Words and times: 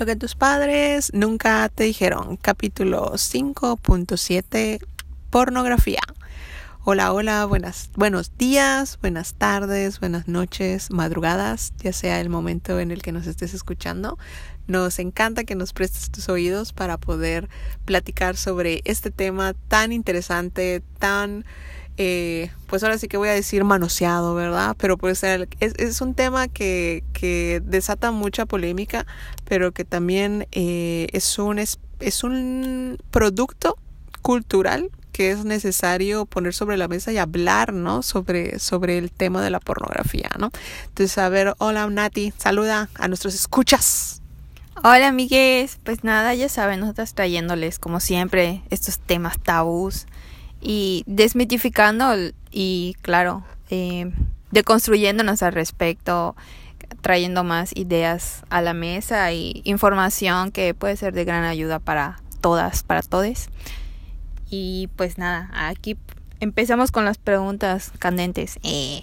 Lo 0.00 0.06
que 0.06 0.16
tus 0.16 0.34
padres 0.34 1.10
nunca 1.12 1.68
te 1.68 1.84
dijeron. 1.84 2.38
Capítulo 2.38 3.12
5.7 3.12 4.82
Pornografía. 5.28 6.00
Hola, 6.84 7.12
hola, 7.12 7.44
buenas, 7.44 7.90
buenos 7.96 8.34
días, 8.38 8.98
buenas 9.02 9.34
tardes, 9.34 10.00
buenas 10.00 10.26
noches, 10.26 10.90
madrugadas, 10.90 11.74
ya 11.82 11.92
sea 11.92 12.18
el 12.22 12.30
momento 12.30 12.80
en 12.80 12.92
el 12.92 13.02
que 13.02 13.12
nos 13.12 13.26
estés 13.26 13.52
escuchando. 13.52 14.16
Nos 14.66 14.98
encanta 15.00 15.44
que 15.44 15.54
nos 15.54 15.74
prestes 15.74 16.10
tus 16.10 16.30
oídos 16.30 16.72
para 16.72 16.96
poder 16.96 17.50
platicar 17.84 18.38
sobre 18.38 18.80
este 18.86 19.10
tema 19.10 19.52
tan 19.68 19.92
interesante, 19.92 20.82
tan 20.98 21.44
eh, 22.02 22.50
pues 22.66 22.82
ahora 22.82 22.96
sí 22.96 23.08
que 23.08 23.18
voy 23.18 23.28
a 23.28 23.32
decir 23.32 23.62
manoseado, 23.62 24.34
¿verdad? 24.34 24.74
Pero 24.78 24.96
pues 24.96 25.22
es, 25.22 26.00
un 26.00 26.14
tema 26.14 26.48
que, 26.48 27.04
que, 27.12 27.60
desata 27.62 28.10
mucha 28.10 28.46
polémica, 28.46 29.04
pero 29.44 29.72
que 29.72 29.84
también 29.84 30.48
eh, 30.52 31.08
es, 31.12 31.38
un, 31.38 31.58
es 31.58 32.24
un 32.24 32.96
producto 33.10 33.76
cultural 34.22 34.90
que 35.12 35.30
es 35.30 35.44
necesario 35.44 36.24
poner 36.24 36.54
sobre 36.54 36.78
la 36.78 36.88
mesa 36.88 37.12
y 37.12 37.18
hablar, 37.18 37.74
¿no? 37.74 38.02
Sobre, 38.02 38.58
sobre 38.60 38.96
el 38.96 39.10
tema 39.10 39.42
de 39.42 39.50
la 39.50 39.60
pornografía, 39.60 40.30
¿no? 40.38 40.52
Entonces, 40.86 41.18
a 41.18 41.28
ver, 41.28 41.52
hola 41.58 41.86
Nati, 41.86 42.32
saluda 42.38 42.88
a 42.94 43.08
nuestros 43.08 43.34
escuchas. 43.34 44.22
Hola 44.82 45.08
amigues, 45.08 45.78
pues 45.84 46.02
nada, 46.02 46.32
ya 46.32 46.48
saben, 46.48 46.80
nosotras 46.80 47.12
trayéndoles 47.12 47.78
como 47.78 48.00
siempre 48.00 48.62
estos 48.70 48.98
temas 48.98 49.38
tabús 49.38 50.06
y 50.60 51.04
desmitificando 51.06 52.12
y 52.50 52.96
claro, 53.02 53.44
eh, 53.70 54.12
deconstruyéndonos 54.50 55.42
al 55.42 55.52
respecto, 55.52 56.36
trayendo 57.00 57.44
más 57.44 57.74
ideas 57.74 58.42
a 58.50 58.60
la 58.60 58.74
mesa 58.74 59.32
y 59.32 59.62
información 59.64 60.50
que 60.50 60.74
puede 60.74 60.96
ser 60.96 61.14
de 61.14 61.24
gran 61.24 61.44
ayuda 61.44 61.78
para 61.78 62.20
todas, 62.40 62.82
para 62.82 63.02
todos. 63.02 63.48
Y 64.50 64.88
pues 64.96 65.16
nada, 65.16 65.50
aquí 65.52 65.96
empezamos 66.40 66.90
con 66.90 67.04
las 67.04 67.18
preguntas 67.18 67.92
candentes 67.98 68.58
eh, 68.62 69.02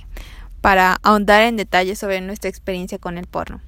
para 0.62 0.98
ahondar 1.04 1.44
en 1.44 1.56
detalles 1.56 2.00
sobre 2.00 2.20
nuestra 2.22 2.50
experiencia 2.50 2.98
con 2.98 3.18
el 3.18 3.28
porno. 3.28 3.62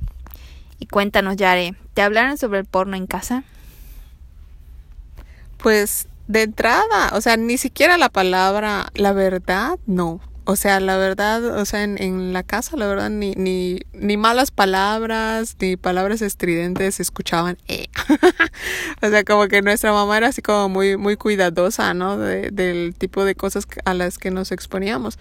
Y 0.79 0.85
cuéntanos, 0.85 1.35
Yare, 1.37 1.75
¿te 1.93 2.01
hablaron 2.01 2.37
sobre 2.37 2.59
el 2.59 2.65
porno 2.65 2.95
en 2.95 3.07
casa? 3.07 3.43
Pues 5.57 6.07
de 6.29 6.43
entrada, 6.43 7.09
o 7.13 7.21
sea, 7.21 7.37
ni 7.37 7.57
siquiera 7.57 7.97
la 7.97 8.09
palabra, 8.09 8.91
la 8.93 9.13
verdad, 9.13 9.79
no. 9.87 10.21
O 10.45 10.55
sea, 10.55 10.79
la 10.79 10.95
verdad, 10.95 11.43
o 11.57 11.65
sea, 11.65 11.83
en, 11.83 12.33
la 12.33 12.43
casa, 12.43 12.77
la 12.77 12.85
verdad, 12.85 13.09
ni, 13.09 13.33
ni, 13.33 13.79
ni 13.93 14.15
malas 14.15 14.51
palabras, 14.51 15.57
ni 15.59 15.75
palabras 15.75 16.21
estridentes 16.21 16.95
se 16.95 17.01
escuchaban. 17.01 17.57
Eh. 17.67 17.87
o 19.01 19.09
sea, 19.09 19.23
como 19.23 19.47
que 19.47 19.63
nuestra 19.63 19.91
mamá 19.91 20.17
era 20.17 20.27
así 20.27 20.43
como 20.43 20.69
muy, 20.69 20.97
muy 20.97 21.17
cuidadosa, 21.17 21.95
¿no? 21.95 22.17
De, 22.19 22.51
del 22.51 22.93
tipo 22.95 23.25
de 23.25 23.33
cosas 23.33 23.67
a 23.85 23.95
las 23.95 24.19
que 24.19 24.29
nos 24.29 24.51
exponíamos. 24.51 25.17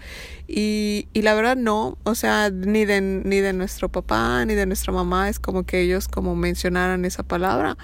Y, 0.47 1.07
y 1.13 1.23
la 1.23 1.33
verdad, 1.33 1.57
no. 1.57 1.97
O 2.03 2.13
sea, 2.13 2.51
ni 2.51 2.85
de, 2.85 3.01
ni 3.01 3.39
de 3.39 3.53
nuestro 3.53 3.89
papá, 3.89 4.45
ni 4.45 4.53
de 4.53 4.67
nuestra 4.67 4.93
mamá, 4.93 5.29
es 5.29 5.39
como 5.39 5.63
que 5.63 5.81
ellos 5.81 6.07
como 6.07 6.35
mencionaran 6.35 7.03
esa 7.05 7.23
palabra. 7.23 7.77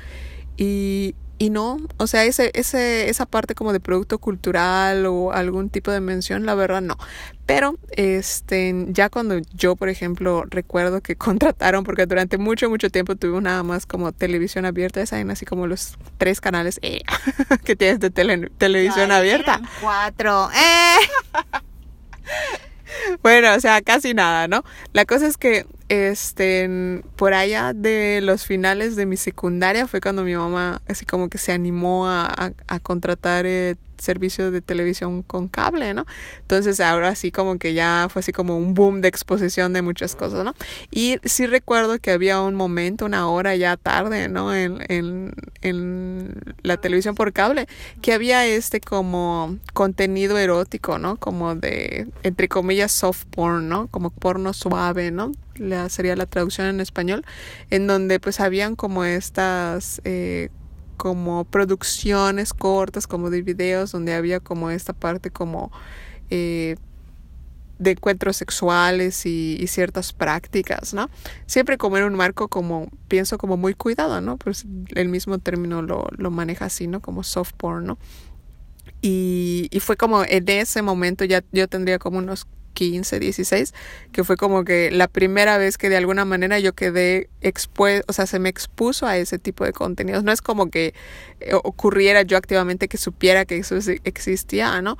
Y, 0.57 1.15
y 1.37 1.49
no, 1.49 1.77
o 1.97 2.07
sea, 2.07 2.23
ese, 2.23 2.51
ese, 2.53 3.09
esa 3.09 3.25
parte 3.25 3.55
como 3.55 3.73
de 3.73 3.81
producto 3.81 4.19
cultural 4.19 5.05
o 5.05 5.33
algún 5.33 5.69
tipo 5.69 5.91
de 5.91 5.99
mención, 5.99 6.45
la 6.45 6.55
verdad 6.55 6.81
no. 6.81 6.97
Pero, 7.45 7.77
este, 7.91 8.73
ya 8.87 9.09
cuando 9.09 9.39
yo, 9.53 9.75
por 9.75 9.89
ejemplo, 9.89 10.45
recuerdo 10.49 11.01
que 11.01 11.15
contrataron, 11.17 11.83
porque 11.83 12.05
durante 12.05 12.37
mucho, 12.37 12.69
mucho 12.69 12.89
tiempo 12.89 13.15
tuvimos 13.15 13.43
nada 13.43 13.63
más 13.63 13.85
como 13.85 14.13
televisión 14.13 14.65
abierta, 14.65 15.05
saben, 15.05 15.29
así 15.29 15.45
como 15.45 15.67
los 15.67 15.97
tres 16.17 16.39
canales 16.39 16.79
eh, 16.81 17.01
que 17.65 17.75
tienes 17.75 17.99
de 17.99 18.11
televisión 18.11 19.11
abierta. 19.11 19.61
Cuatro, 19.81 20.49
eh. 20.51 20.97
bueno, 23.21 23.53
o 23.55 23.59
sea, 23.59 23.81
casi 23.81 24.13
nada, 24.13 24.47
¿no? 24.47 24.63
La 24.93 25.05
cosa 25.05 25.27
es 25.27 25.35
que 25.35 25.65
este, 25.89 27.03
por 27.15 27.33
allá 27.33 27.73
de 27.73 28.21
los 28.21 28.45
finales 28.45 28.95
de 28.95 29.05
mi 29.05 29.17
secundaria 29.17 29.87
fue 29.87 30.01
cuando 30.01 30.23
mi 30.23 30.35
mamá 30.35 30.81
así 30.87 31.05
como 31.05 31.29
que 31.29 31.37
se 31.37 31.51
animó 31.51 32.07
a, 32.07 32.53
a, 32.67 32.79
contratar 32.79 33.45
eh, 33.45 33.75
servicios 33.97 34.51
de 34.51 34.61
televisión 34.61 35.23
con 35.23 35.47
cable, 35.47 35.93
¿no? 35.93 36.05
Entonces 36.41 36.79
ahora 36.79 37.15
sí 37.15 37.31
como 37.31 37.57
que 37.57 37.73
ya 37.73 38.07
fue 38.09 38.21
así 38.21 38.31
como 38.31 38.57
un 38.57 38.73
boom 38.73 39.01
de 39.01 39.07
exposición 39.07 39.73
de 39.73 39.81
muchas 39.81 40.15
cosas, 40.15 40.43
¿no? 40.43 40.55
Y 40.91 41.17
sí 41.23 41.47
recuerdo 41.47 41.99
que 41.99 42.11
había 42.11 42.41
un 42.41 42.55
momento, 42.55 43.05
una 43.05 43.27
hora 43.27 43.55
ya 43.55 43.77
tarde, 43.77 44.29
¿no? 44.29 44.53
En, 44.53 44.83
en, 44.89 45.33
en 45.61 46.41
la 46.63 46.77
televisión 46.77 47.15
por 47.15 47.33
cable, 47.33 47.67
que 48.01 48.13
había 48.13 48.45
este 48.45 48.81
como 48.81 49.57
contenido 49.73 50.37
erótico, 50.37 50.97
¿no? 50.97 51.17
Como 51.17 51.55
de, 51.55 52.07
entre 52.23 52.47
comillas, 52.47 52.91
soft 52.91 53.25
porn, 53.25 53.69
¿no? 53.69 53.87
Como 53.87 54.09
porno 54.09 54.53
suave, 54.53 55.11
¿no? 55.11 55.31
la, 55.57 55.89
sería 55.89 56.15
la 56.15 56.25
traducción 56.25 56.67
en 56.67 56.79
español, 56.79 57.25
en 57.69 57.87
donde 57.87 58.19
pues 58.19 58.39
habían 58.39 58.75
como 58.75 59.03
estas 59.03 60.01
eh, 60.03 60.49
como 60.95 61.45
producciones 61.45 62.53
cortas, 62.53 63.07
como 63.07 63.29
de 63.29 63.41
videos, 63.41 63.91
donde 63.91 64.13
había 64.13 64.39
como 64.39 64.69
esta 64.71 64.93
parte 64.93 65.29
como 65.29 65.71
eh, 66.29 66.75
de 67.79 67.91
encuentros 67.91 68.37
sexuales 68.37 69.25
y, 69.25 69.65
ciertas 69.67 70.13
prácticas, 70.13 70.93
¿no? 70.93 71.09
Siempre 71.45 71.77
como 71.77 71.97
en 71.97 72.05
un 72.05 72.15
marco 72.15 72.47
como, 72.47 72.89
pienso 73.07 73.37
como 73.37 73.57
muy 73.57 73.73
cuidado, 73.73 74.21
¿no? 74.21 74.37
Pues 74.37 74.65
el 74.95 75.09
mismo 75.09 75.39
término 75.39 75.81
lo, 75.81 76.07
lo 76.17 76.31
maneja 76.31 76.65
así, 76.65 76.87
¿no? 76.87 77.01
Como 77.01 77.23
soft 77.23 77.53
porn, 77.57 77.85
¿no? 77.85 77.97
Y, 79.01 79.67
y 79.71 79.79
fue 79.81 79.97
como 79.97 80.23
en 80.23 80.47
ese 80.49 80.81
momento 80.81 81.25
ya 81.25 81.43
yo 81.51 81.67
tendría 81.67 81.99
como 81.99 82.17
unos 82.19 82.47
15, 82.75 83.19
16, 83.19 83.73
que 84.11 84.23
fue 84.23 84.37
como 84.37 84.63
que 84.63 84.91
la 84.91 85.07
primera 85.07 85.57
vez 85.57 85.79
que 85.79 85.89
de 85.89 85.97
alguna 85.97 86.25
manera 86.25 86.59
yo 86.59 86.73
quedé 86.73 87.29
expuesto, 87.45 88.05
o 88.09 88.13
sea, 88.13 88.25
se 88.25 88.39
me 88.39 88.49
expuso 88.49 89.05
a 89.05 89.17
ese 89.17 89.37
tipo 89.37 89.63
de 89.65 89.71
contenidos. 89.71 90.23
No 90.23 90.31
es 90.31 90.41
como 90.41 90.69
que 90.71 90.93
eh, 91.39 91.53
ocurriera 91.53 92.23
yo 92.23 92.37
activamente 92.37 92.87
que 92.87 92.97
supiera 92.97 93.45
que 93.45 93.57
eso 93.57 93.75
existía, 94.03 94.81
¿no? 94.81 94.97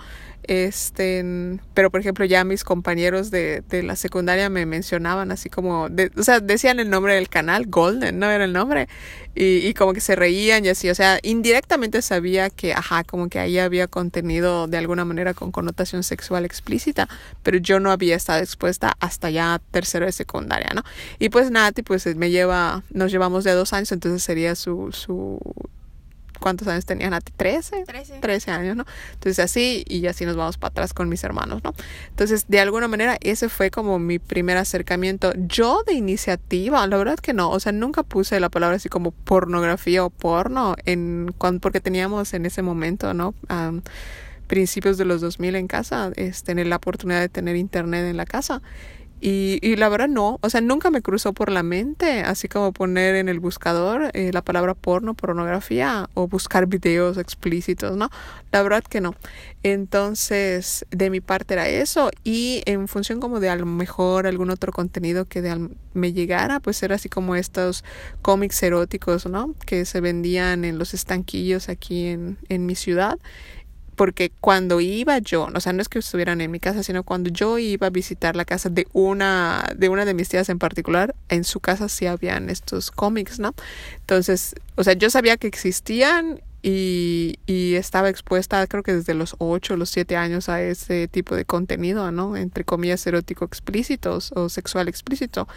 Este, 0.47 1.25
pero 1.73 1.89
por 1.89 2.01
ejemplo 2.01 2.23
ya 2.23 2.43
mis 2.43 2.63
compañeros 2.63 3.31
de, 3.31 3.63
de 3.67 3.81
la 3.81 3.95
secundaria 3.95 4.47
me 4.47 4.67
mencionaban 4.67 5.31
así 5.31 5.49
como, 5.49 5.89
de, 5.89 6.11
o 6.17 6.21
sea, 6.21 6.39
decían 6.39 6.79
el 6.79 6.91
nombre 6.91 7.15
del 7.15 7.29
canal, 7.29 7.65
Golden, 7.65 8.19
¿no? 8.19 8.29
Era 8.29 8.45
el 8.45 8.53
nombre. 8.53 8.87
Y, 9.33 9.67
y 9.67 9.73
como 9.73 9.93
que 9.93 10.01
se 10.01 10.15
reían 10.15 10.63
y 10.63 10.69
así, 10.69 10.89
o 10.89 10.95
sea, 10.95 11.19
indirectamente 11.23 12.01
sabía 12.03 12.51
que, 12.51 12.73
ajá, 12.73 13.03
como 13.03 13.27
que 13.27 13.39
ahí 13.39 13.57
había 13.57 13.87
contenido 13.87 14.67
de 14.67 14.77
alguna 14.77 15.03
manera 15.03 15.33
con 15.33 15.51
connotación 15.51 16.03
sexual 16.03 16.45
explícita, 16.45 17.09
pero 17.41 17.57
yo 17.57 17.79
no 17.79 17.91
había 17.91 18.15
estado 18.15 18.39
expuesta 18.39 18.93
hasta 18.99 19.31
ya 19.31 19.59
tercero 19.71 20.05
de 20.05 20.11
secundaria, 20.11 20.69
¿no? 20.75 20.83
Y 21.17 21.29
pues 21.29 21.49
Nati, 21.49 21.81
pues 21.81 22.05
me 22.15 22.29
lleva, 22.35 22.83
nos 22.89 23.11
llevamos 23.11 23.43
de 23.45 23.53
dos 23.53 23.71
años, 23.71 23.91
entonces 23.91 24.21
sería 24.21 24.55
su, 24.55 24.91
su 24.91 25.39
¿cuántos 26.39 26.67
años 26.67 26.85
tenían 26.85 27.13
a 27.13 27.21
ti? 27.21 27.31
¿13? 27.37 27.85
13. 27.85 28.19
13 28.19 28.51
años, 28.51 28.75
¿no? 28.75 28.85
Entonces 29.13 29.39
así 29.39 29.85
y 29.87 30.05
así 30.07 30.25
nos 30.25 30.35
vamos 30.35 30.57
para 30.57 30.71
atrás 30.71 30.93
con 30.93 31.07
mis 31.09 31.23
hermanos, 31.23 31.63
¿no? 31.63 31.73
Entonces, 32.09 32.45
de 32.47 32.59
alguna 32.59 32.87
manera, 32.87 33.17
ese 33.21 33.49
fue 33.49 33.71
como 33.71 33.99
mi 33.99 34.19
primer 34.19 34.57
acercamiento. 34.57 35.33
Yo 35.37 35.83
de 35.87 35.93
iniciativa, 35.93 36.85
la 36.87 36.97
verdad 36.97 37.17
que 37.17 37.33
no, 37.33 37.49
o 37.49 37.59
sea, 37.59 37.71
nunca 37.71 38.03
puse 38.03 38.39
la 38.39 38.49
palabra 38.49 38.75
así 38.75 38.89
como 38.89 39.11
pornografía 39.11 40.03
o 40.03 40.09
porno 40.09 40.75
en 40.85 41.33
cuando, 41.37 41.61
porque 41.61 41.79
teníamos 41.79 42.33
en 42.33 42.45
ese 42.45 42.61
momento, 42.61 43.13
¿no? 43.13 43.33
principios 44.47 44.97
de 44.97 45.05
los 45.05 45.21
2000 45.21 45.55
en 45.55 45.67
casa, 45.67 46.11
este, 46.15 46.45
tener 46.45 46.67
la 46.67 46.75
oportunidad 46.75 47.19
de 47.19 47.29
tener 47.29 47.55
internet 47.55 48.05
en 48.05 48.17
la 48.17 48.25
casa. 48.25 48.61
Y, 49.21 49.75
la 49.77 49.89
verdad 49.89 50.07
no, 50.07 50.39
o 50.41 50.49
sea, 50.49 50.61
nunca 50.61 50.91
me 50.91 51.01
cruzó 51.01 51.33
por 51.33 51.51
la 51.51 51.63
mente, 51.63 52.19
así 52.19 52.47
como 52.47 52.73
poner 52.73 53.15
en 53.15 53.29
el 53.29 53.39
buscador 53.39 54.11
eh, 54.13 54.31
la 54.33 54.43
palabra 54.43 54.75
porno, 54.75 55.13
pornografía 55.13 56.09
o 56.13 56.27
buscar 56.27 56.67
videos 56.67 57.17
explícitos, 57.17 57.97
¿no? 57.97 58.09
La 58.51 58.61
verdad 58.61 58.83
que 58.83 59.01
no. 59.01 59.15
Entonces, 59.63 60.85
de 60.91 61.09
mi 61.09 61.21
parte 61.21 61.55
era 61.55 61.67
eso 61.67 62.11
y 62.23 62.61
en 62.65 62.87
función 62.87 63.19
como 63.19 63.39
de 63.39 63.49
a 63.49 63.55
lo 63.55 63.65
mejor 63.65 64.27
algún 64.27 64.49
otro 64.51 64.71
contenido 64.71 65.25
que 65.25 65.41
me 65.93 66.13
llegara, 66.13 66.59
pues 66.59 66.83
era 66.83 66.95
así 66.95 67.09
como 67.09 67.35
estos 67.35 67.83
cómics 68.21 68.61
eróticos, 68.61 69.25
¿no? 69.25 69.55
Que 69.65 69.85
se 69.85 70.01
vendían 70.01 70.65
en 70.65 70.77
los 70.77 70.93
estanquillos 70.93 71.69
aquí 71.69 72.07
en, 72.07 72.37
en 72.49 72.65
mi 72.65 72.75
ciudad 72.75 73.17
porque 73.95 74.31
cuando 74.41 74.81
iba 74.81 75.17
yo, 75.19 75.47
o 75.53 75.59
sea, 75.59 75.73
no 75.73 75.81
es 75.81 75.89
que 75.89 75.99
estuvieran 75.99 76.41
en 76.41 76.51
mi 76.51 76.59
casa, 76.59 76.83
sino 76.83 77.03
cuando 77.03 77.29
yo 77.29 77.57
iba 77.57 77.87
a 77.87 77.89
visitar 77.89 78.35
la 78.35 78.45
casa 78.45 78.69
de 78.69 78.87
una 78.93 79.65
de 79.75 79.89
una 79.89 80.05
de 80.05 80.13
mis 80.13 80.29
tías 80.29 80.49
en 80.49 80.59
particular, 80.59 81.15
en 81.29 81.43
su 81.43 81.59
casa 81.59 81.89
sí 81.89 82.05
habían 82.05 82.49
estos 82.49 82.91
cómics, 82.91 83.39
¿no? 83.39 83.53
Entonces, 84.01 84.55
o 84.75 84.83
sea, 84.83 84.93
yo 84.93 85.09
sabía 85.09 85.37
que 85.37 85.47
existían 85.47 86.41
y, 86.61 87.35
y 87.45 87.75
estaba 87.75 88.09
expuesta, 88.09 88.65
creo 88.67 88.83
que 88.83 88.93
desde 88.93 89.13
los 89.13 89.35
8 89.37 89.75
o 89.75 89.77
los 89.77 89.89
7 89.91 90.17
años 90.17 90.49
a 90.49 90.61
ese 90.61 91.07
tipo 91.07 91.35
de 91.35 91.45
contenido, 91.45 92.11
¿no? 92.11 92.35
Entre 92.35 92.63
comillas, 92.63 93.05
erótico 93.07 93.45
explícitos 93.45 94.31
o 94.35 94.49
sexual 94.49 94.87
explícito 94.87 95.47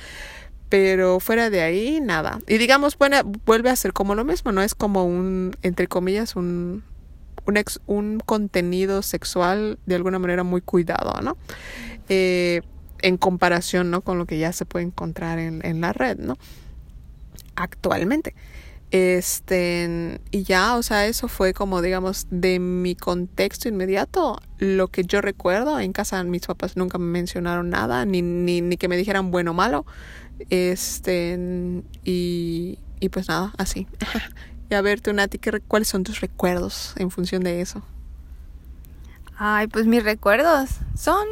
Pero 0.68 1.18
fuera 1.20 1.50
de 1.50 1.62
ahí, 1.62 2.00
nada. 2.02 2.40
Y 2.46 2.58
digamos, 2.58 2.98
bueno, 2.98 3.16
vuelve 3.46 3.70
a 3.70 3.76
ser 3.76 3.92
como 3.94 4.14
lo 4.14 4.24
mismo, 4.24 4.52
¿no? 4.52 4.62
Es 4.62 4.74
como 4.74 5.04
un, 5.04 5.56
entre 5.62 5.88
comillas, 5.88 6.36
un, 6.36 6.84
un, 7.48 7.56
ex, 7.56 7.80
un 7.86 8.20
contenido 8.20 9.02
sexual 9.02 9.78
de 9.86 9.94
alguna 9.94 10.18
manera 10.18 10.44
muy 10.44 10.60
cuidado, 10.60 11.20
¿no? 11.22 11.36
Eh, 12.10 12.60
en 13.00 13.16
comparación, 13.16 13.90
¿no? 13.90 14.02
Con 14.02 14.18
lo 14.18 14.26
que 14.26 14.38
ya 14.38 14.52
se 14.52 14.66
puede 14.66 14.84
encontrar 14.84 15.38
en, 15.38 15.64
en 15.64 15.80
la 15.80 15.92
red, 15.92 16.18
¿no? 16.18 16.36
Actualmente. 17.56 18.34
Este, 18.90 20.20
y 20.30 20.42
ya, 20.44 20.76
o 20.76 20.82
sea, 20.82 21.06
eso 21.06 21.28
fue 21.28 21.54
como, 21.54 21.80
digamos, 21.80 22.26
de 22.30 22.58
mi 22.58 22.94
contexto 22.94 23.68
inmediato, 23.68 24.40
lo 24.58 24.88
que 24.88 25.04
yo 25.04 25.22
recuerdo. 25.22 25.80
En 25.80 25.92
casa 25.92 26.22
mis 26.24 26.46
papás 26.46 26.76
nunca 26.76 26.98
me 26.98 27.06
mencionaron 27.06 27.70
nada, 27.70 28.04
ni, 28.04 28.20
ni, 28.20 28.60
ni 28.60 28.76
que 28.76 28.88
me 28.88 28.96
dijeran 28.98 29.30
bueno 29.30 29.52
o 29.52 29.54
malo. 29.54 29.86
Este, 30.50 31.38
y, 32.04 32.78
y 33.00 33.08
pues 33.08 33.28
nada, 33.28 33.52
así. 33.56 33.86
y 34.70 34.74
a 34.74 34.82
ver, 34.82 35.00
tú, 35.00 35.12
Nati, 35.12 35.38
¿qué, 35.38 35.60
¿cuáles 35.66 35.88
son 35.88 36.04
tus 36.04 36.20
recuerdos 36.20 36.94
en 36.96 37.10
función 37.10 37.42
de 37.42 37.60
eso? 37.60 37.82
Ay, 39.36 39.68
pues 39.68 39.86
mis 39.86 40.02
recuerdos 40.02 40.70
son 40.96 41.26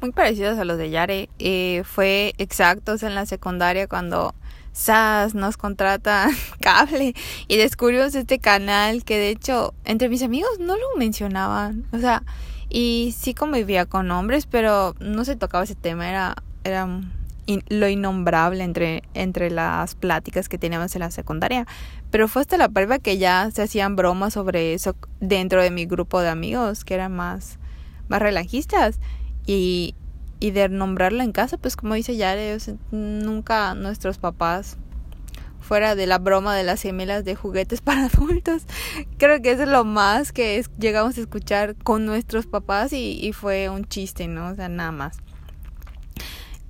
muy 0.00 0.12
parecidos 0.12 0.58
a 0.58 0.64
los 0.64 0.78
de 0.78 0.90
Yare. 0.90 1.28
Eh, 1.38 1.82
fue 1.84 2.32
exactos 2.38 3.02
en 3.02 3.14
la 3.14 3.26
secundaria 3.26 3.88
cuando 3.88 4.34
SAS 4.72 5.34
nos 5.34 5.56
contrata 5.56 6.28
cable 6.60 7.14
y 7.48 7.56
descubrimos 7.56 8.14
este 8.14 8.38
canal 8.38 9.04
que 9.04 9.18
de 9.18 9.30
hecho 9.30 9.74
entre 9.84 10.08
mis 10.08 10.22
amigos 10.22 10.58
no 10.60 10.76
lo 10.76 10.96
mencionaban. 10.96 11.86
O 11.92 11.98
sea, 11.98 12.22
y 12.68 13.14
sí 13.18 13.34
convivía 13.34 13.84
con 13.84 14.10
hombres, 14.12 14.46
pero 14.46 14.94
no 15.00 15.24
se 15.24 15.34
tocaba 15.34 15.64
ese 15.64 15.74
tema, 15.74 16.08
era, 16.08 16.36
era 16.62 16.88
lo 17.68 17.88
innombrable 17.88 18.62
entre, 18.62 19.02
entre 19.14 19.50
las 19.50 19.96
pláticas 19.96 20.48
que 20.48 20.56
teníamos 20.56 20.94
en 20.94 21.00
la 21.00 21.10
secundaria. 21.10 21.66
Pero 22.10 22.28
fue 22.28 22.42
hasta 22.42 22.56
la 22.56 22.68
prueba 22.68 22.98
que 22.98 23.18
ya 23.18 23.50
se 23.50 23.62
hacían 23.62 23.96
bromas 23.96 24.34
sobre 24.34 24.74
eso 24.74 24.96
dentro 25.20 25.62
de 25.62 25.70
mi 25.70 25.86
grupo 25.86 26.20
de 26.20 26.28
amigos, 26.28 26.84
que 26.84 26.94
eran 26.94 27.14
más, 27.14 27.58
más 28.08 28.20
relajistas. 28.20 28.98
Y, 29.46 29.94
y 30.40 30.50
de 30.50 30.68
nombrarlo 30.68 31.22
en 31.22 31.32
casa, 31.32 31.58
pues 31.58 31.76
como 31.76 31.94
dice 31.94 32.16
Yare, 32.16 32.56
nunca 32.90 33.74
nuestros 33.74 34.18
papás, 34.18 34.76
fuera 35.60 35.94
de 35.94 36.06
la 36.06 36.18
broma 36.18 36.56
de 36.56 36.64
las 36.64 36.82
gemelas 36.82 37.24
de 37.24 37.36
juguetes 37.36 37.80
para 37.82 38.06
adultos, 38.06 38.64
creo 39.18 39.40
que 39.40 39.52
eso 39.52 39.62
es 39.62 39.68
lo 39.68 39.84
más 39.84 40.32
que 40.32 40.64
llegamos 40.78 41.16
a 41.16 41.20
escuchar 41.20 41.76
con 41.76 42.06
nuestros 42.06 42.46
papás 42.46 42.92
y, 42.92 43.24
y 43.24 43.32
fue 43.32 43.68
un 43.68 43.84
chiste, 43.84 44.26
¿no? 44.26 44.48
O 44.48 44.54
sea, 44.56 44.68
nada 44.68 44.92
más. 44.92 45.18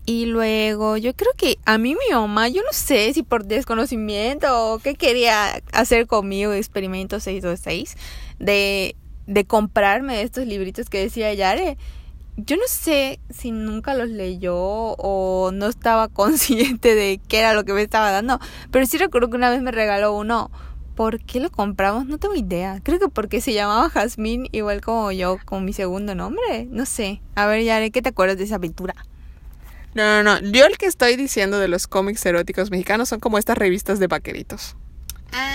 Y 0.07 0.27
luego, 0.27 0.97
yo 0.97 1.15
creo 1.15 1.33
que 1.37 1.59
a 1.65 1.79
mí 1.79 1.95
mi 1.95 2.15
mamá, 2.15 2.49
yo 2.49 2.63
no 2.63 2.73
sé 2.73 3.13
si 3.13 3.23
por 3.23 3.45
desconocimiento 3.45 4.73
o 4.73 4.79
qué 4.79 4.95
quería 4.95 5.63
hacer 5.73 6.07
conmigo, 6.07 6.53
experimento 6.53 7.21
626, 7.21 7.97
de, 8.39 8.97
de 9.27 9.45
comprarme 9.45 10.23
estos 10.23 10.47
libritos 10.47 10.89
que 10.89 11.01
decía 11.01 11.33
Yare 11.35 11.77
yo 12.47 12.57
no 12.57 12.63
sé 12.67 13.21
si 13.31 13.51
nunca 13.51 13.95
los 13.95 14.09
leyó 14.09 14.57
o 14.57 15.51
no 15.53 15.67
estaba 15.67 16.09
consciente 16.13 16.95
de 16.95 17.21
qué 17.29 17.41
era 17.41 17.55
lo 17.55 17.65
que 17.65 17.73
me 17.73 17.83
estaba 17.83 18.11
dando, 18.11 18.41
pero 18.71 18.87
sí 18.87 18.99
recuerdo 18.99 19.31
que 19.31 19.37
una 19.37 19.51
vez 19.51 19.63
me 19.63 19.73
regaló 19.73 20.15
uno. 20.15 20.51
¿Por 20.95 21.21
qué 21.21 21.41
lo 21.41 21.51
compramos? 21.51 22.07
No 22.07 22.19
tengo 22.19 22.35
idea. 22.35 22.81
Creo 22.83 22.99
que 22.99 23.09
porque 23.09 23.41
se 23.41 23.55
llamaba 23.55 23.89
Jazmín, 23.89 24.49
igual 24.53 24.83
como 24.83 25.11
yo, 25.13 25.39
con 25.47 25.65
mi 25.65 25.73
segundo 25.73 26.15
nombre. 26.15 26.67
No 26.69 26.85
sé. 26.85 27.23
A 27.37 27.47
ver, 27.47 27.65
Yare, 27.65 27.91
¿qué 27.91 28.03
te 28.03 28.11
acuerdas 28.11 28.37
de 28.37 28.45
esa 28.45 28.57
aventura? 28.57 28.95
No, 29.95 30.23
no, 30.23 30.41
no. 30.41 30.51
Yo 30.51 30.67
el 30.67 30.79
que 30.79 30.87
estoy 30.87 31.17
diciendo 31.17 31.59
de 31.59 31.69
los 31.69 31.87
cómics 31.87 32.25
eróticos 32.25 32.71
mexicanos 32.71 33.09
son 33.09 33.21
como 33.21 33.39
estas 33.39 33.59
revistas 33.59 33.99
de 33.99 34.07
vaqueritos. 34.07 34.77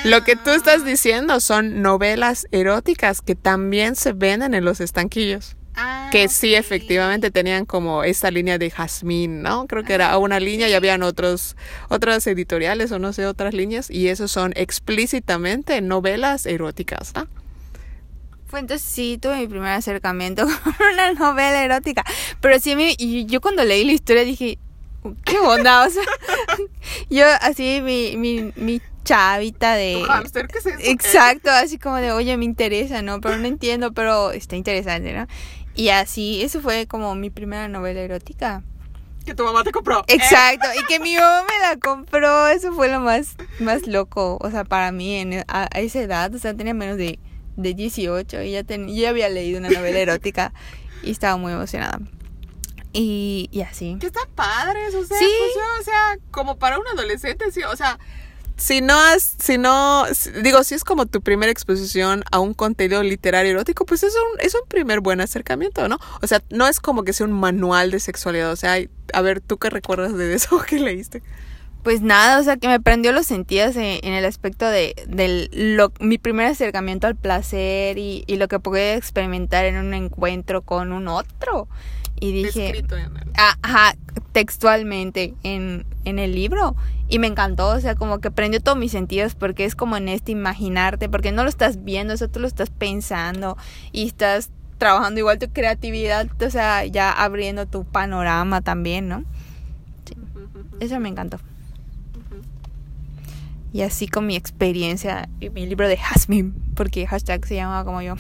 Lo 0.04 0.24
que 0.24 0.36
tú 0.36 0.52
estás 0.52 0.82
ah. 0.82 0.86
diciendo 0.86 1.40
son 1.40 1.82
novelas 1.82 2.48
eróticas 2.52 3.22
que 3.22 3.36
también 3.36 3.96
se 3.96 4.14
venden 4.14 4.54
en 4.54 4.64
los 4.64 4.80
estanquillos. 4.80 5.56
Ah, 5.78 6.10
que 6.12 6.30
sí, 6.30 6.56
efectivamente 6.56 7.32
tenían 7.32 7.66
como 7.66 8.06
esa 8.06 8.32
línea 8.32 8.58
de 8.58 8.72
jazmín, 8.72 9.42
¿no? 9.42 9.68
Creo 9.68 9.84
que 9.84 9.94
era 9.94 10.12
ah, 10.12 10.18
una 10.18 10.40
línea 10.40 10.70
y 10.70 10.74
habían 10.74 11.04
otros, 11.04 11.58
otras 11.90 12.26
editoriales 12.28 12.94
o 12.94 13.00
no 13.00 13.12
sé, 13.12 13.26
otras 13.26 13.54
líneas 13.54 13.92
y 13.92 14.08
esos 14.08 14.32
son 14.32 14.54
explícitamente 14.56 15.82
novelas 15.82 16.46
eróticas, 16.46 17.14
¿no? 17.16 17.28
Fue 18.56 18.62
entonces 18.62 18.88
sí, 18.90 19.18
tuve 19.22 19.36
mi 19.36 19.48
primer 19.50 19.74
acercamiento 19.74 20.46
con 20.64 20.74
una 20.94 21.12
novela 21.12 21.62
erótica, 21.62 22.06
pero 22.40 22.58
sí, 22.58 22.74
y 22.98 23.26
yo 23.26 23.42
cuando 23.42 23.66
leí 23.66 23.84
la 23.84 23.92
historia 23.92 24.24
dije, 24.24 24.60
qué 25.26 25.40
onda, 25.40 25.86
o 25.86 25.90
sea, 25.90 26.04
yo 27.10 27.26
así 27.42 27.82
mi, 27.84 28.16
mi, 28.16 28.54
mi 28.56 28.82
chavita 29.04 29.74
de... 29.74 30.02
¿Qué 30.32 30.58
es 30.58 30.66
eso? 30.68 30.80
Exacto, 30.80 31.52
así 31.52 31.78
como 31.78 31.98
de, 31.98 32.14
oye, 32.14 32.38
me 32.38 32.46
interesa, 32.46 33.02
¿no? 33.02 33.20
Pero 33.20 33.36
no 33.36 33.46
entiendo, 33.46 33.92
pero 33.92 34.32
está 34.32 34.56
interesante, 34.56 35.12
¿no? 35.12 35.28
Y 35.76 35.90
así, 35.90 36.42
eso 36.42 36.62
fue 36.62 36.88
como 36.88 37.14
mi 37.14 37.30
primera 37.30 37.68
novela 37.68 38.00
erótica. 38.00 38.64
Que 39.26 39.36
tu 39.36 39.44
mamá 39.44 39.66
te 39.66 39.74
compró. 39.74 40.06
Exacto, 40.08 40.68
y 40.80 40.86
que 40.86 41.00
mi 41.02 41.16
mamá 41.16 41.44
me 41.44 41.60
la 41.60 41.76
compró, 41.76 42.48
eso 42.48 42.72
fue 42.72 42.88
lo 42.88 43.02
más, 43.02 43.36
más 43.60 43.86
loco, 43.86 44.38
o 44.40 44.50
sea, 44.50 44.64
para 44.64 44.94
mí 44.94 45.14
en, 45.16 45.44
a, 45.50 45.68
esa 45.74 46.00
edad, 46.00 46.34
o 46.34 46.40
sea, 46.40 46.54
tenía 46.54 46.74
menos 46.74 46.96
de, 46.96 47.20
de 47.56 47.74
18 47.74 48.42
y 48.44 48.52
ya, 48.52 48.64
ten, 48.64 48.88
ya 48.88 49.10
había 49.10 49.30
leído 49.30 49.60
una 49.60 49.70
novela 49.70 50.00
erótica 50.00 50.54
y 51.04 51.12
estaba 51.12 51.38
muy 51.38 51.54
emocionada. 51.54 52.00
Y, 52.94 53.50
y 53.52 53.62
así. 53.62 53.98
Que 54.00 54.08
está 54.08 54.22
padre, 54.36 54.88
o 54.88 54.92
sea, 54.92 55.18
sí. 55.18 55.26
Pues, 55.38 55.66
o 55.82 55.84
sea, 55.84 56.18
como 56.32 56.58
para 56.58 56.80
un 56.80 56.88
adolescente, 56.88 57.52
sí, 57.52 57.62
o 57.64 57.76
sea, 57.76 58.00
si 58.58 58.80
no 58.80 58.98
has, 58.98 59.36
si 59.38 59.58
no, 59.58 60.06
digo, 60.42 60.64
si 60.64 60.76
es 60.76 60.84
como 60.84 61.06
tu 61.06 61.22
primera 61.22 61.52
exposición 61.52 62.24
a 62.32 62.40
un 62.40 62.54
contenido 62.54 63.04
literario 63.04 63.52
erótico, 63.52 63.86
pues 63.86 64.04
es 64.04 64.14
un, 64.16 64.40
es 64.40 64.56
un 64.56 64.68
primer 64.68 65.02
buen 65.02 65.20
acercamiento, 65.20 65.88
¿no? 65.90 66.00
O 66.22 66.28
sea, 66.28 66.42
no 66.50 66.68
es 66.68 66.80
como 66.80 67.04
que 67.04 67.12
sea 67.12 67.26
un 67.26 67.34
manual 67.34 67.92
de 67.92 68.00
sexualidad, 68.00 68.52
o 68.52 68.56
sea, 68.56 68.78
a 69.14 69.22
ver, 69.22 69.42
¿tú 69.42 69.58
qué 69.58 69.70
recuerdas 69.70 70.16
de 70.16 70.34
eso 70.34 70.62
que 70.68 70.80
leíste? 70.80 71.22
Pues 71.86 72.02
nada, 72.02 72.40
o 72.40 72.44
sea, 72.44 72.58
que 72.58 72.68
me 72.68 72.80
prendió 72.80 73.12
los 73.12 73.28
sentidos 73.28 73.76
en, 73.76 74.04
el 74.04 74.26
aspecto 74.26 74.68
de, 74.68 74.96
lo, 75.54 75.94
mi 76.00 76.18
primer 76.18 76.48
acercamiento 76.48 77.06
al 77.06 77.16
placer 77.16 78.00
y, 78.00 78.24
y 78.26 78.38
lo 78.38 78.48
que 78.48 78.60
podía 78.60 78.96
experimentar 78.96 79.66
en 79.66 79.78
un 79.78 79.94
encuentro 79.94 80.64
con 80.64 80.92
un 80.92 81.08
otro. 81.08 81.68
Y 82.20 82.32
dije, 82.32 82.84
ajá, 83.36 83.96
textualmente 84.32 85.36
en, 85.44 85.86
en 86.06 86.18
el 86.18 86.34
libro. 86.34 86.76
Y 87.08 87.20
me 87.20 87.28
encantó, 87.28 87.68
o 87.68 87.80
sea, 87.80 87.94
como 87.94 88.18
que 88.18 88.32
prendió 88.32 88.60
todos 88.62 88.80
mis 88.80 88.92
sentidos 88.92 89.36
porque 89.36 89.64
es 89.64 89.76
como 89.76 89.96
en 89.96 90.10
este 90.10 90.32
imaginarte, 90.32 91.08
porque 91.08 91.32
no 91.32 91.44
lo 91.44 91.50
estás 91.50 91.84
viendo, 91.84 92.16
eso 92.16 92.30
tú 92.30 92.40
lo 92.40 92.48
estás 92.48 92.72
pensando 92.72 93.58
y 93.92 94.08
estás 94.08 94.50
trabajando 94.80 95.20
igual 95.20 95.38
tu 95.38 95.50
creatividad, 95.54 96.28
o 96.42 96.50
sea, 96.50 96.84
ya 96.86 97.12
abriendo 97.12 97.68
tu 97.68 97.84
panorama 97.84 98.62
también, 98.62 99.08
¿no? 99.08 99.24
Sí. 100.06 100.16
Eso 100.80 101.00
me 101.00 101.10
encantó. 101.10 101.40
Y 103.76 103.82
así 103.82 104.08
con 104.08 104.26
mi 104.26 104.38
experiencia 104.38 105.28
y 105.42 105.50
mi 105.50 105.66
libro 105.66 105.90
de 105.90 105.98
Jasmine, 105.98 106.54
porque 106.76 107.06
hashtag 107.08 107.46
se 107.46 107.56
llamaba 107.56 107.84
como 107.84 108.02
yo. 108.02 108.16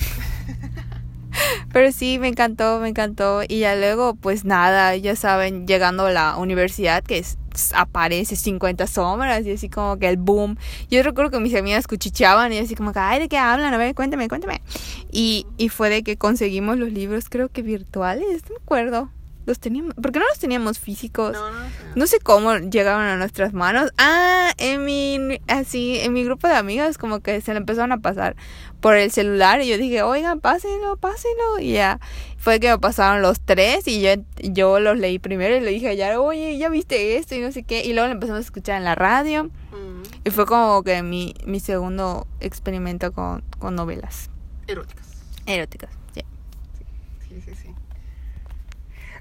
Pero 1.71 1.93
sí, 1.93 2.19
me 2.19 2.27
encantó, 2.27 2.79
me 2.81 2.89
encantó. 2.89 3.41
Y 3.47 3.59
ya 3.59 3.73
luego, 3.77 4.15
pues 4.15 4.43
nada, 4.43 4.97
ya 4.97 5.15
saben, 5.15 5.65
llegando 5.65 6.07
a 6.07 6.11
la 6.11 6.35
universidad, 6.35 7.05
que 7.05 7.19
es, 7.19 7.37
aparece 7.73 8.35
50 8.35 8.85
sombras 8.85 9.45
y 9.45 9.51
así 9.53 9.69
como 9.69 9.97
que 9.97 10.09
el 10.09 10.17
boom. 10.17 10.57
Yo 10.91 11.01
recuerdo 11.03 11.31
que 11.31 11.39
mis 11.39 11.55
amigas 11.55 11.87
cuchicheaban 11.87 12.51
y 12.51 12.57
así 12.57 12.75
como 12.75 12.91
que, 12.91 12.99
ay, 12.99 13.21
¿de 13.21 13.29
qué 13.29 13.37
hablan? 13.37 13.73
A 13.73 13.77
ver, 13.77 13.95
cuéntame, 13.95 14.27
cuéntame. 14.27 14.61
Y, 15.09 15.47
y 15.55 15.69
fue 15.69 15.89
de 15.89 16.03
que 16.03 16.17
conseguimos 16.17 16.77
los 16.77 16.91
libros, 16.91 17.29
creo 17.29 17.47
que 17.47 17.61
virtuales, 17.61 18.43
no 18.49 18.55
me 18.55 18.61
acuerdo 18.61 19.09
los 19.45 19.59
teníamos, 19.59 19.93
porque 20.01 20.19
no 20.19 20.25
los 20.27 20.39
teníamos 20.39 20.79
físicos. 20.79 21.33
No, 21.33 21.51
no, 21.51 21.59
no, 21.95 22.07
sé 22.07 22.19
cómo 22.19 22.55
llegaron 22.57 23.01
a 23.01 23.15
nuestras 23.17 23.53
manos. 23.53 23.91
Ah, 23.97 24.51
en 24.57 24.83
mi, 24.85 25.39
así, 25.47 25.99
en 25.99 26.13
mi 26.13 26.23
grupo 26.23 26.47
de 26.47 26.55
amigas 26.55 26.97
como 26.97 27.19
que 27.19 27.41
se 27.41 27.53
le 27.53 27.57
empezaron 27.57 27.91
a 27.91 27.99
pasar 27.99 28.35
por 28.81 28.95
el 28.95 29.11
celular 29.11 29.61
y 29.61 29.67
yo 29.67 29.77
dije, 29.77 30.03
oigan, 30.03 30.39
pásenlo, 30.39 30.97
pásenlo. 30.97 31.59
Y 31.59 31.73
ya 31.73 31.99
fue 32.37 32.59
que 32.59 32.69
me 32.69 32.77
pasaron 32.77 33.21
los 33.21 33.39
tres 33.41 33.87
y 33.87 34.01
yo, 34.01 34.11
yo 34.43 34.79
los 34.79 34.97
leí 34.97 35.19
primero 35.19 35.55
y 35.55 35.61
le 35.61 35.71
dije 35.71 36.03
a 36.03 36.19
oye, 36.19 36.57
ya 36.57 36.69
viste 36.69 37.17
esto 37.17 37.35
y 37.35 37.39
no 37.39 37.51
sé 37.51 37.63
qué. 37.63 37.83
Y 37.85 37.93
luego 37.93 38.07
lo 38.07 38.13
empezamos 38.13 38.39
a 38.39 38.43
escuchar 38.43 38.77
en 38.77 38.83
la 38.83 38.95
radio. 38.95 39.45
Mm. 39.45 40.03
Y 40.25 40.29
fue 40.29 40.45
como 40.45 40.83
que 40.83 41.01
mi, 41.03 41.33
mi 41.45 41.59
segundo 41.59 42.27
experimento 42.39 43.11
con, 43.11 43.43
con 43.59 43.75
novelas. 43.75 44.29
Eróticas. 44.67 45.07
Eróticas. 45.45 45.94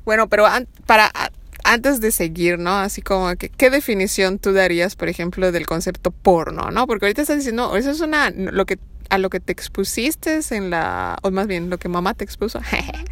Bueno, 0.04 0.28
pero 0.28 0.46
para 0.87 1.11
antes 1.64 2.00
de 2.00 2.12
seguir, 2.12 2.58
¿no? 2.58 2.76
Así 2.76 3.02
como 3.02 3.34
que, 3.37 3.49
¿qué 3.49 3.70
definición 3.70 4.38
tú 4.38 4.52
darías, 4.52 4.96
por 4.96 5.08
ejemplo, 5.08 5.50
del 5.50 5.66
concepto 5.66 6.11
porno, 6.11 6.70
¿no? 6.70 6.87
Porque 6.87 7.06
ahorita 7.06 7.23
estás 7.23 7.38
diciendo, 7.38 7.75
eso 7.76 7.90
es 7.90 8.00
una, 8.00 8.30
lo 8.30 8.66
que, 8.66 8.78
a 9.08 9.18
lo 9.18 9.30
que 9.30 9.40
te 9.40 9.52
expusiste 9.52 10.40
en 10.50 10.70
la, 10.70 11.18
o 11.23 11.30
más 11.30 11.46
bien, 11.46 11.70
lo 11.70 11.78
que 11.78 11.88
mamá 11.88 12.14
te 12.14 12.25
expuso 12.25 12.61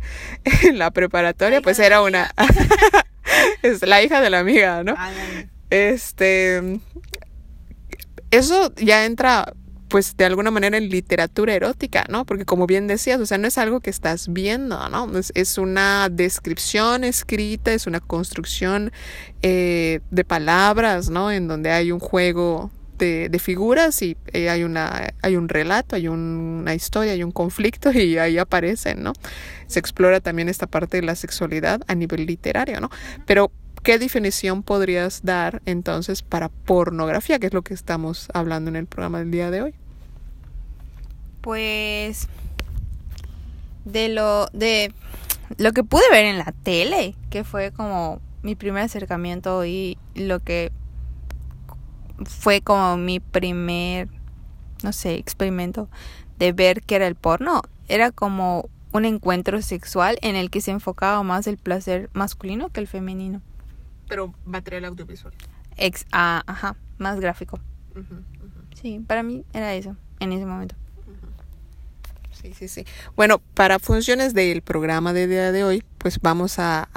en 0.63 0.79
la 0.79 0.91
preparatoria, 0.91 1.63
pues 1.63 1.79
era 1.79 2.03
una, 2.03 2.31
es 3.63 3.83
la 3.83 4.03
hija 4.03 4.21
de 4.21 4.31
la 4.31 4.41
amiga, 4.41 4.85
¿no? 4.85 4.95
Este, 5.71 6.79
eso 8.31 8.75
ya 8.77 9.07
entra 9.07 9.55
pues 9.93 10.17
de 10.17 10.25
alguna 10.25 10.51
manera 10.51 10.79
en 10.79 10.89
literatura 10.89 11.53
erótica, 11.53 12.07
¿no? 12.09 12.25
Porque 12.25 12.47
como 12.47 12.67
bien 12.67 12.87
decías, 12.87 13.21
o 13.21 13.27
sea, 13.27 13.37
no 13.37 13.47
es 13.47 13.59
algo 13.59 13.81
que 13.81 13.91
estás 13.91 14.33
viendo, 14.33 14.89
¿no? 14.89 15.19
Es, 15.19 15.33
es 15.35 15.59
una 15.59 16.09
descripción 16.09 17.05
escrita, 17.05 17.75
es 17.75 17.87
una 17.87 18.01
construcción 18.01 18.91
eh, 19.43 20.01
de 20.11 20.25
palabras, 20.25 21.11
¿no? 21.11 21.31
En 21.31 21.47
donde 21.47 21.73
hay 21.73 21.93
un 21.93 22.01
juego 22.01 22.71
de, 22.97 23.29
de 23.29 23.39
figuras 23.39 24.01
y 24.01 24.17
eh, 24.33 24.49
hay, 24.49 24.65
una, 24.65 25.13
hay 25.21 25.37
un 25.37 25.51
relato, 25.51 25.95
hay 25.95 26.09
una 26.09 26.75
historia, 26.75 27.13
hay 27.13 27.23
un 27.23 27.33
conflicto 27.33 27.93
y 27.93 28.17
ahí 28.17 28.39
aparecen, 28.39 29.03
¿no? 29.03 29.13
Se 29.67 29.79
explora 29.79 30.21
también 30.21 30.49
esta 30.49 30.67
parte 30.67 31.03
de 31.03 31.07
la 31.07 31.17
sexualidad 31.17 31.83
a 31.87 31.95
nivel 31.95 32.25
literario, 32.25 32.81
¿no? 32.81 32.89
Pero 33.27 33.53
¿Qué 33.83 33.99
definición 33.99 34.63
podrías 34.63 35.23
dar 35.25 35.61
entonces 35.67 36.23
para 36.23 36.51
pornografía, 36.51 37.41
que 37.41 37.49
es 37.49 37.53
lo 37.53 37.63
que 37.63 37.75
estamos 37.75 38.29
hablando 38.33 38.71
en 38.71 38.77
el 38.77 38.87
programa 38.87 39.19
del 39.19 39.33
día 39.33 39.51
de 39.51 39.61
hoy? 39.61 39.75
Pues 41.43 42.29
de 43.85 44.09
lo 44.09 44.47
de 44.53 44.93
lo 45.59 45.73
que 45.73 45.85
pude 45.85 46.03
ver 46.11 46.25
en 46.25 46.39
la 46.39 46.53
tele, 46.63 47.15
que 47.31 47.45
fue 47.45 47.73
como 47.73 48.21
mi 48.43 48.55
primer 48.55 48.85
acercamiento 48.85 49.65
y 49.67 49.99
lo 50.15 50.41
que 50.41 50.73
fue 52.25 52.61
como 52.61 52.97
mi 52.97 53.21
primer 53.21 54.09
no 54.83 54.93
sé, 54.93 55.15
experimento 55.15 55.89
de 56.39 56.53
ver 56.53 56.83
qué 56.83 56.97
era 56.97 57.07
el 57.07 57.15
porno, 57.15 57.63
era 57.89 58.11
como 58.11 58.69
un 58.93 59.05
encuentro 59.05 59.63
sexual 59.63 60.19
en 60.23 60.37
el 60.37 60.51
que 60.51 60.61
se 60.61 60.71
enfocaba 60.71 61.23
más 61.23 61.47
el 61.47 61.57
placer 61.57 62.11
masculino 62.13 62.69
que 62.69 62.81
el 62.81 62.87
femenino. 62.87 63.41
Pero 64.09 64.35
material 64.45 64.85
audiovisual. 64.87 65.33
Ex, 65.77 66.07
ah, 66.13 66.43
ajá, 66.47 66.77
más 66.99 67.19
gráfico. 67.21 67.59
Sí, 68.75 69.01
para 69.07 69.23
mí 69.23 69.45
era 69.53 69.75
eso 69.75 69.97
en 70.21 70.33
ese 70.33 70.45
momento. 70.45 70.75
Sí, 72.43 72.55
sí, 72.55 72.67
sí. 72.67 72.85
Bueno, 73.15 73.41
para 73.55 73.79
funciones 73.79 74.35
del 74.35 74.63
programa 74.63 75.13
de 75.13 75.29
día 75.29 75.53
de 75.53 75.63
hoy, 75.63 75.85
pues 75.99 76.19
vamos 76.21 76.59
a, 76.59 76.89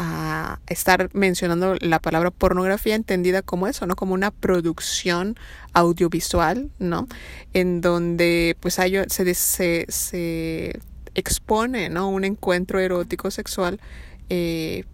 estar 0.68 1.10
mencionando 1.14 1.76
la 1.80 2.00
palabra 2.00 2.32
pornografía 2.32 2.96
entendida 2.96 3.44
como 3.44 3.68
eso, 3.68 3.86
¿no? 3.86 3.96
Como 3.96 4.16
una 4.16 4.32
producción 4.32 5.36
audiovisual, 5.74 6.72
¿no? 6.80 7.08
En 7.54 7.82
donde 7.82 8.58
pues 8.60 8.80
hay, 8.80 8.96
se, 9.08 9.36
se, 9.36 9.86
se 9.88 10.80
expone, 11.14 11.90
¿no? 11.90 12.10
Un 12.10 12.24
encuentro 12.24 12.80
erótico 12.80 13.30
sexual 13.30 13.80
eh, 14.30 14.86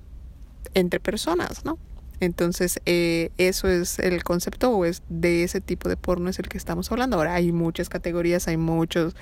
entre 0.73 0.99
personas, 0.99 1.63
¿no? 1.63 1.77
Entonces, 2.21 2.79
eh, 2.85 3.31
eso 3.39 3.67
es 3.67 3.97
el 3.97 4.23
concepto 4.23 4.69
o 4.69 4.85
es 4.85 5.01
de 5.09 5.43
ese 5.43 5.59
tipo 5.59 5.89
de 5.89 5.97
porno 5.97 6.29
es 6.29 6.37
el 6.37 6.47
que 6.47 6.57
estamos 6.59 6.91
hablando. 6.91 7.17
Ahora 7.17 7.33
hay 7.33 7.51
muchas 7.51 7.89
categorías, 7.89 8.47
hay 8.47 8.57
muchos 8.57 9.15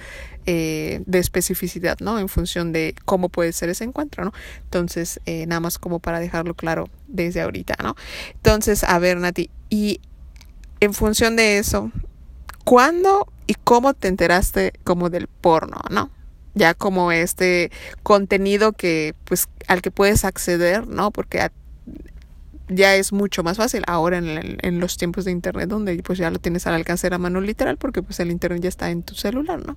eh, 0.46 1.01
de 1.06 1.20
especificidad, 1.20 1.98
¿no? 2.01 2.20
En 2.20 2.27
función 2.27 2.74
de 2.74 2.94
cómo 3.06 3.29
puede 3.29 3.53
ser 3.53 3.70
ese 3.70 3.86
encuentro, 3.86 4.25
¿no? 4.25 4.34
Entonces, 4.65 5.22
eh, 5.25 5.46
nada 5.48 5.62
más 5.62 5.79
como 5.79 6.00
para 6.00 6.20
dejarlo 6.20 6.56
claro 6.56 6.89
desde 7.08 7.39
ahorita, 7.39 7.75
¿no? 7.82 7.96
Entonces, 8.34 8.84
a 8.84 9.00
ver, 9.00 9.18
Nati, 9.18 9.50
y 9.70 10.01
en 10.82 10.94
función 10.94 11.38
de 11.38 11.58
eso, 11.58 11.94
¿cuándo 12.65 13.32
y 13.48 13.53
cómo 13.53 13.94
te 13.94 14.10
enteraste 14.10 14.74
como 14.84 15.10
del 15.10 15.27
porno, 15.27 15.79
¿no? 15.89 16.12
ya 16.56 16.74
como 16.74 17.12
este 17.12 17.72
contenido 18.03 18.74
que 18.74 19.15
pues 19.24 19.48
al 19.68 19.82
que 19.82 19.91
puedes 19.91 20.25
acceder, 20.25 20.88
¿no? 20.88 21.12
Porque 21.12 21.39
a, 21.39 21.51
ya 22.70 22.96
es 22.96 23.12
mucho 23.12 23.44
más 23.44 23.58
fácil 23.58 23.84
ahora 23.88 24.20
en, 24.20 24.58
en, 24.62 24.80
los 24.80 24.96
tiempos 24.98 25.26
de 25.26 25.32
internet 25.32 25.70
donde 25.70 26.02
pues 26.04 26.20
ya 26.20 26.30
lo 26.30 26.40
tienes 26.40 26.68
al 26.68 26.76
alcance 26.76 27.08
de 27.08 27.12
la 27.12 27.18
mano 27.18 27.42
literal 27.42 27.78
porque 27.78 28.04
pues 28.04 28.20
el 28.20 28.32
internet 28.32 28.62
ya 28.62 28.70
está 28.70 28.92
en 28.92 29.04
tu 29.04 29.16
celular, 29.16 29.66
¿no? 29.66 29.76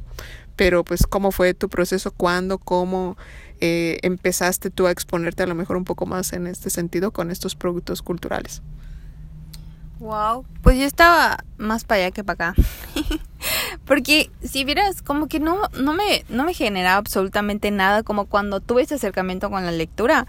Pero 0.56 0.84
pues 0.84 1.06
cómo 1.06 1.32
fue 1.32 1.54
tu 1.54 1.68
proceso, 1.68 2.10
cuándo, 2.12 2.58
cómo 2.58 3.16
eh, 3.60 3.98
empezaste 4.02 4.70
tú 4.70 4.86
a 4.86 4.90
exponerte 4.90 5.42
a 5.42 5.46
lo 5.46 5.54
mejor 5.54 5.76
un 5.76 5.84
poco 5.84 6.04
más 6.04 6.32
en 6.32 6.46
este 6.46 6.68
sentido 6.68 7.12
con 7.12 7.30
estos 7.30 7.54
productos 7.54 8.02
culturales. 8.02 8.62
Wow, 10.02 10.44
pues 10.62 10.76
yo 10.78 10.84
estaba 10.84 11.44
más 11.58 11.84
para 11.84 12.02
allá 12.02 12.10
que 12.10 12.24
para 12.24 12.50
acá. 12.50 12.62
Porque 13.84 14.32
si 14.42 14.64
vieras 14.64 15.00
como 15.00 15.28
que 15.28 15.38
no 15.38 15.60
no 15.80 15.92
me 15.94 16.24
no 16.28 16.42
me 16.44 16.54
generaba 16.54 16.96
absolutamente 16.96 17.70
nada 17.70 18.02
como 18.02 18.26
cuando 18.26 18.58
tuve 18.58 18.82
ese 18.82 18.96
acercamiento 18.96 19.48
con 19.48 19.64
la 19.64 19.70
lectura 19.70 20.26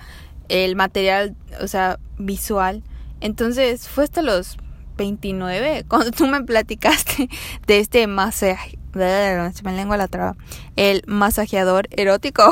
el 0.50 0.76
material, 0.76 1.36
o 1.62 1.68
sea, 1.68 2.00
visual. 2.18 2.84
Entonces 3.22 3.88
fue 3.88 4.04
hasta 4.04 4.22
los 4.22 4.58
29 4.98 5.86
cuando 5.88 6.12
tú 6.12 6.28
me 6.28 6.42
platicaste 6.44 7.30
de 7.68 7.80
este 7.80 8.08
masaje, 8.08 8.78
se 8.94 9.64
me 9.64 9.74
lengua 9.74 9.98
la 9.98 10.08
traba, 10.08 10.36
el 10.76 11.04
masajeador 11.08 11.88
erótico 11.92 12.44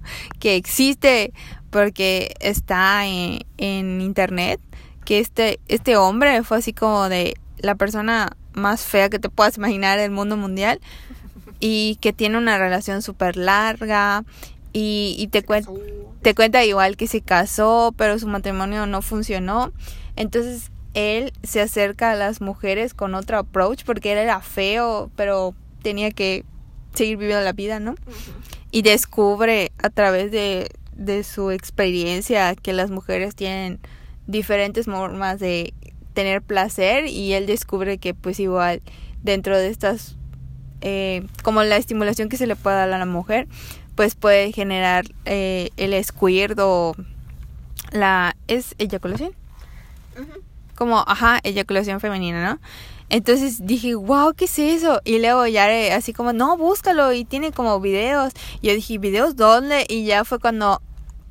que 0.38 0.56
existe 0.56 1.32
porque 1.70 2.34
está 2.40 3.06
en, 3.06 3.40
en 3.58 4.00
internet, 4.00 4.60
que 5.04 5.18
este, 5.18 5.60
este 5.68 5.96
hombre 5.96 6.42
fue 6.42 6.58
así 6.58 6.72
como 6.72 7.08
de 7.08 7.36
la 7.58 7.74
persona 7.74 8.36
más 8.52 8.82
fea 8.82 9.08
que 9.08 9.18
te 9.18 9.28
puedas 9.28 9.56
imaginar 9.56 9.98
del 9.98 10.10
mundo 10.10 10.36
mundial 10.36 10.80
y 11.60 11.96
que 12.00 12.12
tiene 12.12 12.38
una 12.38 12.58
relación 12.58 13.02
súper 13.02 13.36
larga 13.36 14.24
y, 14.72 15.14
y 15.18 15.28
te, 15.28 15.42
cuenta 15.42 15.70
te 16.22 16.34
cuenta 16.34 16.64
igual 16.64 16.96
que 16.96 17.06
se 17.06 17.20
casó, 17.20 17.94
pero 17.96 18.18
su 18.18 18.28
matrimonio 18.28 18.86
no 18.86 19.02
funcionó. 19.02 19.72
Entonces 20.16 20.70
él 20.94 21.32
se 21.42 21.60
acerca 21.60 22.10
a 22.10 22.16
las 22.16 22.40
mujeres 22.40 22.94
con 22.94 23.14
otro 23.14 23.38
approach 23.38 23.84
porque 23.84 24.12
él 24.12 24.18
era 24.18 24.40
feo, 24.40 25.10
pero 25.16 25.54
tenía 25.82 26.10
que 26.10 26.44
seguir 26.94 27.16
viviendo 27.16 27.44
la 27.44 27.52
vida, 27.52 27.80
¿no? 27.80 27.94
Y 28.70 28.82
descubre 28.82 29.72
a 29.82 29.90
través 29.90 30.30
de, 30.30 30.68
de 30.94 31.24
su 31.24 31.50
experiencia 31.50 32.54
que 32.54 32.72
las 32.72 32.90
mujeres 32.90 33.34
tienen 33.34 33.80
diferentes 34.26 34.86
formas 34.86 35.40
de 35.40 35.72
tener 36.12 36.42
placer 36.42 37.06
y 37.06 37.32
él 37.32 37.46
descubre 37.46 37.98
que 37.98 38.14
pues 38.14 38.40
igual 38.40 38.82
dentro 39.22 39.56
de 39.56 39.68
estas 39.68 40.16
eh, 40.82 41.26
como 41.42 41.62
la 41.62 41.76
estimulación 41.76 42.28
que 42.28 42.36
se 42.36 42.46
le 42.46 42.56
puede 42.56 42.76
dar 42.76 42.92
a 42.92 42.98
la 42.98 43.06
mujer 43.06 43.48
pues 44.00 44.14
puede 44.14 44.50
generar 44.50 45.04
eh, 45.26 45.68
el 45.76 46.02
squirt 46.02 46.58
o 46.58 46.94
la... 47.92 48.34
¿Es 48.48 48.74
eyaculación? 48.78 49.34
Como, 50.74 51.04
ajá, 51.06 51.38
eyaculación 51.42 52.00
femenina, 52.00 52.50
¿no? 52.50 52.60
Entonces 53.10 53.66
dije, 53.66 53.94
wow, 53.94 54.32
¿qué 54.32 54.46
es 54.46 54.58
eso? 54.58 55.02
Y 55.04 55.18
luego 55.18 55.46
ya 55.46 55.68
así 55.94 56.14
como, 56.14 56.32
no, 56.32 56.56
búscalo 56.56 57.12
y 57.12 57.26
tiene 57.26 57.52
como 57.52 57.78
videos. 57.78 58.32
Y 58.62 58.68
yo 58.68 58.74
dije, 58.74 58.96
¿videos 58.96 59.36
dónde? 59.36 59.84
Y 59.86 60.06
ya 60.06 60.24
fue 60.24 60.38
cuando, 60.38 60.80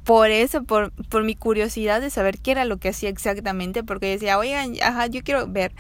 por 0.04 0.30
eso, 0.30 0.62
por, 0.62 0.92
por 1.10 1.24
mi 1.24 1.34
curiosidad 1.34 2.02
de 2.02 2.12
saber 2.12 2.38
qué 2.38 2.52
era 2.52 2.66
lo 2.66 2.78
que 2.78 2.90
hacía 2.90 3.10
exactamente, 3.10 3.84
porque 3.84 4.12
decía, 4.12 4.38
oigan, 4.38 4.76
ajá, 4.84 5.08
yo 5.08 5.24
quiero 5.24 5.48
ver 5.48 5.72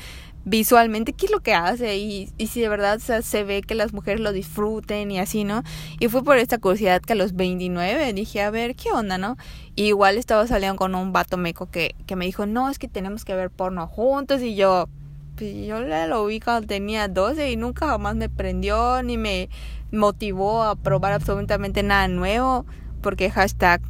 visualmente 0.46 1.14
qué 1.14 1.26
es 1.26 1.32
lo 1.32 1.42
que 1.42 1.54
hace 1.54 1.98
y, 1.98 2.30
y 2.38 2.48
si 2.48 2.62
de 2.62 2.70
verdad 2.70 3.00
se 3.00 3.44
ve 3.44 3.62
que 3.62 3.76
las 3.76 3.94
mujeres 3.94 4.22
lo 4.22 4.32
disfruten 4.32 5.12
y 5.12 5.20
así, 5.20 5.44
¿no? 5.44 5.64
Y 6.00 6.08
fue 6.08 6.24
por 6.24 6.38
esta 6.38 6.58
curiosidad 6.58 7.02
que 7.02 7.14
a 7.14 7.16
los 7.16 7.36
29 7.36 8.14
dije, 8.14 8.42
a 8.42 8.50
ver, 8.50 8.76
¿qué 8.76 8.92
onda, 8.92 9.18
no? 9.18 9.38
Y 9.76 9.88
igual 9.88 10.18
estaba 10.18 10.48
saliendo 10.48 10.78
con 10.78 10.96
un 10.96 11.12
vato 11.12 11.38
meco 11.38 11.70
que, 11.70 11.96
que 12.06 12.16
me 12.16 12.26
dijo, 12.26 12.46
no, 12.46 12.70
es 12.70 12.80
que 12.80 12.88
tenemos 12.88 13.26
que 13.26 13.36
ver 13.36 13.50
porno 13.50 13.86
juntos 13.88 14.42
y 14.42 14.56
yo, 14.56 14.88
pues 15.36 15.54
yo 15.68 15.82
lo 15.82 16.26
vi 16.26 16.40
cuando 16.40 16.68
tenía 16.68 17.08
12 17.08 17.52
y 17.52 17.58
nunca 17.58 17.88
jamás 17.88 18.16
me 18.16 18.30
prendió 18.30 19.04
ni 19.04 19.18
me 19.18 19.50
motivó 19.92 20.64
a 20.64 20.76
probar 20.76 21.14
absolutamente 21.14 21.84
nada 21.84 22.08
nuevo 22.08 22.66
porque 23.02 23.30
hashtag 23.30 23.82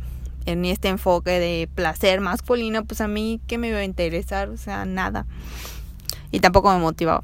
en 0.45 0.65
este 0.65 0.87
enfoque 0.87 1.31
de 1.31 1.69
placer 1.73 2.21
masculino, 2.21 2.85
pues 2.85 3.01
a 3.01 3.07
mí, 3.07 3.39
¿qué 3.45 3.57
me 3.57 3.69
iba 3.69 3.79
a 3.79 3.83
interesar? 3.83 4.49
O 4.49 4.57
sea, 4.57 4.85
nada 4.85 5.25
y 6.31 6.39
tampoco 6.39 6.71
me 6.73 6.79
motivaba. 6.79 7.23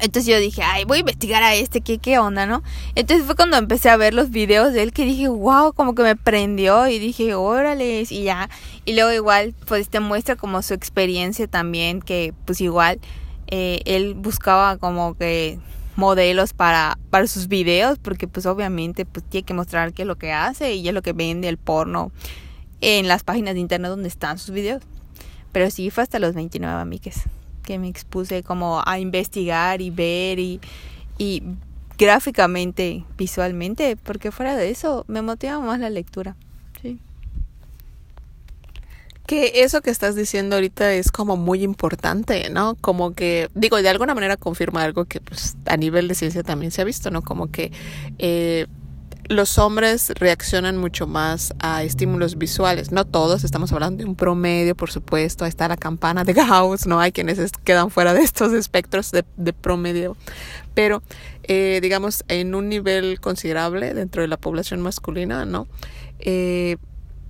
Entonces 0.00 0.26
yo 0.32 0.40
dije, 0.40 0.62
ay, 0.62 0.84
voy 0.84 0.96
a 0.96 1.00
investigar 1.00 1.42
a 1.42 1.54
este, 1.54 1.82
¿qué, 1.82 1.98
qué 1.98 2.18
onda, 2.18 2.46
no? 2.46 2.62
Entonces 2.94 3.26
fue 3.26 3.36
cuando 3.36 3.58
empecé 3.58 3.90
a 3.90 3.98
ver 3.98 4.14
los 4.14 4.30
videos 4.30 4.72
de 4.72 4.82
él 4.82 4.92
que 4.92 5.04
dije, 5.04 5.28
wow, 5.28 5.74
como 5.74 5.94
que 5.94 6.02
me 6.02 6.16
prendió 6.16 6.88
y 6.88 6.98
dije, 6.98 7.34
órale, 7.34 8.06
y 8.08 8.22
ya. 8.22 8.48
Y 8.86 8.94
luego 8.94 9.12
igual, 9.12 9.54
pues 9.66 9.90
te 9.90 10.00
muestra 10.00 10.36
como 10.36 10.62
su 10.62 10.72
experiencia 10.72 11.46
también, 11.48 12.00
que 12.00 12.32
pues 12.46 12.62
igual 12.62 12.98
eh, 13.48 13.82
él 13.84 14.14
buscaba 14.14 14.78
como 14.78 15.14
que 15.14 15.58
modelos 15.96 16.54
para, 16.54 16.98
para 17.10 17.26
sus 17.26 17.46
videos, 17.46 17.98
porque 17.98 18.26
pues 18.26 18.46
obviamente 18.46 19.04
pues 19.04 19.22
tiene 19.26 19.44
que 19.44 19.52
mostrar 19.52 19.92
qué 19.92 20.02
es 20.02 20.08
lo 20.08 20.16
que 20.16 20.32
hace 20.32 20.74
y 20.76 20.88
es 20.88 20.94
lo 20.94 21.02
que 21.02 21.12
vende 21.12 21.48
el 21.48 21.58
porno 21.58 22.10
en 22.80 23.06
las 23.06 23.22
páginas 23.22 23.52
de 23.52 23.60
internet 23.60 23.90
donde 23.90 24.08
están 24.08 24.38
sus 24.38 24.54
videos. 24.54 24.82
Pero 25.52 25.70
sí 25.70 25.90
fue 25.90 26.04
hasta 26.04 26.18
los 26.18 26.34
29 26.34 26.80
amigues 26.80 27.24
que 27.62 27.78
me 27.78 27.88
expuse 27.88 28.42
como 28.42 28.82
a 28.84 28.98
investigar 28.98 29.80
y 29.80 29.90
ver 29.90 30.38
y, 30.38 30.60
y 31.18 31.42
gráficamente, 31.98 33.04
visualmente, 33.18 33.96
porque 33.96 34.32
fuera 34.32 34.56
de 34.56 34.70
eso 34.70 35.04
me 35.06 35.20
motiva 35.20 35.60
más 35.60 35.78
la 35.78 35.90
lectura. 35.90 36.34
Sí. 36.80 36.98
Que 39.26 39.62
eso 39.62 39.82
que 39.82 39.90
estás 39.90 40.16
diciendo 40.16 40.56
ahorita 40.56 40.92
es 40.94 41.12
como 41.12 41.36
muy 41.36 41.62
importante, 41.62 42.48
¿no? 42.50 42.74
Como 42.80 43.12
que, 43.12 43.50
digo, 43.54 43.80
de 43.80 43.88
alguna 43.90 44.14
manera 44.14 44.38
confirma 44.38 44.82
algo 44.82 45.04
que 45.04 45.20
pues, 45.20 45.56
a 45.66 45.76
nivel 45.76 46.08
de 46.08 46.14
ciencia 46.14 46.42
también 46.42 46.72
se 46.72 46.80
ha 46.80 46.84
visto, 46.84 47.10
¿no? 47.10 47.22
Como 47.22 47.50
que 47.50 47.70
eh, 48.18 48.66
los 49.30 49.58
hombres 49.58 50.10
reaccionan 50.16 50.76
mucho 50.76 51.06
más 51.06 51.54
a 51.60 51.84
estímulos 51.84 52.36
visuales. 52.36 52.90
No 52.90 53.06
todos, 53.06 53.44
estamos 53.44 53.72
hablando 53.72 54.02
de 54.02 54.04
un 54.04 54.16
promedio, 54.16 54.74
por 54.74 54.90
supuesto. 54.90 55.44
Ahí 55.44 55.50
está 55.50 55.68
la 55.68 55.76
campana 55.76 56.24
de 56.24 56.32
Gauss, 56.34 56.88
¿no? 56.88 56.98
Hay 56.98 57.12
quienes 57.12 57.38
quedan 57.62 57.92
fuera 57.92 58.12
de 58.12 58.22
estos 58.22 58.52
espectros 58.52 59.12
de, 59.12 59.52
promedio. 59.52 60.16
Pero, 60.74 61.04
eh, 61.44 61.78
digamos, 61.80 62.24
en 62.26 62.56
un 62.56 62.68
nivel 62.68 63.20
considerable 63.20 63.94
dentro 63.94 64.20
de 64.20 64.26
la 64.26 64.36
población 64.36 64.80
masculina, 64.80 65.44
¿no? 65.44 65.68
Eh, 66.18 66.76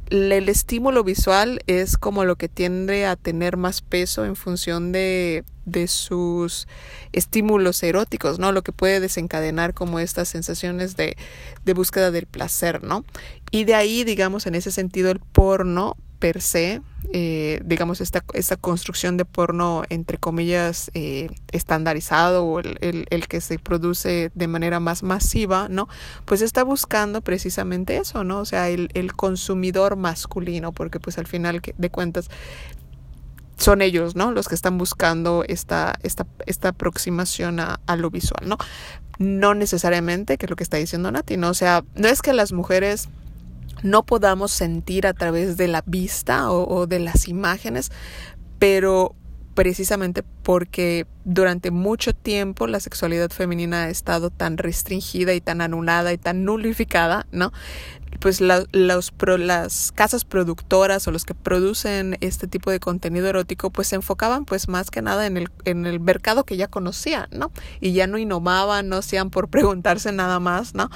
el 0.09 0.49
estímulo 0.49 1.05
visual 1.05 1.61
es 1.67 1.99
como 1.99 2.25
lo 2.25 2.37
que 2.37 2.49
tiende 2.49 3.05
a 3.05 3.17
tener 3.17 3.59
más 3.59 3.83
peso 3.83 4.25
en 4.25 4.37
función 4.37 4.91
de, 4.91 5.45
de, 5.71 5.89
sus 5.89 6.69
estímulos 7.13 7.83
eróticos, 7.83 8.39
¿no? 8.39 8.53
Lo 8.53 8.63
que 8.63 8.73
puede 8.73 9.01
desencadenar 9.01 9.75
como 9.75 9.99
estas 9.99 10.29
sensaciones 10.29 10.97
de, 10.97 11.17
de 11.65 11.75
búsqueda 11.75 12.11
del 12.11 12.27
placer, 12.27 12.83
¿no? 12.83 13.05
Y 13.51 13.65
de 13.65 13.75
ahí, 13.75 14.05
digamos, 14.05 14.47
en 14.47 14.55
ese 14.55 14.71
sentido, 14.71 15.11
el 15.11 15.19
porno 15.19 15.97
per 16.21 16.43
se, 16.43 16.83
eh, 17.13 17.61
digamos, 17.65 18.01
esta, 18.01 18.23
esta 18.35 18.57
construcción 18.57 19.17
de 19.17 19.25
porno, 19.25 19.83
entre 19.89 20.19
comillas, 20.19 20.91
eh, 20.95 21.31
estandarizado 21.51 22.45
o 22.45 22.61
el, 22.61 22.77
el, 22.83 23.07
el, 23.11 23.27
que 23.27 23.41
se 23.41 23.59
produce 23.59 24.31
de 24.35 24.47
manera 24.47 24.79
más 24.79 25.03
masiva, 25.03 25.69
¿no? 25.69 25.89
Pues 26.27 26.43
está 26.43 26.63
buscando 26.63 27.23
precisamente 27.23 27.97
eso, 27.97 28.23
¿no? 28.23 28.41
O 28.41 28.45
sea, 28.45 28.69
el, 28.69 28.91
el 28.93 29.15
consumidor 29.15 29.97
masculino, 29.97 30.73
porque 30.73 31.01
pues 31.01 31.19
al 31.19 31.27
final 31.27 31.63
de 31.77 31.91
cuentas 31.91 32.29
son 33.61 33.83
ellos, 33.83 34.17
¿no? 34.17 34.33
Los 34.33 34.49
que 34.49 34.55
están 34.55 34.79
buscando 34.79 35.45
esta, 35.47 35.95
esta, 36.03 36.27
esta 36.47 36.69
aproximación 36.71 37.61
a, 37.61 37.81
a, 37.87 37.97
lo 37.97 38.11
visual, 38.11 38.49
¿no? 38.49 38.57
No 39.19 39.55
necesariamente, 39.55 40.39
que 40.39 40.47
es 40.47 40.51
lo 40.51 40.57
que 40.57 40.65
está 40.65 40.79
diciendo 40.79 41.13
Nati, 41.13 41.37
¿no? 41.37 41.51
O 41.51 41.55
sea, 41.55 41.85
no 41.95 42.09
es 42.09 42.23
que 42.23 42.33
las 42.33 42.53
mujeres 42.53 43.09
no 43.83 44.05
podamos 44.05 44.51
sentir 44.51 45.07
a 45.07 45.15
través 45.15 45.57
de 45.57 45.69
la 45.69 45.83
vista 45.87 46.51
o, 46.51 46.87
de 46.87 47.01
las 47.01 47.29
imágenes, 47.29 47.91
pero 48.59 49.15
precisamente 49.55 50.23
porque 50.43 51.07
durante 51.25 51.71
mucho 51.71 52.15
tiempo 52.15 52.67
la 52.67 52.81
sexualidad 52.81 53.31
femenina 53.31 53.85
ha 53.85 53.91
estado 53.91 54.31
tan 54.31 54.59
restringida 54.59 55.35
y 55.35 55.41
tan 55.41 55.61
anulada 55.61 56.13
y 56.13 56.19
tan 56.19 56.45
nulificada, 56.45 57.27
¿no? 57.31 57.53
Pues 58.21 58.41
los, 58.41 58.69
las 59.39 59.93
casas 59.93 60.25
productoras 60.25 61.09
o 61.09 61.11
los 61.11 61.25
que 61.25 61.35
producen 61.35 62.17
este 62.21 62.47
tipo 62.47 62.71
de 62.71 62.79
contenido 62.79 63.29
erótico 63.29 63.71
pues 63.71 63.89
se 63.89 63.97
enfocaban 63.97 64.45
pues 64.45 64.69
más 64.69 64.91
que 64.91 65.03
nada 65.03 65.27
en 65.27 65.37
el, 65.37 65.51
en 65.65 65.87
el 65.87 66.01
mercado 66.01 66.45
que 66.45 66.57
ya 66.57 66.69
conocían, 66.69 67.29
¿no? 67.33 67.51
Y 67.81 67.93
ya 67.93 68.07
no 68.07 68.19
innovaban, 68.19 68.89
no 68.89 68.97
hacían 68.97 69.31
por 69.31 69.49
preguntarse 69.51 70.13
nada 70.13 70.39
más, 70.39 70.75
¿no? 70.75 70.91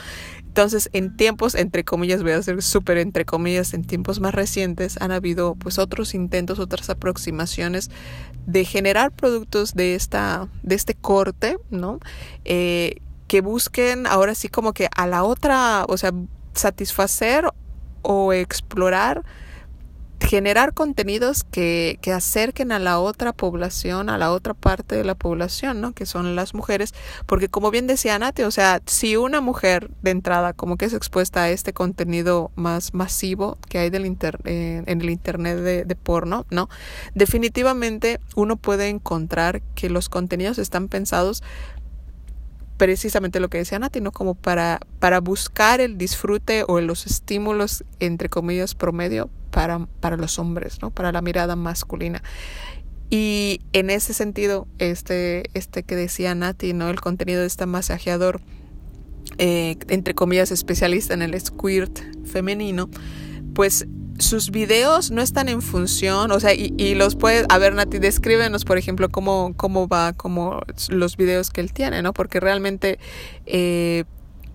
Entonces, 0.54 0.88
en 0.92 1.16
tiempos, 1.16 1.56
entre 1.56 1.82
comillas, 1.82 2.22
voy 2.22 2.30
a 2.30 2.36
hacer 2.36 2.62
súper 2.62 2.98
entre 2.98 3.24
comillas, 3.24 3.74
en 3.74 3.82
tiempos 3.82 4.20
más 4.20 4.32
recientes 4.32 4.96
han 5.00 5.10
habido 5.10 5.56
pues 5.56 5.80
otros 5.80 6.14
intentos, 6.14 6.60
otras 6.60 6.88
aproximaciones 6.90 7.90
de 8.46 8.64
generar 8.64 9.10
productos 9.10 9.74
de 9.74 9.96
esta, 9.96 10.48
de 10.62 10.76
este 10.76 10.94
corte, 10.94 11.58
¿no? 11.70 11.98
Eh, 12.44 13.00
que 13.26 13.40
busquen 13.40 14.06
ahora 14.06 14.36
sí 14.36 14.48
como 14.48 14.74
que 14.74 14.88
a 14.94 15.08
la 15.08 15.24
otra, 15.24 15.86
o 15.88 15.96
sea, 15.96 16.12
satisfacer 16.54 17.48
o 18.02 18.32
explorar 18.32 19.24
generar 20.20 20.74
contenidos 20.74 21.44
que, 21.44 21.98
que, 22.00 22.12
acerquen 22.12 22.72
a 22.72 22.78
la 22.78 22.98
otra 22.98 23.32
población, 23.32 24.08
a 24.08 24.18
la 24.18 24.32
otra 24.32 24.54
parte 24.54 24.96
de 24.96 25.04
la 25.04 25.14
población, 25.14 25.80
¿no? 25.80 25.92
Que 25.92 26.06
son 26.06 26.34
las 26.34 26.54
mujeres, 26.54 26.94
porque 27.26 27.48
como 27.48 27.70
bien 27.70 27.86
decía 27.86 28.18
Nati, 28.18 28.42
o 28.42 28.50
sea, 28.50 28.80
si 28.86 29.16
una 29.16 29.40
mujer 29.40 29.90
de 30.02 30.10
entrada 30.10 30.52
como 30.52 30.76
que 30.76 30.86
es 30.86 30.94
expuesta 30.94 31.42
a 31.42 31.50
este 31.50 31.72
contenido 31.72 32.50
más 32.54 32.94
masivo 32.94 33.58
que 33.68 33.78
hay 33.78 33.90
del 33.90 34.06
inter 34.06 34.38
eh, 34.44 34.82
en 34.86 35.00
el 35.00 35.10
internet 35.10 35.58
de, 35.58 35.84
de 35.84 35.96
porno, 35.96 36.46
¿no? 36.50 36.68
Definitivamente 37.14 38.20
uno 38.34 38.56
puede 38.56 38.88
encontrar 38.88 39.62
que 39.74 39.90
los 39.90 40.08
contenidos 40.08 40.58
están 40.58 40.88
pensados 40.88 41.42
precisamente 42.84 43.40
lo 43.40 43.48
que 43.48 43.56
decía 43.56 43.78
Nati, 43.78 44.02
¿no? 44.02 44.12
Como 44.12 44.34
para, 44.34 44.78
para 44.98 45.20
buscar 45.20 45.80
el 45.80 45.96
disfrute 45.96 46.64
o 46.68 46.82
los 46.82 47.06
estímulos, 47.06 47.82
entre 47.98 48.28
comillas, 48.28 48.74
promedio 48.74 49.30
para, 49.50 49.86
para 50.00 50.18
los 50.18 50.38
hombres, 50.38 50.82
¿no? 50.82 50.90
Para 50.90 51.10
la 51.10 51.22
mirada 51.22 51.56
masculina. 51.56 52.22
Y 53.08 53.62
en 53.72 53.88
ese 53.88 54.12
sentido, 54.12 54.68
este, 54.78 55.44
este 55.54 55.82
que 55.82 55.96
decía 55.96 56.34
Nati, 56.34 56.74
¿no? 56.74 56.90
El 56.90 57.00
contenido 57.00 57.40
de 57.40 57.46
este 57.46 57.64
masajeador, 57.64 58.42
eh, 59.38 59.78
entre 59.88 60.14
comillas, 60.14 60.50
especialista 60.50 61.14
en 61.14 61.22
el 61.22 61.40
squirt 61.40 62.00
femenino, 62.26 62.90
pues 63.54 63.86
sus 64.18 64.50
videos 64.50 65.10
no 65.10 65.22
están 65.22 65.48
en 65.48 65.62
función, 65.62 66.30
o 66.30 66.40
sea, 66.40 66.52
y, 66.54 66.94
los 66.94 67.16
puedes, 67.16 67.46
a 67.48 67.58
ver 67.58 67.74
Nati, 67.74 67.98
descríbenos, 67.98 68.64
por 68.64 68.78
ejemplo, 68.78 69.08
cómo, 69.08 69.54
cómo 69.56 69.88
va, 69.88 70.12
como 70.12 70.60
los 70.88 71.16
videos 71.16 71.50
que 71.50 71.60
él 71.60 71.72
tiene, 71.72 72.02
¿no? 72.02 72.12
Porque 72.12 72.40
realmente, 72.40 72.98
eh, 73.46 74.04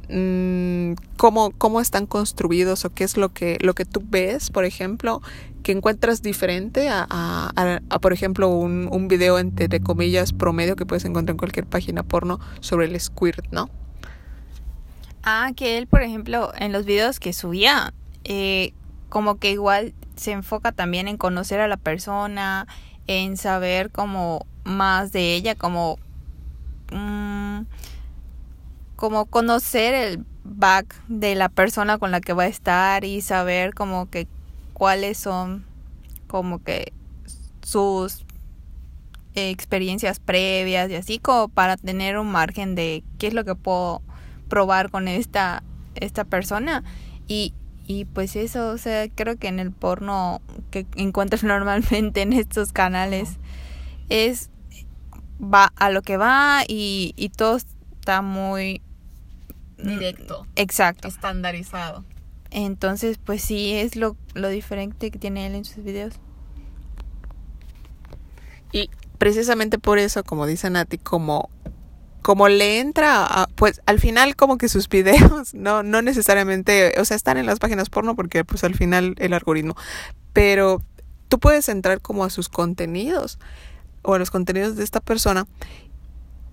mmm, 0.10 0.94
cómo, 1.18 1.52
cómo 1.58 1.82
están 1.82 2.06
construidos 2.06 2.86
o 2.86 2.90
qué 2.92 3.04
es 3.04 3.18
lo 3.18 3.30
que, 3.30 3.58
lo 3.62 3.74
que 3.74 3.86
tú 3.86 4.02
ves, 4.04 4.50
por 4.50 4.66
ejemplo, 4.66 5.22
que 5.64 5.74
encuentras 5.74 6.22
diferente 6.22 6.88
a, 6.90 7.52
por 8.02 8.14
ejemplo, 8.14 8.48
un, 8.48 8.88
un 8.92 9.08
video 9.08 9.40
entre 9.40 9.82
comillas 9.82 10.32
promedio 10.32 10.76
que 10.76 10.86
puedes 10.86 11.04
encontrar 11.06 11.34
en 11.34 11.38
cualquier 11.38 11.66
página 11.66 12.04
porno 12.04 12.40
sobre 12.62 12.86
el 12.88 13.00
squirt, 13.00 13.46
¿no? 13.52 13.70
Ah, 15.24 15.52
que 15.56 15.78
él, 15.78 15.88
por 15.88 16.02
ejemplo, 16.02 16.54
en 16.58 16.72
los 16.72 16.86
videos 16.86 17.20
que 17.20 17.34
subía, 17.34 17.94
eh, 18.24 18.74
como 19.10 19.38
que 19.38 19.52
igual 19.52 19.94
se 20.16 20.32
enfoca 20.32 20.72
también 20.72 21.08
en 21.08 21.18
conocer 21.18 21.60
a 21.60 21.68
la 21.68 21.78
persona, 21.78 22.68
en 23.08 23.38
saber 23.38 23.92
como 23.92 24.46
más 24.64 25.12
de 25.12 25.34
ella, 25.34 25.56
como 25.56 25.98
mmm, 26.92 27.62
como 28.96 29.26
conocer 29.26 29.94
el 29.94 30.26
back 30.44 30.96
de 31.08 31.36
la 31.36 31.50
persona 31.50 31.98
con 31.98 32.12
la 32.12 32.22
que 32.22 32.34
va 32.34 32.44
a 32.44 32.48
estar 32.48 33.06
y 33.06 33.22
saber 33.22 33.74
como 33.74 34.10
que 34.10 34.28
cuáles 34.74 35.18
son 35.18 35.66
como 36.28 36.64
que 36.64 36.94
sus 37.62 38.26
experiencias 39.36 40.20
previas 40.20 40.90
y 40.90 40.96
así 40.96 41.20
como 41.20 41.48
para 41.50 41.78
tener 41.78 42.18
un 42.18 42.32
margen 42.32 42.76
de 42.76 43.04
qué 43.18 43.28
es 43.28 43.34
lo 43.34 43.46
que 43.46 43.56
puedo 43.56 44.02
probar 44.50 44.90
con 44.90 45.08
esta 45.08 45.64
esta 45.96 46.24
persona. 46.24 46.84
Y 47.28 47.54
y 47.90 48.06
pues 48.06 48.36
eso, 48.36 48.70
o 48.70 48.78
sea, 48.78 49.10
creo 49.10 49.38
que 49.38 49.48
en 49.48 49.60
el 49.60 49.72
porno 49.72 50.44
que 50.70 50.86
encuentras 50.96 51.44
normalmente 51.44 52.22
en 52.22 52.34
estos 52.34 52.72
canales 52.72 53.38
es 54.10 54.52
va 55.42 55.74
a 55.76 55.90
lo 55.90 56.04
que 56.04 56.16
va 56.16 56.62
y, 56.68 57.14
y 57.18 57.30
todo 57.30 57.58
está 57.58 58.22
muy 58.22 58.84
directo. 59.80 60.46
Exacto. 60.56 61.08
Estandarizado. 61.08 62.06
Entonces, 62.52 63.18
pues 63.18 63.42
sí, 63.42 63.74
es 63.74 63.96
lo, 63.96 64.16
lo 64.36 64.50
diferente 64.50 65.10
que 65.10 65.18
tiene 65.18 65.48
él 65.48 65.56
en 65.56 65.66
sus 65.66 65.84
videos. 65.84 66.14
Y 68.72 68.92
precisamente 69.18 69.80
por 69.80 69.98
eso, 69.98 70.24
como 70.24 70.46
dice 70.46 70.70
Nati, 70.70 71.00
como 71.00 71.50
como 72.30 72.48
le 72.48 72.80
entra, 72.80 73.26
a, 73.26 73.48
pues 73.56 73.82
al 73.88 74.00
final 74.00 74.36
como 74.36 74.60
que 74.60 74.70
sus 74.70 74.88
videos 74.88 75.52
no, 75.56 75.82
no 75.82 76.04
necesariamente, 76.04 76.94
o 77.00 77.04
sea, 77.04 77.18
están 77.18 77.38
en 77.38 77.48
las 77.48 77.58
páginas 77.58 77.90
porno 77.90 78.16
porque 78.16 78.46
pues 78.46 78.64
al 78.64 78.76
final 78.76 79.16
el 79.18 79.34
algoritmo, 79.34 79.76
pero 80.32 80.84
tú 81.28 81.40
puedes 81.40 81.70
entrar 81.70 82.02
como 82.02 82.24
a 82.24 82.30
sus 82.30 82.48
contenidos 82.48 83.40
o 84.04 84.14
a 84.14 84.20
los 84.20 84.30
contenidos 84.30 84.76
de 84.76 84.84
esta 84.84 85.00
persona 85.00 85.48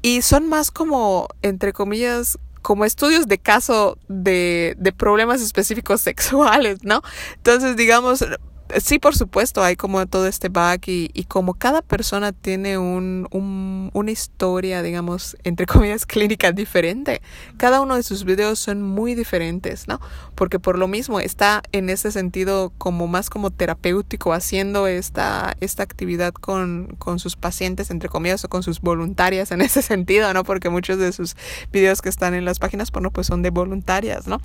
y 0.01 0.23
son 0.23 0.49
más 0.49 0.71
como, 0.71 1.29
entre 1.43 1.75
comillas, 1.75 2.39
como 2.63 2.87
estudios 2.87 3.29
de 3.29 3.37
caso 3.37 3.99
de, 4.09 4.77
de 4.79 4.93
problemas 4.93 5.43
específicos 5.43 6.01
sexuales, 6.11 6.85
¿no? 6.85 7.03
Entonces, 7.35 7.77
digamos, 7.77 8.25
sí, 8.81 8.99
por 8.99 9.17
supuesto, 9.17 9.63
hay 9.63 9.77
como 9.77 10.05
todo 10.07 10.27
este 10.27 10.49
back 10.49 10.89
y, 10.89 11.11
y 11.15 11.25
como 11.25 11.55
cada 11.55 11.83
persona 11.83 12.33
tiene 12.33 12.79
un, 12.79 13.29
un, 13.31 13.91
una 13.93 14.11
historia, 14.11 14.83
digamos, 14.83 15.37
entre 15.45 15.67
comillas, 15.67 16.07
clínica 16.07 16.53
diferente. 16.53 17.23
Cada 17.57 17.81
uno 17.81 17.97
de 17.97 18.03
sus 18.03 18.25
videos 18.25 18.59
son 18.59 18.83
muy 18.83 19.15
diferentes, 19.15 19.89
¿no? 19.89 20.01
Porque 20.35 20.59
por 20.59 20.79
lo 20.79 20.89
mismo 20.89 21.21
está 21.21 21.63
en 21.73 21.91
ese 21.91 22.13
sentido 22.13 22.73
como 22.79 23.07
más 23.07 23.31
como 23.31 23.51
terapéutico, 23.51 24.33
haciendo 24.33 24.87
esta, 24.87 25.57
esta 25.61 25.83
actividad 25.83 26.33
con, 26.33 26.97
con 26.99 27.19
sus 27.19 27.37
pacientes, 27.37 27.91
entre 27.91 28.09
comillas, 28.09 28.45
o 28.45 28.49
con 28.49 28.63
sus 28.63 28.81
voluntarias 28.81 29.51
en 29.51 29.61
ese 29.63 29.83
sentido, 29.83 30.33
¿no? 30.35 30.45
Porque 30.45 30.69
muchos 30.71 30.99
de 30.99 31.13
sus 31.13 31.37
videos 31.73 32.03
que 32.03 32.09
están 32.09 32.35
en 32.35 32.45
las 32.45 32.59
páginas 32.59 32.91
porno 32.91 33.11
pues 33.11 33.27
son 33.27 33.43
de 33.43 33.51
voluntarias, 33.51 34.27
¿no? 34.27 34.41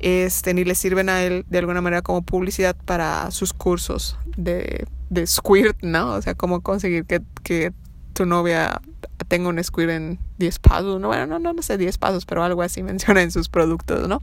Este, 0.00 0.54
ni 0.54 0.64
le 0.64 0.74
sirven 0.74 1.08
a 1.08 1.22
él 1.22 1.44
de 1.48 1.58
alguna 1.58 1.82
manera 1.82 2.02
como 2.02 2.22
publicidad 2.22 2.74
para 2.84 3.30
sus 3.30 3.52
cursos 3.52 4.18
de, 4.36 4.86
de 5.10 5.26
squirt, 5.26 5.76
¿no? 5.82 6.14
O 6.14 6.22
sea, 6.22 6.34
cómo 6.34 6.62
conseguir 6.62 7.04
que, 7.04 7.20
que 7.42 7.72
tu 8.14 8.24
novia 8.26 8.80
tenga 9.28 9.48
un 9.48 9.62
squirt 9.62 9.90
en 9.90 10.18
10 10.38 10.58
pasos, 10.58 11.00
¿no? 11.00 11.08
Bueno, 11.08 11.26
no, 11.26 11.38
no, 11.38 11.52
no 11.52 11.62
sé 11.62 11.76
10 11.76 11.98
pasos, 11.98 12.24
pero 12.24 12.42
algo 12.42 12.62
así 12.62 12.82
menciona 12.84 13.22
en 13.22 13.30
sus 13.30 13.48
productos, 13.48 14.08
¿no? 14.08 14.22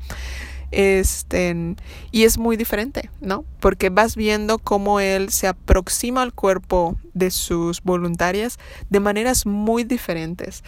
Este, 0.71 1.75
y 2.11 2.23
es 2.23 2.37
muy 2.37 2.57
diferente, 2.57 3.09
¿no? 3.21 3.45
Porque 3.59 3.89
vas 3.89 4.15
viendo 4.15 4.57
cómo 4.57 4.99
él 4.99 5.29
se 5.29 5.47
aproxima 5.47 6.23
al 6.23 6.33
cuerpo 6.33 6.97
de 7.13 7.31
sus 7.31 7.81
voluntarias 7.83 8.57
de 8.89 8.99
maneras 8.99 9.45
muy 9.45 9.83
diferentes. 9.85 10.63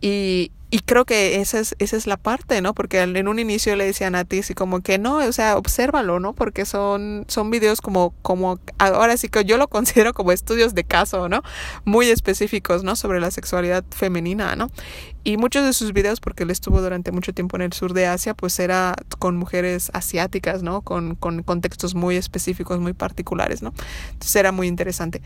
Y, 0.00 0.52
y 0.72 0.78
creo 0.80 1.04
que 1.04 1.38
esa 1.42 1.60
es, 1.60 1.76
esa 1.80 1.98
es 1.98 2.06
la 2.06 2.16
parte, 2.16 2.62
¿no? 2.62 2.72
Porque 2.72 3.02
en 3.02 3.28
un 3.28 3.38
inicio 3.38 3.76
le 3.76 3.84
decían 3.84 4.14
a 4.14 4.24
ti 4.24 4.38
así 4.38 4.54
como 4.54 4.80
que 4.80 4.96
no, 4.96 5.16
o 5.16 5.32
sea, 5.32 5.58
obsérvalo, 5.58 6.18
¿no? 6.18 6.32
Porque 6.32 6.64
son, 6.64 7.26
son 7.28 7.50
videos 7.50 7.82
como, 7.82 8.14
como, 8.22 8.58
ahora 8.78 9.18
sí 9.18 9.28
que 9.28 9.44
yo 9.44 9.58
lo 9.58 9.68
considero 9.68 10.14
como 10.14 10.32
estudios 10.32 10.74
de 10.74 10.84
caso, 10.84 11.28
¿no? 11.28 11.42
Muy 11.84 12.08
específicos, 12.08 12.84
¿no? 12.84 12.96
Sobre 12.96 13.20
la 13.20 13.30
sexualidad 13.30 13.84
femenina, 13.90 14.56
¿no? 14.56 14.70
Y 15.24 15.36
muchos 15.36 15.62
de 15.66 15.74
sus 15.74 15.92
videos, 15.92 16.20
porque 16.20 16.44
él 16.44 16.50
estuvo 16.50 16.80
durante 16.80 17.12
mucho 17.12 17.34
tiempo 17.34 17.56
en 17.56 17.62
el 17.62 17.74
sur 17.74 17.92
de 17.92 18.06
Asia, 18.06 18.32
pues 18.32 18.58
era 18.58 18.94
con 19.18 19.36
mujeres 19.36 19.90
asiáticas, 19.92 20.62
¿no? 20.62 20.80
Con, 20.80 21.16
con 21.16 21.42
contextos 21.42 21.94
muy 21.94 22.16
específicos, 22.16 22.80
muy 22.80 22.94
particulares, 22.94 23.60
¿no? 23.60 23.74
Entonces 24.12 24.36
era 24.36 24.52
muy 24.52 24.68
interesante. 24.68 25.20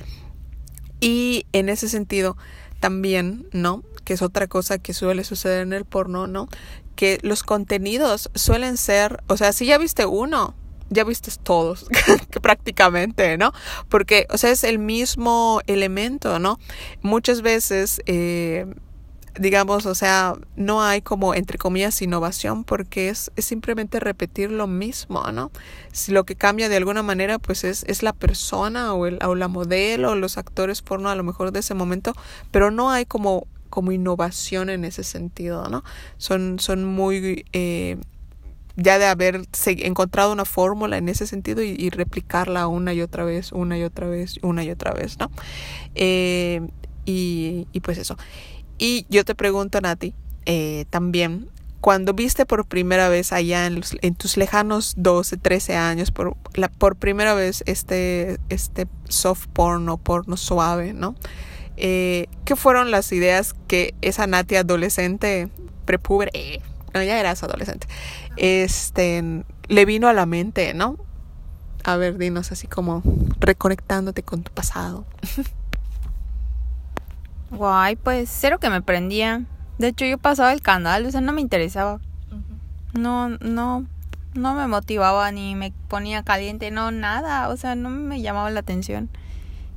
Y 0.99 1.47
en 1.53 1.69
ese 1.69 1.89
sentido, 1.89 2.37
también, 2.81 3.49
¿no? 3.53 3.83
Que 4.05 4.15
es 4.15 4.23
otra 4.23 4.47
cosa 4.47 4.79
que 4.79 4.95
suele 4.95 5.25
suceder 5.25 5.63
en 5.63 5.73
el 5.73 5.85
porno, 5.85 6.27
¿no? 6.27 6.49
Que 6.95 7.19
los 7.23 7.43
contenidos 7.43 8.31
suelen 8.35 8.77
ser, 8.77 9.23
o 9.27 9.37
sea, 9.37 9.53
si 9.53 9.67
ya 9.67 9.79
viste 9.79 10.07
uno, 10.07 10.55
ya 10.89 11.05
viste 11.05 11.31
todos, 11.43 11.87
prácticamente, 12.43 13.37
¿no? 13.39 13.53
Porque, 13.89 14.27
o 14.31 14.39
sea, 14.39 14.51
es 14.51 14.65
el 14.65 14.79
mismo 14.79 15.61
elemento, 15.67 16.39
¿no? 16.39 16.59
Muchas 17.03 17.43
veces 17.43 18.01
eh, 18.07 18.67
digamos, 19.39 19.87
o 19.87 19.95
sea, 19.95 20.35
no 20.57 20.83
hay 20.83 21.03
como, 21.03 21.35
entre 21.35 21.59
comillas, 21.59 22.01
innovación 22.03 22.65
porque 22.65 23.09
es, 23.09 23.31
es 23.37 23.45
simplemente 23.45 24.01
repetir 24.01 24.51
lo 24.51 24.67
mismo, 24.67 25.23
¿no? 25.33 25.51
Si 25.93 26.13
lo 26.13 26.25
que 26.25 26.37
cambia 26.37 26.69
de 26.69 26.77
alguna 26.77 27.03
manera, 27.03 27.39
pues 27.39 27.65
es, 27.65 27.85
es 27.85 28.03
la 28.03 28.13
persona 28.13 28.95
o, 28.95 29.07
el, 29.07 29.19
o 29.25 29.35
la 29.35 29.49
modelo 29.49 30.13
o 30.13 30.15
los 30.15 30.39
actores 30.39 30.83
porno 30.83 31.11
a 31.11 31.17
lo 31.17 31.23
mejor 31.23 31.53
de 31.53 31.61
ese 31.61 31.75
momento, 31.75 32.13
pero 32.51 32.71
no 32.71 32.91
hay 32.91 33.05
como, 33.07 33.47
como 33.71 33.93
innovación 33.93 34.71
en 34.71 34.85
ese 34.85 35.05
sentido, 35.05 35.69
¿no? 35.69 35.85
Son, 36.19 36.59
son 36.59 36.85
muy... 36.85 37.45
Eh, 37.53 37.99
ya 38.79 38.99
de 38.99 39.07
haber 39.07 39.41
encontrado 39.67 40.33
una 40.33 40.45
fórmula 40.45 40.99
en 40.99 41.09
ese 41.09 41.27
sentido 41.27 41.63
y, 41.63 41.89
replicarla 41.89 42.67
una 42.67 42.93
y 42.93 43.01
otra 43.01 43.25
vez, 43.25 43.53
una 43.53 43.79
y 43.79 43.83
otra 43.83 44.07
vez, 44.07 44.35
una 44.43 44.65
y 44.65 44.71
otra 44.71 44.93
vez, 44.93 45.19
¿no? 45.19 45.31
Eh, 45.95 46.61
y, 47.07 47.67
y 47.73 47.81
pues 47.81 47.97
eso. 47.97 48.19
Y 48.79 49.07
yo 49.09 49.25
te 49.25 49.35
pregunto, 49.35 49.81
Nati, 49.81 50.15
eh, 50.45 50.85
también, 50.91 51.49
cuando 51.81 52.15
viste 52.15 52.47
por 52.47 52.67
primera 52.67 53.09
vez 53.09 53.33
allá 53.33 53.67
en, 53.67 53.83
en, 54.03 54.15
tus 54.15 54.37
lejanos 54.37 54.95
12, 54.97 55.37
13 55.39 55.77
años, 55.77 56.11
por, 56.11 56.37
la, 56.55 56.69
por 56.69 56.97
primera 56.97 57.35
vez 57.35 57.63
este, 57.67 58.39
este 58.49 58.87
soft 59.09 59.47
porno, 59.53 59.97
porno 59.97 60.37
suave, 60.37 60.93
¿no? 60.93 61.15
Eh, 61.77 62.27
¿Qué 62.45 62.57
fueron 62.57 62.91
las 62.91 63.13
ideas 63.13 63.55
que 63.67 63.95
esa 64.03 64.27
Nati 64.27 64.57
adolescente, 64.57 65.49
prepuber, 65.85 66.31
eh, 66.33 66.61
no, 66.95 67.03
ya 67.03 67.19
eras 67.19 67.43
adolescente, 67.43 67.87
este, 68.37 69.45
le 69.69 69.85
vino 69.85 70.09
a 70.09 70.13
la 70.13 70.27
mente, 70.27 70.75
¿no? 70.75 70.97
A 71.85 71.97
ver, 71.97 72.19
dinos 72.19 72.51
así 72.53 72.67
como 72.67 73.03
reconectándote 73.39 74.23
con 74.23 74.43
tu 74.43 74.53
pasado. 74.53 75.07
Guay, 77.51 77.97
pues 77.97 78.29
cero 78.31 78.59
que 78.59 78.71
me 78.71 78.83
prendía. 78.83 79.45
De 79.79 79.89
hecho, 79.89 80.05
yo 80.05 80.19
pasaba 80.19 80.53
el 80.53 80.63
canal, 80.63 81.07
o 81.07 81.11
sea, 81.11 81.21
no 81.21 81.33
me 81.33 81.41
interesaba. 81.41 82.01
No, 82.95 83.29
no, 83.29 83.87
no 84.35 84.55
me 84.55 84.67
motivaba 84.67 85.31
ni 85.33 85.55
me 85.55 85.73
ponía 85.89 86.23
caliente, 86.23 86.71
no, 86.71 86.91
nada. 86.91 87.49
O 87.49 87.57
sea, 87.57 87.75
no 87.75 87.91
me 87.91 88.21
llamaba 88.23 88.51
la 88.51 88.61
atención. 88.61 89.11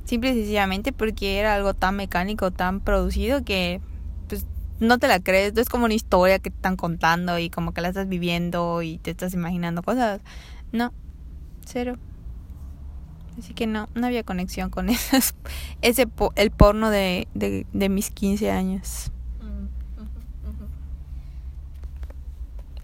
Simple 0.04 0.30
y 0.30 0.34
sencillamente 0.34 0.92
porque 0.92 1.38
era 1.38 1.54
algo 1.54 1.74
tan 1.74 1.96
mecánico, 1.96 2.50
tan 2.50 2.80
producido 2.80 3.44
que, 3.44 3.80
pues, 4.28 4.46
no 4.80 4.98
te 4.98 5.06
la 5.06 5.20
crees. 5.20 5.56
Es 5.56 5.68
como 5.68 5.84
una 5.84 5.94
historia 5.94 6.38
que 6.38 6.50
te 6.50 6.56
están 6.56 6.76
contando 6.76 7.38
y 7.38 7.50
como 7.50 7.72
que 7.72 7.82
la 7.82 7.88
estás 7.88 8.08
viviendo 8.08 8.82
y 8.82 8.98
te 8.98 9.10
estás 9.10 9.34
imaginando 9.34 9.82
cosas. 9.82 10.20
No, 10.72 10.92
cero. 11.64 11.98
Así 13.38 13.54
que 13.54 13.66
no, 13.66 13.88
no 13.94 14.06
había 14.06 14.22
conexión 14.22 14.70
con 14.70 14.88
esas, 14.90 15.34
ese 15.82 16.06
el 16.36 16.50
porno 16.50 16.90
de, 16.90 17.28
de, 17.34 17.66
de 17.72 17.88
mis 17.88 18.10
15 18.10 18.50
años. 18.50 19.10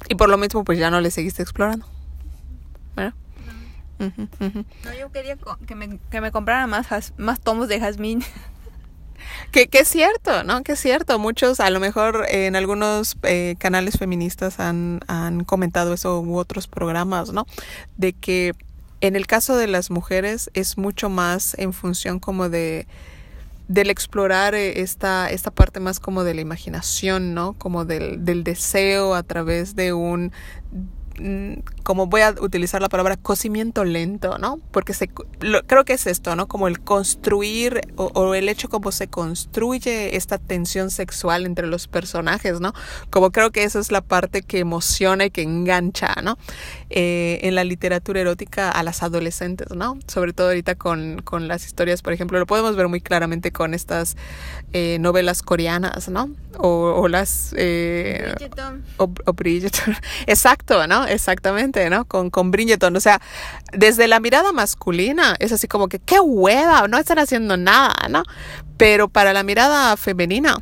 Y 0.09 0.15
por 0.15 0.29
lo 0.29 0.39
mismo, 0.39 0.65
pues 0.65 0.79
ya 0.79 0.91
no 0.91 1.01
le 1.01 1.11
seguiste 1.11 1.43
explorando. 1.43 1.87
¿Verdad? 2.95 3.15
No, 3.99 4.95
yo 4.99 5.11
quería 5.11 5.37
que 5.67 5.75
me, 5.75 5.99
que 6.11 6.21
me 6.21 6.31
compraran 6.31 6.71
más, 6.71 7.13
más 7.17 7.41
tomos 7.41 7.69
de 7.69 7.81
jazmín. 7.81 8.23
Que, 9.51 9.67
que, 9.69 9.79
es 9.79 9.89
cierto, 9.89 10.45
¿no? 10.45 10.63
Que 10.63 10.73
es 10.73 10.79
cierto. 10.79 11.19
Muchos, 11.19 11.59
a 11.59 11.71
lo 11.71 11.81
mejor 11.81 12.27
en 12.29 12.55
algunos 12.55 13.17
eh, 13.23 13.57
canales 13.59 13.97
feministas 13.99 14.61
han, 14.61 15.01
han 15.09 15.43
comentado 15.45 15.95
eso 15.95 16.21
u 16.21 16.37
otros 16.37 16.69
programas, 16.69 17.33
¿no? 17.33 17.47
De 17.97 18.13
que 18.13 18.53
en 19.01 19.17
el 19.17 19.27
caso 19.27 19.57
de 19.57 19.67
las 19.67 19.91
mujeres 19.91 20.51
es 20.55 20.79
mucho 20.79 21.09
más 21.09 21.55
en 21.59 21.73
función 21.73 22.19
como 22.19 22.49
de 22.49 22.87
del 23.69 23.91
explorar 23.91 24.55
eh, 24.55 24.81
esta, 24.81 25.29
esta 25.31 25.51
parte 25.51 25.81
más 25.81 25.99
como 25.99 26.23
de 26.23 26.35
la 26.35 26.41
imaginación, 26.41 27.35
¿no? 27.35 27.55
Como 27.55 27.85
del, 27.85 28.25
del 28.25 28.45
deseo 28.45 29.15
a 29.15 29.25
través 29.25 29.75
de 29.75 29.93
un 29.93 30.33
como 31.83 32.07
voy 32.07 32.21
a 32.21 32.35
utilizar 32.41 32.83
la 32.83 32.89
palabra 32.89 33.17
cocimiento 33.17 33.85
lento, 33.85 34.39
¿no? 34.39 34.61
Porque 34.71 34.93
se, 34.93 35.09
creo 35.09 35.85
que 35.85 35.95
es 35.95 36.07
esto, 36.07 36.37
¿no? 36.37 36.47
Como 36.47 36.69
el 36.69 36.81
construir 36.81 37.81
o, 37.97 38.35
el 38.35 38.49
hecho 38.49 38.69
como 38.69 38.93
se 38.93 39.09
construye 39.09 40.17
esta 40.17 40.39
tensión 40.39 40.91
sexual 40.91 41.47
entre 41.47 41.67
los 41.67 41.89
personajes, 41.89 42.61
¿no? 42.61 42.75
Como 43.11 43.31
creo 43.31 43.51
que 43.51 43.65
esa 43.65 43.79
es 43.79 43.91
la 43.91 44.03
parte 44.03 44.43
que 44.43 44.59
emociona 44.59 45.27
y 45.27 45.31
que 45.31 45.43
engancha, 45.43 46.15
¿no? 46.23 46.39
Eh, 46.91 47.41
en 47.43 47.55
la 47.55 47.65
literatura 47.65 48.21
erótica 48.21 48.71
a 48.71 48.83
las 48.83 49.03
adolescentes, 49.03 49.71
¿no? 49.71 49.99
Sobre 50.07 50.33
todo 50.33 50.49
ahorita 50.49 50.75
con, 50.75 51.23
con 51.23 51.49
las 51.49 51.65
historias, 51.65 52.03
por 52.03 52.13
ejemplo, 52.13 52.39
lo 52.39 52.47
podemos 52.47 52.77
ver 52.77 52.89
muy 52.89 53.01
claramente 53.01 53.53
con 53.53 53.75
estas 53.75 54.17
eh, 54.73 54.99
novelas 55.01 55.43
coreanas, 55.43 56.09
¿no? 56.09 56.31
O, 56.59 57.01
o 57.01 57.09
las... 57.09 57.55
Eh, 57.57 58.35
o, 58.99 59.11
o 59.25 59.33
Bridgerton. 59.33 59.97
Exacto, 60.27 60.87
¿no? 60.87 61.06
Exactamente, 61.09 61.89
¿no? 61.91 62.05
Con, 62.05 62.31
con 62.31 62.51
Bridgerton. 62.51 62.95
O 62.97 63.01
sea, 63.01 63.21
desde 63.73 64.09
la 64.09 64.21
mirada 64.21 64.53
masculina 64.53 65.37
es 65.39 65.53
así 65.53 65.69
como 65.69 65.89
que, 65.89 65.99
qué 65.99 66.21
hueva, 66.21 66.89
no 66.89 66.99
están 66.99 67.19
haciendo 67.19 67.57
nada, 67.57 67.95
¿no? 68.09 68.23
Pero 68.77 69.09
para 69.09 69.33
la 69.33 69.43
mirada 69.43 69.97
femenina, 69.97 70.57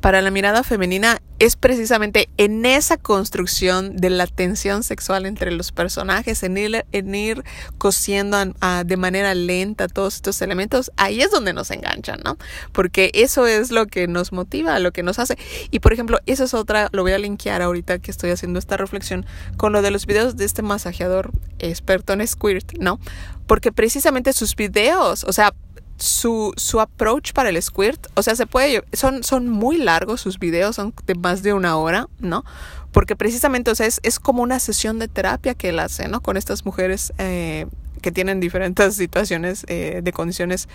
para 0.00 0.22
la 0.22 0.30
mirada 0.30 0.62
femenina 0.62 1.20
es 1.38 1.56
precisamente 1.56 2.28
en 2.36 2.66
esa 2.66 2.98
construcción 2.98 3.96
de 3.96 4.10
la 4.10 4.26
tensión 4.26 4.82
sexual 4.82 5.24
entre 5.24 5.52
los 5.52 5.72
personajes, 5.72 6.42
en 6.42 6.58
ir, 6.58 6.84
en 6.92 7.14
ir 7.14 7.44
cosiendo 7.78 8.38
de 8.84 8.96
manera 8.96 9.34
lenta 9.34 9.88
todos 9.88 10.16
estos 10.16 10.42
elementos, 10.42 10.90
ahí 10.96 11.22
es 11.22 11.30
donde 11.30 11.54
nos 11.54 11.70
enganchan, 11.70 12.20
¿no? 12.24 12.36
Porque 12.72 13.10
eso 13.14 13.46
es 13.46 13.70
lo 13.70 13.86
que 13.86 14.06
nos 14.06 14.32
motiva, 14.32 14.78
lo 14.78 14.92
que 14.92 15.02
nos 15.02 15.18
hace. 15.18 15.38
Y 15.70 15.80
por 15.80 15.92
ejemplo, 15.92 16.18
eso 16.26 16.44
es 16.44 16.52
otra, 16.52 16.88
lo 16.92 17.02
voy 17.02 17.12
a 17.12 17.18
linkear 17.18 17.62
ahorita 17.62 17.98
que 17.98 18.10
estoy 18.10 18.30
haciendo 18.30 18.58
esta 18.58 18.76
reflexión 18.76 19.24
con 19.56 19.72
lo 19.72 19.80
de 19.80 19.90
los 19.90 20.06
videos 20.06 20.36
de 20.36 20.44
este 20.44 20.62
masajeador 20.62 21.30
experto 21.58 22.12
en 22.12 22.26
squirt, 22.26 22.72
¿no? 22.78 23.00
Porque 23.46 23.72
precisamente 23.72 24.32
sus 24.32 24.54
videos, 24.56 25.24
o 25.24 25.32
sea, 25.32 25.54
su, 26.00 26.52
su 26.56 26.80
approach 26.80 27.32
para 27.32 27.50
el 27.50 27.62
squirt, 27.62 28.06
o 28.14 28.22
sea, 28.22 28.34
se 28.34 28.46
puede, 28.46 28.82
son, 28.92 29.22
son 29.22 29.48
muy 29.48 29.76
largos 29.76 30.20
sus 30.20 30.38
videos, 30.38 30.76
son 30.76 30.94
de 31.06 31.14
más 31.14 31.42
de 31.42 31.52
una 31.52 31.76
hora, 31.76 32.08
¿no? 32.18 32.44
Porque 32.90 33.16
precisamente, 33.16 33.70
o 33.70 33.74
es 33.74 34.20
como 34.20 34.42
una 34.42 34.58
sesión 34.58 34.98
de 34.98 35.08
terapia 35.08 35.54
que 35.54 35.68
él 35.68 35.78
hace, 35.78 36.08
¿no? 36.08 36.20
Con 36.22 36.36
estas 36.36 36.64
mujeres 36.64 37.12
eh, 37.18 37.66
que 38.02 38.10
tienen 38.10 38.40
diferentes 38.40 38.96
situaciones 38.96 39.64
eh, 39.68 40.00
de 40.02 40.12
condiciones 40.12 40.68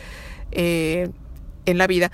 eh, 0.51 1.09
en 1.65 1.77
la 1.77 1.87
vida. 1.87 2.11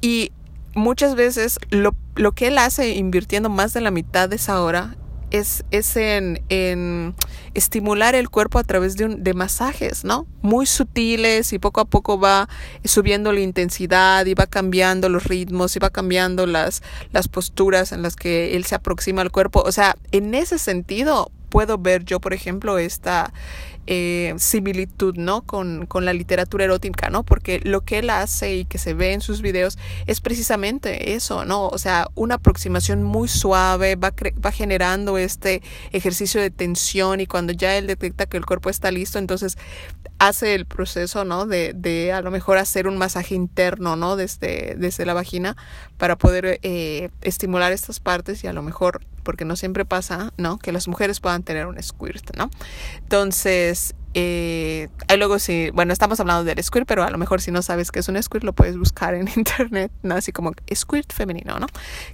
Y 0.00 0.32
muchas 0.74 1.14
veces 1.16 1.58
lo, 1.70 1.94
lo 2.14 2.32
que 2.32 2.48
él 2.48 2.58
hace 2.58 2.90
invirtiendo 2.90 3.50
más 3.50 3.74
de 3.74 3.80
la 3.80 3.90
mitad 3.90 4.28
de 4.28 4.36
esa 4.36 4.62
hora 4.62 4.96
es, 5.34 5.64
es 5.72 5.96
en, 5.96 6.42
en, 6.48 7.14
estimular 7.54 8.14
el 8.14 8.30
cuerpo 8.30 8.58
a 8.58 8.64
través 8.64 8.96
de, 8.96 9.08
de 9.08 9.34
masajes, 9.34 10.04
¿no? 10.04 10.26
Muy 10.42 10.66
sutiles 10.66 11.52
y 11.52 11.58
poco 11.58 11.80
a 11.80 11.84
poco 11.84 12.20
va 12.20 12.48
subiendo 12.84 13.32
la 13.32 13.40
intensidad 13.40 14.26
y 14.26 14.34
va 14.34 14.46
cambiando 14.46 15.08
los 15.08 15.24
ritmos 15.24 15.74
y 15.74 15.80
va 15.80 15.90
cambiando 15.90 16.46
las, 16.46 16.82
las 17.12 17.26
posturas 17.26 17.90
en 17.90 18.02
las 18.02 18.14
que 18.14 18.54
él 18.56 18.64
se 18.64 18.76
aproxima 18.76 19.22
al 19.22 19.32
cuerpo. 19.32 19.60
O 19.66 19.72
sea, 19.72 19.96
en 20.12 20.34
ese 20.34 20.58
sentido, 20.58 21.32
puedo 21.48 21.78
ver 21.78 22.04
yo, 22.04 22.20
por 22.20 22.32
ejemplo, 22.32 22.78
esta 22.78 23.32
eh, 23.86 24.34
similitud, 24.38 25.16
¿no? 25.16 25.42
Con, 25.42 25.86
con, 25.86 26.04
la 26.04 26.12
literatura 26.12 26.64
erótica, 26.64 27.10
¿no? 27.10 27.22
Porque 27.22 27.60
lo 27.64 27.82
que 27.82 27.98
él 27.98 28.10
hace 28.10 28.56
y 28.56 28.64
que 28.64 28.78
se 28.78 28.94
ve 28.94 29.12
en 29.12 29.20
sus 29.20 29.42
videos 29.42 29.78
es 30.06 30.20
precisamente 30.20 31.14
eso, 31.14 31.44
¿no? 31.44 31.68
O 31.68 31.78
sea, 31.78 32.08
una 32.14 32.36
aproximación 32.36 33.02
muy 33.02 33.28
suave, 33.28 33.96
va, 33.96 34.12
va 34.44 34.52
generando 34.52 35.18
este 35.18 35.62
ejercicio 35.92 36.40
de 36.40 36.50
tensión 36.50 37.20
y 37.20 37.26
cuando 37.26 37.52
ya 37.52 37.76
él 37.76 37.86
detecta 37.86 38.26
que 38.26 38.36
el 38.36 38.46
cuerpo 38.46 38.70
está 38.70 38.90
listo, 38.90 39.18
entonces 39.18 39.58
hace 40.18 40.54
el 40.54 40.66
proceso, 40.66 41.24
¿no? 41.24 41.46
De, 41.46 41.72
de 41.74 42.12
a 42.12 42.22
lo 42.22 42.30
mejor 42.30 42.58
hacer 42.58 42.88
un 42.88 42.96
masaje 42.96 43.34
interno, 43.34 43.96
¿no? 43.96 44.16
Desde, 44.16 44.74
desde 44.78 45.04
la 45.06 45.14
vagina 45.14 45.56
para 45.98 46.16
poder 46.16 46.58
eh, 46.62 47.10
estimular 47.22 47.72
estas 47.72 48.00
partes 48.00 48.44
y 48.44 48.46
a 48.46 48.52
lo 48.52 48.62
mejor, 48.62 49.00
porque 49.24 49.44
no 49.44 49.56
siempre 49.56 49.84
pasa, 49.84 50.32
¿no? 50.36 50.58
Que 50.58 50.70
las 50.72 50.86
mujeres 50.86 51.20
puedan 51.20 51.42
tener 51.42 51.66
un 51.66 51.82
squirt, 51.82 52.36
¿no? 52.36 52.50
Entonces, 52.98 53.94
eh, 54.14 54.88
luego 55.18 55.40
sí, 55.40 55.70
bueno, 55.74 55.92
estamos 55.92 56.20
hablando 56.20 56.44
del 56.44 56.62
squirt, 56.62 56.86
pero 56.86 57.02
a 57.02 57.10
lo 57.10 57.18
mejor 57.18 57.40
si 57.40 57.50
no 57.50 57.62
sabes 57.62 57.90
qué 57.90 57.98
es 57.98 58.08
un 58.08 58.22
squirt, 58.22 58.44
lo 58.44 58.52
puedes 58.52 58.78
buscar 58.78 59.14
en 59.14 59.28
internet, 59.36 59.90
¿no? 60.02 60.14
Así 60.14 60.30
como 60.30 60.52
squirt 60.72 61.12
femenino, 61.12 61.58
¿no? 61.58 61.66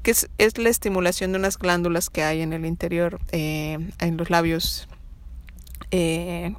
Que 0.03 0.13
es, 0.13 0.31
es 0.39 0.57
la 0.57 0.71
estimulación 0.71 1.33
de 1.33 1.39
unas 1.39 1.59
glándulas 1.59 2.09
que 2.09 2.23
hay 2.23 2.41
en 2.41 2.53
el 2.53 2.65
interior, 2.65 3.21
eh, 3.33 3.79
en 3.99 4.17
los 4.17 4.31
labios. 4.31 4.89
Eh, 5.91 6.55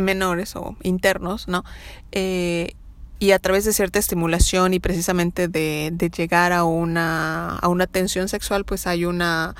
menores 0.00 0.56
o 0.56 0.76
internos, 0.82 1.46
¿no? 1.48 1.64
Eh, 2.12 2.74
y 3.20 3.32
a 3.32 3.38
través 3.38 3.66
de 3.66 3.74
cierta 3.74 3.98
estimulación 3.98 4.72
y 4.72 4.80
precisamente 4.80 5.46
de, 5.46 5.90
de 5.92 6.08
llegar 6.08 6.52
a 6.52 6.64
una, 6.64 7.56
a 7.58 7.68
una 7.68 7.86
tensión 7.86 8.28
sexual, 8.28 8.64
pues 8.64 8.86
hay 8.86 9.04
una 9.04 9.54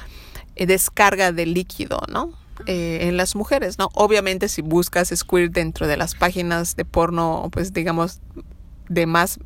eh, 0.56 0.64
descarga 0.64 1.30
de 1.30 1.44
líquido, 1.44 2.00
¿no? 2.08 2.32
Eh, 2.66 3.08
en 3.08 3.16
las 3.18 3.36
mujeres, 3.36 3.78
¿no? 3.78 3.88
Obviamente 3.94 4.48
si 4.48 4.62
buscas 4.62 5.12
squirt 5.14 5.52
dentro 5.52 5.86
de 5.86 5.98
las 5.98 6.14
páginas 6.14 6.74
de 6.74 6.84
porno, 6.86 7.48
pues 7.52 7.72
digamos 7.72 8.20
de 8.88 9.06
más 9.06 9.38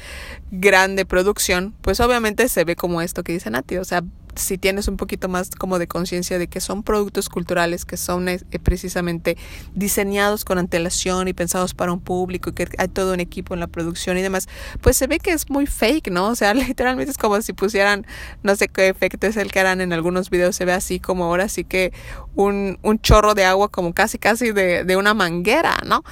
grande 0.50 1.04
producción, 1.04 1.74
pues 1.80 2.00
obviamente 2.00 2.48
se 2.48 2.64
ve 2.64 2.76
como 2.76 3.00
esto 3.00 3.22
que 3.22 3.32
dice 3.32 3.50
Nati, 3.50 3.78
o 3.78 3.84
sea, 3.84 4.02
si 4.38 4.58
tienes 4.58 4.88
un 4.88 4.96
poquito 4.96 5.28
más 5.28 5.50
como 5.50 5.78
de 5.78 5.86
conciencia 5.86 6.38
de 6.38 6.48
que 6.48 6.60
son 6.60 6.82
productos 6.82 7.28
culturales 7.28 7.84
que 7.84 7.96
son 7.96 8.28
eh, 8.28 8.38
precisamente 8.62 9.36
diseñados 9.74 10.44
con 10.44 10.58
antelación 10.58 11.28
y 11.28 11.32
pensados 11.32 11.74
para 11.74 11.92
un 11.92 12.00
público 12.00 12.50
y 12.50 12.52
que 12.52 12.68
hay 12.78 12.88
todo 12.88 13.14
un 13.14 13.20
equipo 13.20 13.54
en 13.54 13.60
la 13.60 13.66
producción 13.66 14.18
y 14.18 14.22
demás, 14.22 14.48
pues 14.80 14.96
se 14.96 15.06
ve 15.06 15.18
que 15.18 15.32
es 15.32 15.50
muy 15.50 15.66
fake, 15.66 16.10
¿no? 16.10 16.28
O 16.28 16.36
sea, 16.36 16.54
literalmente 16.54 17.10
es 17.10 17.18
como 17.18 17.40
si 17.40 17.52
pusieran, 17.52 18.06
no 18.42 18.56
sé 18.56 18.68
qué 18.68 18.88
efecto 18.88 19.26
es 19.26 19.36
el 19.36 19.50
que 19.50 19.60
harán 19.60 19.80
en 19.80 19.92
algunos 19.92 20.30
videos, 20.30 20.56
se 20.56 20.64
ve 20.64 20.72
así 20.72 21.00
como 21.00 21.24
ahora 21.24 21.48
sí 21.48 21.64
que 21.64 21.92
un, 22.34 22.78
un 22.82 22.98
chorro 22.98 23.34
de 23.34 23.44
agua 23.44 23.68
como 23.68 23.94
casi 23.94 24.18
casi 24.18 24.52
de, 24.52 24.84
de 24.84 24.96
una 24.96 25.14
manguera, 25.14 25.78
¿no? 25.84 26.04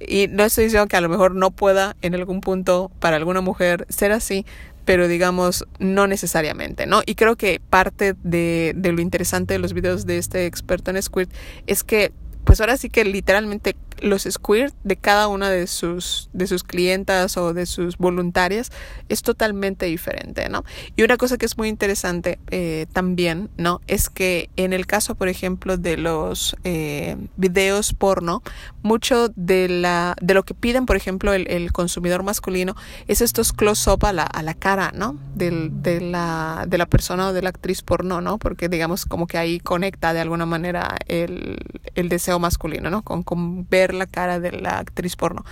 Y 0.00 0.28
no 0.28 0.44
estoy 0.44 0.64
diciendo 0.64 0.88
que 0.88 0.96
a 0.96 1.00
lo 1.00 1.08
mejor 1.08 1.34
no 1.34 1.50
pueda 1.50 1.96
en 2.02 2.14
algún 2.14 2.40
punto 2.40 2.90
para 3.00 3.16
alguna 3.16 3.40
mujer 3.40 3.79
ser 3.88 4.12
así, 4.12 4.44
pero 4.84 5.08
digamos 5.08 5.66
no 5.78 6.06
necesariamente, 6.06 6.86
¿no? 6.86 7.02
Y 7.06 7.14
creo 7.14 7.36
que 7.36 7.60
parte 7.70 8.14
de, 8.22 8.72
de 8.76 8.92
lo 8.92 9.00
interesante 9.00 9.54
de 9.54 9.58
los 9.58 9.72
videos 9.72 10.06
de 10.06 10.18
este 10.18 10.46
experto 10.46 10.90
en 10.90 11.02
Squirt 11.02 11.30
es 11.66 11.84
que 11.84 12.12
pues 12.44 12.60
ahora 12.60 12.76
sí 12.76 12.88
que 12.88 13.04
literalmente 13.04 13.76
los 14.00 14.22
squirt 14.22 14.74
de 14.84 14.96
cada 14.96 15.28
una 15.28 15.50
de 15.50 15.66
sus, 15.66 16.30
de 16.32 16.46
sus 16.46 16.64
clientas 16.64 17.36
o 17.36 17.52
de 17.54 17.66
sus 17.66 17.96
voluntarias 17.98 18.70
es 19.08 19.22
totalmente 19.22 19.86
diferente, 19.86 20.48
¿no? 20.48 20.64
Y 20.96 21.02
una 21.02 21.16
cosa 21.16 21.36
que 21.36 21.46
es 21.46 21.56
muy 21.58 21.68
interesante 21.68 22.38
eh, 22.50 22.86
también, 22.92 23.50
¿no? 23.56 23.80
Es 23.86 24.10
que 24.10 24.50
en 24.56 24.72
el 24.72 24.86
caso, 24.86 25.14
por 25.14 25.28
ejemplo, 25.28 25.76
de 25.76 25.96
los 25.96 26.56
eh, 26.64 27.16
videos 27.36 27.92
porno, 27.94 28.42
mucho 28.82 29.28
de, 29.36 29.68
la, 29.68 30.16
de 30.20 30.34
lo 30.34 30.44
que 30.44 30.54
piden, 30.54 30.86
por 30.86 30.96
ejemplo, 30.96 31.32
el, 31.32 31.48
el 31.50 31.72
consumidor 31.72 32.22
masculino 32.22 32.74
es 33.08 33.20
estos 33.20 33.52
close-up 33.52 34.04
a 34.04 34.12
la, 34.12 34.22
a 34.22 34.42
la 34.42 34.54
cara, 34.54 34.92
¿no? 34.94 35.18
Del, 35.34 35.82
de, 35.82 36.00
la, 36.00 36.64
de 36.68 36.78
la 36.78 36.86
persona 36.86 37.28
o 37.28 37.32
de 37.32 37.42
la 37.42 37.50
actriz 37.50 37.82
porno, 37.82 38.20
¿no? 38.20 38.38
Porque 38.38 38.68
digamos 38.68 39.06
como 39.06 39.26
que 39.26 39.38
ahí 39.38 39.60
conecta 39.60 40.12
de 40.12 40.20
alguna 40.20 40.46
manera 40.46 40.96
el, 41.06 41.58
el 41.94 42.08
deseo 42.08 42.38
masculino, 42.38 42.90
¿no? 42.90 43.02
Con, 43.02 43.22
con 43.22 43.68
ver 43.68 43.89
la 43.94 44.06
cara 44.06 44.40
de 44.40 44.52
la 44.52 44.78
actriz 44.78 45.16
porno. 45.16 45.44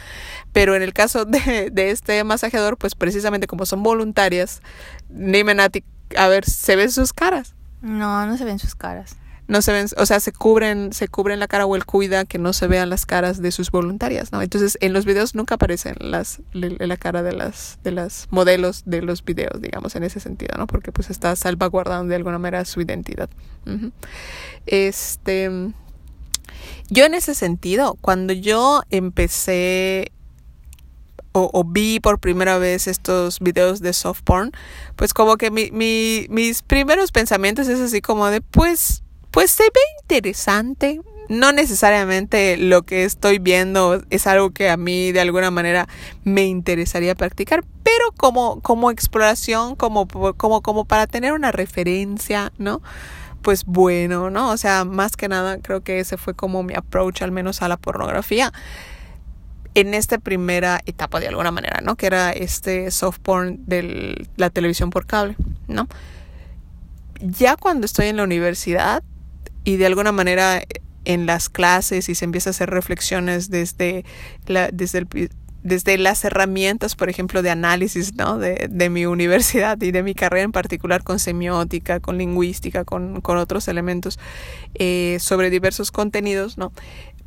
Pero 0.53 0.75
en 0.75 0.83
el 0.83 0.93
caso 0.93 1.25
de, 1.25 1.71
de 1.73 1.91
este 1.91 2.23
masajeador, 2.25 2.77
pues 2.77 2.95
precisamente 2.95 3.47
como 3.47 3.67
son 3.67 3.83
voluntarias, 3.83 4.61
dime 5.09 5.55
Nati, 5.55 5.85
a 6.17 6.29
ver, 6.29 6.45
¿se 6.45 6.77
ven 6.77 6.91
sus 6.91 7.13
caras? 7.13 7.55
No, 7.83 8.27
no 8.27 8.37
se 8.37 8.45
ven 8.45 8.59
sus 8.59 8.75
caras. 8.75 9.17
No 9.47 9.63
se 9.63 9.73
ven, 9.73 9.87
o 9.97 10.05
sea, 10.05 10.21
se 10.21 10.31
cubren, 10.31 10.93
se 10.93 11.09
cubren 11.09 11.41
la 11.41 11.49
cara 11.49 11.65
o 11.65 11.75
él 11.75 11.87
cuida 11.87 12.27
que 12.27 12.39
no 12.39 12.53
se 12.53 12.67
vean 12.67 12.91
las 12.91 13.07
caras 13.07 13.41
de 13.41 13.51
sus 13.51 13.71
voluntarias, 13.71 14.31
¿no? 14.31 14.43
Entonces, 14.43 14.77
en 14.83 14.93
los 14.93 15.07
videos 15.07 15.35
nunca 15.35 15.55
aparecen 15.55 15.95
las, 16.01 16.43
la 16.53 16.97
cara 16.99 17.23
de 17.23 17.33
las, 17.33 17.79
de 17.83 17.93
las 17.93 18.29
modelos 18.31 18.83
de 18.85 19.01
los 19.01 19.25
videos, 19.25 19.63
digamos, 19.63 19.97
en 19.97 20.03
ese 20.03 20.21
sentido, 20.21 20.55
¿no? 20.59 20.67
Porque 20.67 20.93
pues 20.93 21.09
está 21.09 21.35
salvaguardando 21.35 22.11
de 22.11 22.17
alguna 22.17 22.39
manera 22.39 22.63
su 22.67 22.83
identidad. 22.83 23.31
Uh 23.65 23.71
-huh. 23.71 23.93
Este, 24.67 25.51
yo 26.91 27.05
en 27.05 27.15
ese 27.15 27.35
sentido, 27.35 27.97
cuando 28.01 28.33
yo 28.33 28.83
empecé 28.91 30.13
o, 31.33 31.51
o, 31.53 31.65
vi 31.65 32.01
por 32.01 32.19
primera 32.19 32.59
vez 32.59 32.87
estos 32.87 33.41
videos 33.41 33.81
de 33.81 33.93
soft 33.93 34.23
porn, 34.23 34.53
pues 34.97 35.13
como 35.15 35.37
que 35.37 35.51
mi, 35.51 35.71
mi, 35.71 36.27
mis 36.31 36.63
primeros 36.63 37.13
pensamientos 37.13 37.69
es 37.69 37.81
así 37.81 38.01
como 38.01 38.27
de, 38.29 38.41
pues, 38.41 39.03
pues 39.31 39.51
se 39.51 39.65
ve 39.65 39.81
interesante. 40.03 41.01
No 41.29 41.53
necesariamente 41.53 42.57
lo 42.57 42.83
que 42.83 43.05
estoy 43.05 43.39
viendo 43.39 44.03
es 44.09 44.27
algo 44.27 44.51
que 44.51 44.71
a 44.71 44.79
mí 44.79 45.13
de 45.13 45.21
alguna 45.21 45.51
manera 45.51 45.87
me 46.25 46.47
interesaría 46.47 47.15
practicar, 47.15 47.65
pero 47.83 48.13
como, 48.17 48.61
como 48.63 48.91
exploración, 48.91 49.77
como, 49.77 50.09
como, 50.09 50.63
como 50.63 50.85
para 50.87 51.07
tener 51.07 51.35
una 51.35 51.53
referencia, 51.53 52.51
¿no? 52.57 52.81
Pues 53.43 53.65
bueno, 53.65 54.31
¿no? 54.31 54.51
O 54.51 54.57
sea, 54.57 54.85
más 54.85 55.17
que 55.17 55.29
nada 55.29 55.59
creo 55.59 55.83
que 55.83 56.01
ese 56.01 56.17
fue 56.17 56.35
como 56.35 56.63
mi 56.63 56.75
approach 56.75 57.23
al 57.23 57.33
menos 57.33 57.63
a 57.63 57.69
la 57.69 57.77
pornografía 57.77 58.53
en 59.75 59.95
esta 59.95 60.19
primera 60.19 60.81
etapa 60.87 61.21
de 61.21 61.29
alguna 61.29 61.51
manera, 61.51 61.81
¿no? 61.83 61.97
Que 61.97 62.07
era 62.07 62.33
este 62.33 62.91
soft 62.91 63.19
porn 63.21 63.65
de 63.67 64.27
la 64.37 64.51
televisión 64.51 64.91
por 64.91 65.07
cable, 65.07 65.37
¿no? 65.69 65.89
Ya 67.21 67.57
cuando 67.57 67.87
estoy 67.87 68.07
en 68.07 68.17
la 68.17 68.25
universidad 68.25 69.03
y 69.65 69.77
de 69.77 69.87
alguna 69.87 70.13
manera 70.13 70.63
en 71.05 71.27
las 71.27 71.49
clases 71.49 72.09
y 72.09 72.15
se 72.15 72.25
empieza 72.25 72.51
a 72.51 72.53
hacer 72.53 72.71
reflexiones 72.71 73.51
desde, 73.51 74.05
la, 74.47 74.69
desde 74.73 74.99
el 74.99 75.31
desde 75.63 75.99
las 75.99 76.25
herramientas, 76.25 76.95
por 76.95 77.09
ejemplo, 77.09 77.43
de 77.43 77.51
análisis 77.51 78.15
¿no? 78.15 78.39
de, 78.39 78.69
de, 78.71 78.91
mi 78.91 79.07
universidad 79.07 79.81
y 79.83 79.91
de 79.91 80.03
mi 80.03 80.15
carrera 80.15 80.45
en 80.45 80.53
particular 80.53 81.03
con 81.03 81.19
semiótica, 81.19 82.01
con 82.01 82.19
lingüística, 82.19 82.85
con, 82.85 83.21
con 83.21 83.39
otros 83.39 83.69
elementos 83.69 84.19
eh, 84.75 85.19
sobre 85.21 85.51
diversos 85.51 85.91
contenidos, 85.91 86.59
¿no? 86.59 86.73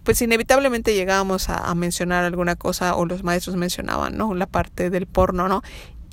pues 0.04 0.22
inevitablemente 0.22 0.96
llegábamos 0.96 1.50
a, 1.50 1.70
a, 1.70 1.76
mencionar 1.76 2.24
alguna 2.24 2.56
cosa 2.56 2.96
o 2.96 3.06
los 3.06 3.24
maestros 3.24 3.56
mencionaban, 3.56 4.18
¿no? 4.18 4.34
La 4.34 4.48
parte 4.48 4.90
del 4.90 5.06
porno, 5.06 5.48
¿no? 5.48 5.62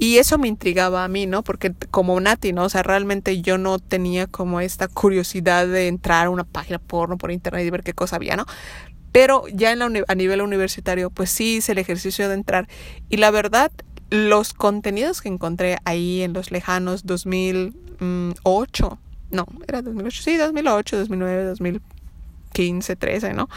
Y 0.00 0.18
eso 0.18 0.38
me 0.38 0.46
intrigaba 0.46 1.02
a 1.02 1.09
mí, 1.09 1.26
¿no? 1.26 1.42
Porque 1.42 1.74
como 1.90 2.20
Nati, 2.20 2.52
¿no? 2.52 2.64
O 2.64 2.68
sea, 2.68 2.85
realmente 2.85 3.42
yo 3.42 3.59
no 3.59 3.81
tenía 3.81 4.28
como 4.28 4.61
esta 4.61 4.87
curiosidad 4.87 5.66
de 5.66 5.88
entrar 5.88 6.26
a 6.26 6.31
una 6.31 6.44
página 6.44 6.78
porno 6.78 7.18
por 7.18 7.33
internet 7.33 7.66
y 7.66 7.70
ver 7.70 7.83
qué 7.83 7.94
cosa 7.94 8.14
había, 8.14 8.37
¿no? 8.37 8.46
Pero 9.18 9.42
ya 9.52 9.72
en 9.72 9.81
la, 9.81 9.90
a 10.07 10.14
nivel 10.14 10.42
universitario, 10.42 11.11
pues 11.11 11.28
sí 11.28 11.57
hice 11.57 11.72
el 11.72 11.78
ejercicio 11.78 12.28
de 12.28 12.35
entrar. 12.35 12.68
Y 13.09 13.16
la 13.16 13.33
verdad, 13.33 13.72
los 14.11 14.54
contenidos 14.54 15.20
que 15.20 15.28
encontré 15.28 15.78
ahí 15.85 16.22
en 16.22 16.35
los 16.35 16.52
lejanos 16.52 17.04
2008, 17.04 18.98
no, 19.33 19.46
era 19.66 19.83
2008, 19.83 20.22
sí, 20.22 20.37
2008, 20.37 20.98
2009, 20.98 21.44
2015, 21.46 22.94
13, 22.94 23.35
¿no? 23.35 23.48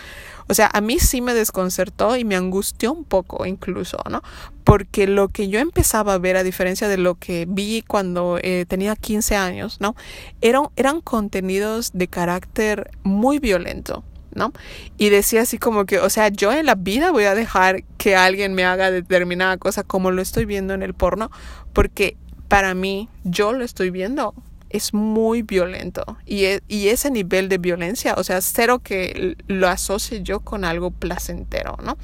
O 0.47 0.55
sea, 0.55 0.67
a 0.73 0.81
mí 0.81 0.97
sí 0.97 1.21
me 1.21 1.35
desconcertó 1.35 2.17
y 2.17 2.25
me 2.25 2.35
angustió 2.35 2.91
un 2.91 3.03
poco 3.03 3.45
incluso, 3.45 3.99
¿no? 4.09 4.23
Porque 4.63 5.05
lo 5.05 5.27
que 5.27 5.47
yo 5.47 5.59
empezaba 5.59 6.15
a 6.15 6.17
ver, 6.17 6.37
a 6.37 6.43
diferencia 6.43 6.87
de 6.87 6.97
lo 6.97 7.13
que 7.19 7.45
vi 7.47 7.83
cuando 7.87 8.39
eh, 8.41 8.65
tenía 8.67 8.95
15 8.95 9.35
años, 9.35 9.77
¿no? 9.79 9.95
Eran, 10.41 10.69
eran 10.75 11.01
contenidos 11.01 11.91
de 11.93 12.07
carácter 12.07 12.89
muy 13.03 13.37
violento 13.37 14.03
¿no? 14.33 14.53
Y 14.97 15.09
decía 15.09 15.41
así 15.41 15.57
como 15.57 15.85
que, 15.85 15.99
o 15.99 16.09
sea, 16.09 16.29
yo 16.29 16.51
en 16.51 16.65
la 16.65 16.75
vida 16.75 17.11
voy 17.11 17.25
a 17.25 17.35
dejar 17.35 17.83
que 17.97 18.15
alguien 18.15 18.53
me 18.53 18.65
haga 18.65 18.91
determinada 18.91 19.57
cosa 19.57 19.83
como 19.83 20.11
lo 20.11 20.21
estoy 20.21 20.45
viendo 20.45 20.73
en 20.73 20.83
el 20.83 20.93
porno, 20.93 21.31
porque 21.73 22.17
para 22.47 22.73
mí, 22.73 23.07
yo 23.23 23.53
lo 23.53 23.63
estoy 23.63 23.91
viendo, 23.91 24.33
es 24.69 24.93
muy 24.93 25.41
violento. 25.41 26.17
Y, 26.25 26.45
e, 26.45 26.61
y 26.67 26.89
ese 26.89 27.11
nivel 27.11 27.49
de 27.49 27.57
violencia, 27.57 28.15
o 28.17 28.23
sea, 28.23 28.41
cero 28.41 28.79
que 28.79 29.37
lo 29.47 29.67
asocie 29.67 30.21
yo 30.21 30.39
con 30.39 30.65
algo 30.65 30.91
placentero, 30.91 31.77
¿no? 31.83 31.97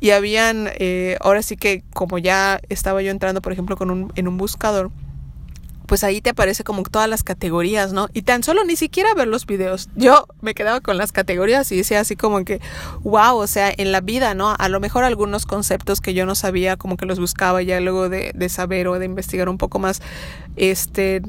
Y 0.00 0.10
habían, 0.10 0.70
eh, 0.78 1.16
ahora 1.20 1.42
sí 1.42 1.56
que 1.56 1.82
como 1.94 2.18
ya 2.18 2.60
estaba 2.68 3.02
yo 3.02 3.10
entrando, 3.10 3.42
por 3.42 3.52
ejemplo, 3.52 3.76
con 3.76 3.90
un, 3.90 4.12
en 4.16 4.28
un 4.28 4.36
buscador, 4.36 4.90
pues 5.88 6.04
ahí 6.04 6.20
te 6.20 6.30
aparece 6.30 6.64
como 6.64 6.82
todas 6.82 7.08
las 7.08 7.22
categorías, 7.22 7.94
¿no? 7.94 8.08
Y 8.12 8.22
tan 8.22 8.42
solo 8.42 8.62
ni 8.62 8.76
siquiera 8.76 9.14
ver 9.14 9.26
los 9.26 9.46
videos. 9.46 9.88
Yo 9.96 10.26
me 10.42 10.54
quedaba 10.54 10.80
con 10.80 10.98
las 10.98 11.12
categorías 11.12 11.72
y 11.72 11.78
decía 11.78 12.00
así 12.00 12.14
como 12.14 12.44
que, 12.44 12.60
wow, 13.00 13.36
o 13.36 13.46
sea, 13.46 13.72
en 13.74 13.90
la 13.90 14.02
vida, 14.02 14.34
¿no? 14.34 14.54
A 14.56 14.68
lo 14.68 14.80
mejor 14.80 15.04
algunos 15.04 15.46
conceptos 15.46 16.02
que 16.02 16.12
yo 16.12 16.26
no 16.26 16.34
sabía, 16.34 16.76
como 16.76 16.98
que 16.98 17.06
los 17.06 17.18
buscaba 17.18 17.62
ya 17.62 17.80
luego 17.80 18.10
de, 18.10 18.32
de 18.34 18.48
saber 18.50 18.86
o 18.86 18.98
de 18.98 19.06
investigar 19.06 19.48
un 19.48 19.56
poco 19.56 19.78
más, 19.78 20.02
este, 20.56 21.22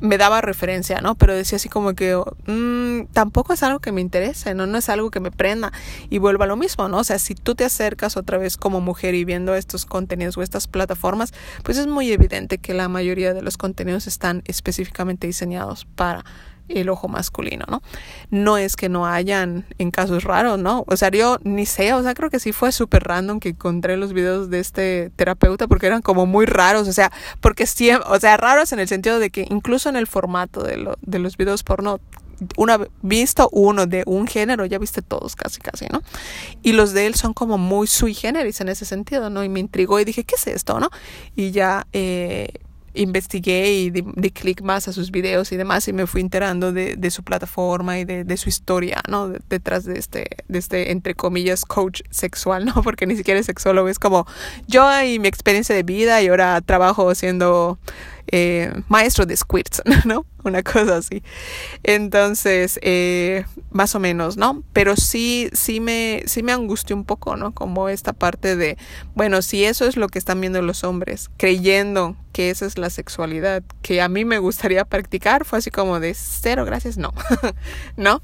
me 0.00 0.18
daba 0.18 0.40
referencia, 0.40 1.00
¿no? 1.00 1.14
Pero 1.16 1.34
decía 1.34 1.56
así 1.56 1.68
como 1.68 1.94
que 1.94 2.16
mmm, 2.46 3.06
tampoco 3.12 3.52
es 3.52 3.62
algo 3.62 3.80
que 3.80 3.92
me 3.92 4.00
interese, 4.00 4.54
¿no? 4.54 4.66
No 4.66 4.78
es 4.78 4.88
algo 4.88 5.10
que 5.10 5.20
me 5.20 5.30
prenda. 5.30 5.72
Y 6.10 6.18
vuelvo 6.18 6.44
a 6.44 6.46
lo 6.46 6.56
mismo, 6.56 6.88
¿no? 6.88 6.98
O 6.98 7.04
sea, 7.04 7.18
si 7.18 7.34
tú 7.34 7.54
te 7.54 7.64
acercas 7.64 8.16
otra 8.16 8.38
vez 8.38 8.56
como 8.56 8.80
mujer 8.80 9.14
y 9.14 9.24
viendo 9.24 9.54
estos 9.54 9.86
contenidos 9.86 10.36
o 10.36 10.42
estas 10.42 10.68
plataformas, 10.68 11.32
pues 11.62 11.78
es 11.78 11.86
muy 11.86 12.12
evidente 12.12 12.58
que 12.58 12.74
la 12.74 12.88
mayoría 12.88 13.34
de 13.34 13.42
los 13.42 13.56
contenidos 13.56 14.06
están 14.06 14.42
específicamente 14.46 15.26
diseñados 15.26 15.84
para 15.84 16.24
el 16.68 16.88
ojo 16.88 17.08
masculino, 17.08 17.64
¿no? 17.68 17.82
No 18.30 18.58
es 18.58 18.76
que 18.76 18.88
no 18.88 19.06
hayan 19.06 19.66
en 19.78 19.90
casos 19.90 20.24
raros, 20.24 20.58
¿no? 20.58 20.84
O 20.86 20.96
sea, 20.96 21.10
yo 21.10 21.38
ni 21.44 21.66
sé, 21.66 21.92
o 21.94 22.02
sea, 22.02 22.14
creo 22.14 22.30
que 22.30 22.40
sí 22.40 22.52
fue 22.52 22.72
súper 22.72 23.04
random 23.04 23.40
que 23.40 23.50
encontré 23.50 23.96
los 23.96 24.12
videos 24.12 24.50
de 24.50 24.60
este 24.60 25.10
terapeuta 25.16 25.66
porque 25.66 25.86
eran 25.86 26.02
como 26.02 26.26
muy 26.26 26.46
raros, 26.46 26.88
o 26.88 26.92
sea, 26.92 27.12
porque 27.40 27.66
siempre, 27.66 28.08
o 28.10 28.18
sea, 28.20 28.36
raros 28.36 28.72
en 28.72 28.80
el 28.80 28.88
sentido 28.88 29.18
de 29.18 29.30
que 29.30 29.46
incluso 29.50 29.88
en 29.88 29.96
el 29.96 30.06
formato 30.06 30.62
de, 30.62 30.76
lo, 30.76 30.96
de 31.02 31.18
los 31.18 31.36
videos 31.36 31.62
porno 31.62 32.00
una 32.56 32.78
visto 33.02 33.48
uno 33.52 33.86
de 33.86 34.04
un 34.06 34.26
género, 34.26 34.64
ya 34.64 34.78
viste 34.78 35.02
todos 35.02 35.36
casi 35.36 35.60
casi, 35.60 35.86
¿no? 35.86 36.02
Y 36.62 36.72
los 36.72 36.92
de 36.92 37.06
él 37.06 37.14
son 37.14 37.34
como 37.34 37.58
muy 37.58 37.86
sui 37.86 38.14
generis 38.14 38.60
en 38.60 38.68
ese 38.68 38.84
sentido, 38.84 39.30
¿no? 39.30 39.44
Y 39.44 39.48
me 39.48 39.60
intrigó 39.60 39.98
y 40.00 40.04
dije, 40.04 40.24
¿qué 40.24 40.36
es 40.36 40.46
esto, 40.46 40.78
no? 40.78 40.90
Y 41.34 41.50
ya 41.50 41.86
eh, 41.92 42.48
investigué 43.00 43.72
y 43.72 43.90
di, 43.90 44.02
clic 44.30 44.62
más 44.62 44.88
a 44.88 44.92
sus 44.92 45.10
videos 45.10 45.52
y 45.52 45.56
demás 45.56 45.88
y 45.88 45.92
me 45.92 46.06
fui 46.06 46.20
enterando 46.20 46.72
de, 46.72 47.10
su 47.10 47.22
plataforma 47.22 47.98
y 47.98 48.04
de, 48.04 48.24
de, 48.24 48.36
su 48.36 48.48
historia, 48.48 49.02
¿no? 49.08 49.28
detrás 49.48 49.84
de 49.84 49.98
este, 49.98 50.26
de 50.48 50.58
este, 50.58 50.92
entre 50.92 51.14
comillas, 51.14 51.64
coach 51.64 52.02
sexual, 52.10 52.64
¿no? 52.64 52.74
Porque 52.82 53.06
ni 53.06 53.16
siquiera 53.16 53.40
es 53.40 53.46
sexólogo, 53.46 53.88
es 53.88 53.98
como 53.98 54.26
yo 54.66 54.86
y 55.02 55.18
mi 55.18 55.28
experiencia 55.28 55.74
de 55.74 55.82
vida 55.82 56.22
y 56.22 56.28
ahora 56.28 56.60
trabajo 56.60 57.14
siendo 57.14 57.78
eh, 58.30 58.72
maestro 58.88 59.26
de 59.26 59.36
squirts, 59.36 59.82
¿no? 60.04 60.26
Una 60.44 60.62
cosa 60.62 60.98
así. 60.98 61.22
Entonces, 61.82 62.78
eh, 62.82 63.44
más 63.70 63.94
o 63.94 64.00
menos, 64.00 64.36
¿no? 64.36 64.62
Pero 64.72 64.96
sí, 64.96 65.50
sí 65.52 65.80
me, 65.80 66.22
sí 66.26 66.42
me 66.42 66.52
angustió 66.52 66.94
un 66.94 67.04
poco, 67.04 67.36
¿no? 67.36 67.52
Como 67.52 67.88
esta 67.88 68.12
parte 68.12 68.56
de, 68.56 68.78
bueno, 69.14 69.42
si 69.42 69.64
eso 69.64 69.86
es 69.86 69.96
lo 69.96 70.08
que 70.08 70.18
están 70.18 70.40
viendo 70.40 70.62
los 70.62 70.84
hombres, 70.84 71.30
creyendo 71.36 72.16
que 72.32 72.50
esa 72.50 72.66
es 72.66 72.78
la 72.78 72.88
sexualidad 72.88 73.64
que 73.82 74.00
a 74.00 74.08
mí 74.08 74.24
me 74.24 74.38
gustaría 74.38 74.84
practicar, 74.84 75.44
fue 75.44 75.58
así 75.58 75.70
como 75.70 75.98
de 75.98 76.14
cero, 76.14 76.64
gracias, 76.64 76.96
no, 76.96 77.12
¿no? 77.96 78.22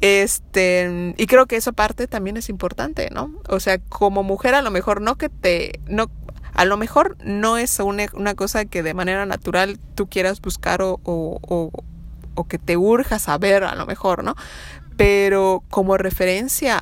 Este, 0.00 1.14
y 1.16 1.26
creo 1.26 1.46
que 1.46 1.56
esa 1.56 1.72
parte 1.72 2.08
también 2.08 2.36
es 2.36 2.48
importante, 2.48 3.10
¿no? 3.12 3.32
O 3.48 3.60
sea, 3.60 3.78
como 3.78 4.22
mujer 4.24 4.56
a 4.56 4.62
lo 4.62 4.70
mejor 4.70 5.00
no 5.00 5.16
que 5.16 5.28
te, 5.28 5.80
no 5.86 6.10
a 6.54 6.64
lo 6.64 6.76
mejor 6.76 7.16
no 7.24 7.56
es 7.56 7.78
una, 7.80 8.34
cosa 8.34 8.64
que 8.64 8.82
de 8.82 8.94
manera 8.94 9.26
natural 9.26 9.78
tú 9.94 10.08
quieras 10.08 10.40
buscar 10.40 10.82
o, 10.82 11.00
o, 11.02 11.70
o, 12.34 12.44
que 12.44 12.58
te 12.58 12.76
urja 12.76 13.18
saber, 13.18 13.64
a 13.64 13.74
lo 13.74 13.86
mejor, 13.86 14.24
¿no? 14.24 14.34
Pero 14.96 15.62
como 15.70 15.96
referencia, 15.96 16.80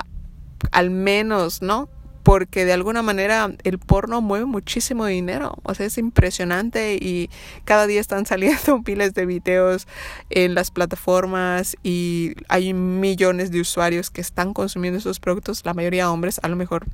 al 0.72 0.90
menos, 0.90 1.62
¿no? 1.62 1.88
porque 2.22 2.64
de 2.64 2.72
alguna 2.72 3.02
manera 3.02 3.50
el 3.64 3.78
porno 3.78 4.20
mueve 4.20 4.44
muchísimo 4.44 5.06
dinero, 5.06 5.54
o 5.62 5.74
sea, 5.74 5.86
es 5.86 5.98
impresionante 5.98 6.94
y 6.94 7.30
cada 7.64 7.86
día 7.86 8.00
están 8.00 8.26
saliendo 8.26 8.82
miles 8.86 9.14
de 9.14 9.26
videos 9.26 9.86
en 10.28 10.54
las 10.54 10.70
plataformas 10.70 11.76
y 11.82 12.34
hay 12.48 12.74
millones 12.74 13.50
de 13.50 13.60
usuarios 13.60 14.10
que 14.10 14.20
están 14.20 14.52
consumiendo 14.52 14.98
esos 14.98 15.20
productos, 15.20 15.64
la 15.64 15.74
mayoría 15.74 16.10
hombres, 16.10 16.40
a 16.42 16.48
lo 16.48 16.56
mejor 16.56 16.86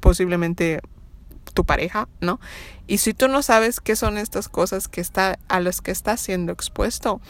posiblemente 0.00 0.80
tu 1.52 1.64
pareja, 1.64 2.08
¿no? 2.20 2.40
Y 2.86 2.98
si 2.98 3.14
tú 3.14 3.28
no 3.28 3.42
sabes 3.42 3.80
qué 3.80 3.96
son 3.96 4.18
estas 4.18 4.48
cosas 4.48 4.88
que 4.88 5.00
está, 5.00 5.38
a 5.48 5.60
las 5.60 5.80
que 5.80 5.90
estás 5.90 6.20
siendo 6.20 6.52
expuesto, 6.52 7.20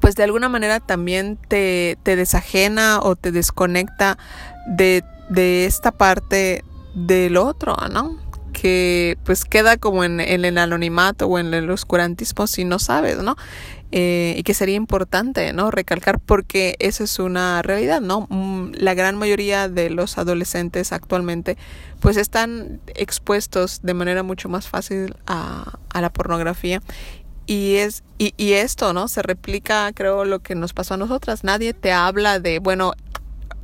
pues 0.00 0.14
de 0.16 0.24
alguna 0.24 0.48
manera 0.48 0.80
también 0.80 1.38
te, 1.48 1.98
te 2.02 2.16
desajena 2.16 3.00
o 3.00 3.16
te 3.16 3.32
desconecta 3.32 4.18
de, 4.66 5.02
de 5.28 5.66
esta 5.66 5.92
parte 5.92 6.64
del 6.94 7.36
otro, 7.36 7.76
¿no? 7.90 8.22
que 8.52 9.18
pues 9.24 9.44
queda 9.44 9.76
como 9.76 10.04
en, 10.04 10.20
en, 10.20 10.44
el 10.44 10.58
anonimato 10.58 11.26
o 11.26 11.38
en 11.38 11.52
el 11.52 11.68
oscurantismo 11.70 12.46
si 12.46 12.64
no 12.64 12.78
sabes, 12.78 13.18
¿no? 13.18 13.36
Eh, 13.96 14.34
y 14.36 14.42
que 14.42 14.54
sería 14.54 14.74
importante, 14.74 15.52
¿no? 15.52 15.70
Recalcar 15.70 16.18
porque 16.18 16.74
esa 16.80 17.04
es 17.04 17.20
una 17.20 17.62
realidad, 17.62 18.00
¿no? 18.00 18.26
Mm, 18.28 18.72
la 18.74 18.92
gran 18.94 19.16
mayoría 19.16 19.68
de 19.68 19.88
los 19.88 20.18
adolescentes 20.18 20.92
actualmente 20.92 21.56
pues 22.00 22.16
están 22.16 22.80
expuestos 22.96 23.82
de 23.84 23.94
manera 23.94 24.24
mucho 24.24 24.48
más 24.48 24.66
fácil 24.66 25.14
a, 25.28 25.78
a 25.90 26.00
la 26.00 26.12
pornografía 26.12 26.82
y 27.46 27.76
es 27.76 28.02
y, 28.18 28.34
y, 28.36 28.54
esto 28.54 28.92
no 28.94 29.06
se 29.06 29.22
replica 29.22 29.92
creo 29.94 30.24
lo 30.24 30.40
que 30.40 30.56
nos 30.56 30.72
pasó 30.72 30.94
a 30.94 30.96
nosotras 30.96 31.44
nadie 31.44 31.72
te 31.72 31.92
habla 31.92 32.40
de 32.40 32.58
bueno 32.58 32.94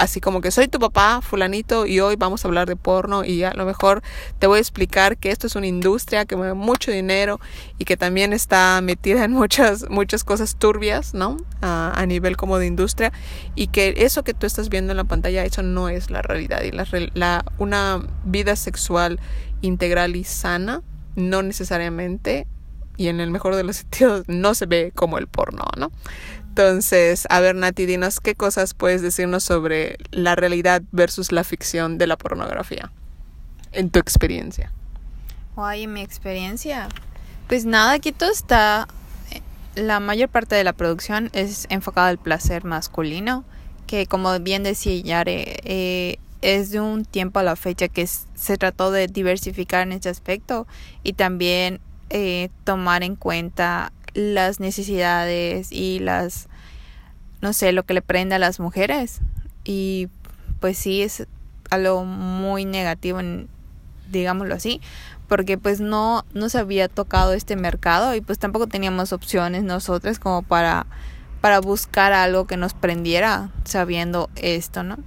así 0.00 0.20
como 0.20 0.40
que 0.40 0.50
soy 0.50 0.66
tu 0.66 0.78
papá, 0.78 1.20
fulanito, 1.20 1.84
y 1.86 2.00
hoy 2.00 2.16
vamos 2.16 2.44
a 2.44 2.48
hablar 2.48 2.66
de 2.66 2.74
porno 2.74 3.22
y 3.22 3.42
a 3.42 3.52
lo 3.52 3.66
mejor 3.66 4.02
te 4.38 4.46
voy 4.46 4.56
a 4.56 4.60
explicar 4.60 5.18
que 5.18 5.30
esto 5.30 5.46
es 5.46 5.56
una 5.56 5.66
industria 5.66 6.24
que 6.24 6.36
mueve 6.36 6.54
mucho 6.54 6.90
dinero 6.90 7.38
y 7.78 7.84
que 7.84 7.98
también 7.98 8.32
está 8.32 8.80
metida 8.82 9.24
en 9.24 9.32
muchas, 9.32 9.90
muchas 9.90 10.24
cosas 10.24 10.56
turbias, 10.56 11.12
¿no? 11.12 11.36
A, 11.60 12.04
nivel 12.06 12.36
como 12.36 12.58
de 12.58 12.66
industria 12.66 13.12
y 13.54 13.66
que 13.68 13.94
eso 13.98 14.24
que 14.24 14.34
tú 14.34 14.46
estás 14.46 14.70
viendo 14.70 14.92
en 14.92 14.96
la 14.96 15.04
pantalla, 15.04 15.44
eso 15.44 15.62
no 15.62 15.90
es 15.90 16.10
la 16.10 16.22
realidad 16.22 16.62
y 16.62 16.72
la, 16.72 17.44
una 17.58 18.02
vida 18.24 18.56
sexual 18.56 19.20
integral 19.60 20.16
y 20.16 20.24
sana 20.24 20.82
no 21.14 21.42
necesariamente 21.42 22.46
y 22.96 23.08
en 23.08 23.20
el 23.20 23.30
mejor 23.30 23.54
de 23.54 23.64
los 23.64 23.76
sentidos 23.76 24.24
no 24.28 24.54
se 24.54 24.66
ve 24.66 24.92
como 24.94 25.18
el 25.18 25.26
porno, 25.26 25.64
¿no? 25.76 25.92
Entonces, 26.60 27.26
a 27.30 27.40
ver, 27.40 27.56
Nati, 27.56 27.86
dinos 27.86 28.20
qué 28.20 28.34
cosas 28.34 28.74
puedes 28.74 29.00
decirnos 29.00 29.44
sobre 29.44 29.96
la 30.10 30.36
realidad 30.36 30.82
versus 30.92 31.32
la 31.32 31.42
ficción 31.42 31.96
de 31.96 32.06
la 32.06 32.18
pornografía, 32.18 32.92
en 33.72 33.88
tu 33.88 33.98
experiencia. 33.98 34.70
Ay, 35.56 35.84
en 35.84 35.94
mi 35.94 36.02
experiencia. 36.02 36.90
Pues 37.48 37.64
nada, 37.64 37.92
aquí 37.92 38.12
todo 38.12 38.30
está. 38.30 38.88
Eh, 39.30 39.40
la 39.74 40.00
mayor 40.00 40.28
parte 40.28 40.54
de 40.54 40.62
la 40.62 40.74
producción 40.74 41.30
es 41.32 41.66
enfocada 41.70 42.08
al 42.08 42.18
placer 42.18 42.62
masculino, 42.64 43.42
que 43.86 44.04
como 44.04 44.38
bien 44.40 44.62
decía 44.62 45.00
Yare, 45.00 45.60
eh, 45.64 46.18
es 46.42 46.72
de 46.72 46.80
un 46.80 47.06
tiempo 47.06 47.38
a 47.38 47.42
la 47.42 47.56
fecha 47.56 47.88
que 47.88 48.06
se 48.06 48.58
trató 48.58 48.90
de 48.90 49.06
diversificar 49.06 49.80
en 49.86 49.92
este 49.92 50.10
aspecto 50.10 50.66
y 51.04 51.14
también 51.14 51.80
eh, 52.10 52.50
tomar 52.64 53.02
en 53.02 53.16
cuenta 53.16 53.94
las 54.12 54.60
necesidades 54.60 55.72
y 55.72 56.00
las, 56.00 56.49
no 57.40 57.52
sé, 57.52 57.72
lo 57.72 57.84
que 57.84 57.94
le 57.94 58.02
prende 58.02 58.34
a 58.34 58.38
las 58.38 58.60
mujeres. 58.60 59.20
Y 59.64 60.08
pues 60.60 60.78
sí, 60.78 61.02
es 61.02 61.26
algo 61.70 62.04
muy 62.04 62.64
negativo, 62.64 63.20
digámoslo 64.10 64.54
así, 64.54 64.80
porque 65.28 65.56
pues 65.56 65.80
no, 65.80 66.24
no 66.34 66.48
se 66.48 66.58
había 66.58 66.88
tocado 66.88 67.32
este 67.32 67.56
mercado 67.56 68.14
y 68.14 68.20
pues 68.20 68.38
tampoco 68.38 68.66
teníamos 68.66 69.12
opciones 69.12 69.62
nosotras 69.62 70.18
como 70.18 70.42
para, 70.42 70.86
para 71.40 71.60
buscar 71.60 72.12
algo 72.12 72.46
que 72.46 72.56
nos 72.56 72.74
prendiera 72.74 73.50
sabiendo 73.64 74.28
esto, 74.34 74.82
¿no? 74.82 74.98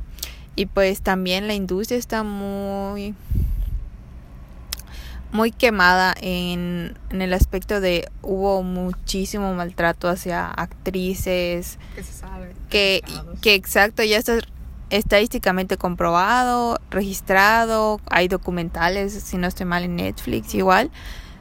Y 0.56 0.68
pues 0.68 1.02
también 1.02 1.48
la 1.48 1.56
industria 1.56 1.98
está 1.98 2.24
muy 2.24 3.16
muy 5.34 5.52
quemada 5.52 6.16
en, 6.22 6.98
en, 7.10 7.22
el 7.22 7.34
aspecto 7.34 7.82
de 7.82 8.08
hubo 8.22 8.64
muchísimo 8.64 9.54
maltrato 9.54 10.08
hacia 10.08 10.50
actrices 10.50 11.80
que 11.96 12.04
se 12.04 12.14
sabe 12.14 12.54
que, 12.70 13.02
que 13.42 13.56
exacto 13.56 14.04
ya 14.04 14.18
está 14.18 14.38
estadísticamente 14.90 15.76
comprobado 15.76 16.80
registrado 16.92 18.00
hay 18.12 18.28
documentales 18.28 19.12
si 19.14 19.38
no 19.38 19.48
estoy 19.48 19.66
mal 19.66 19.84
en 19.84 19.96
Netflix 19.96 20.54
igual 20.54 20.92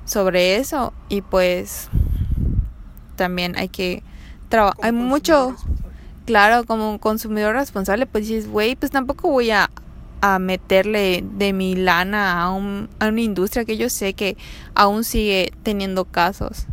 sobre 0.05 0.57
eso. 0.57 0.93
Y 1.09 1.23
pues 1.23 1.89
también 3.17 3.57
hay 3.57 3.69
que 3.69 4.03
trabajar 4.49 4.85
hay 4.85 4.93
mucho 4.93 5.55
claro 6.25 6.65
como 6.65 6.91
un 6.91 6.99
consumidor 6.99 7.55
responsable 7.55 8.07
pues 8.07 8.27
dices 8.27 8.49
güey 8.49 8.75
pues 8.75 8.91
tampoco 8.91 9.29
voy 9.29 9.51
a 9.51 9.71
a 10.23 10.39
meterle 10.39 11.25
de 11.35 11.53
mi 11.53 11.75
lana 11.75 12.41
a, 12.41 12.51
un, 12.51 12.89
una 13.01 13.21
industria 13.21 13.65
que 13.65 13.77
yo 13.77 13.91
sé 13.91 14.15
que 14.15 14.37
aún 14.75 15.03
sigue 15.03 15.53
teniendo 15.65 16.05
casos 16.05 16.67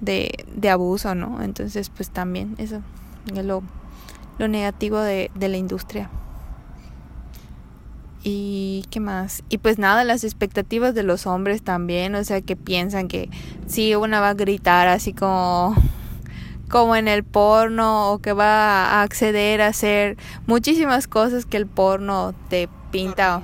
de, 0.00 0.32
abuso, 0.68 1.14
¿no? 1.14 1.40
Entonces, 1.40 1.88
pues 1.88 2.10
también 2.10 2.56
eso 2.58 2.82
es 3.34 3.44
lo, 3.44 3.62
negativo 4.38 4.98
de, 4.98 5.30
de 5.34 5.48
la 5.48 5.56
industria. 5.56 6.10
y 8.22 8.84
qué 8.90 9.00
más 9.00 9.42
y 9.48 9.58
pues 9.58 9.78
nada 9.78 10.04
las 10.04 10.24
expectativas 10.24 10.94
de 10.94 11.02
los 11.02 11.26
hombres 11.26 11.62
también 11.62 12.14
o 12.14 12.22
sea 12.22 12.42
que 12.42 12.54
piensan 12.54 13.08
que 13.08 13.30
si 13.66 13.94
una 13.94 14.20
va 14.20 14.30
a 14.30 14.34
gritar 14.34 14.88
así 14.88 15.14
como 15.14 15.74
como 16.68 16.96
en 16.96 17.08
el 17.08 17.24
porno 17.24 18.12
o 18.12 18.18
que 18.18 18.32
va 18.32 18.86
a 18.86 19.02
acceder 19.02 19.60
a 19.60 19.68
hacer 19.68 20.16
muchísimas 20.46 21.08
cosas 21.08 21.46
que 21.46 21.56
el 21.56 21.66
porno 21.66 22.34
te 22.48 22.68
pinta 22.90 23.42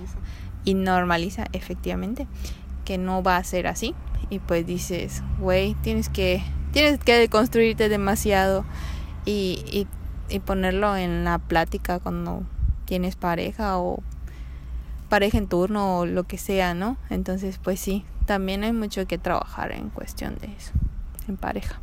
y 0.65 0.75
normaliza 0.75 1.47
efectivamente 1.53 2.27
que 2.85 2.99
no 2.99 3.23
va 3.23 3.37
a 3.37 3.45
ser 3.45 3.67
así 3.67 3.95
y 4.31 4.39
pues 4.39 4.67
dices 4.67 5.23
güey 5.39 5.75
tienes 5.83 6.09
que 6.09 6.43
tienes 6.73 6.99
que 6.99 7.15
deconstruirte 7.15 7.89
demasiado 7.89 8.65
y, 9.25 9.65
y, 9.71 9.87
y 10.35 10.41
ponerlo 10.41 10.97
en 10.97 11.25
la 11.25 11.39
plática 11.39 11.99
cuando 11.99 12.43
tienes 12.85 13.17
pareja 13.17 13.79
o 13.79 14.03
pareja 15.09 15.39
en 15.39 15.47
turno 15.47 15.99
o 15.99 16.07
lo 16.07 16.25
que 16.25 16.39
sea, 16.39 16.75
¿no? 16.75 16.97
Entonces, 17.11 17.59
pues 17.63 17.81
sí, 17.81 18.05
también 18.25 18.65
hay 18.65 18.73
mucho 18.73 19.07
que 19.07 19.19
trabajar 19.19 19.73
en 19.73 19.91
cuestión 19.91 20.37
de 20.39 20.47
eso, 20.47 20.73
en 21.29 21.37
pareja. 21.37 21.81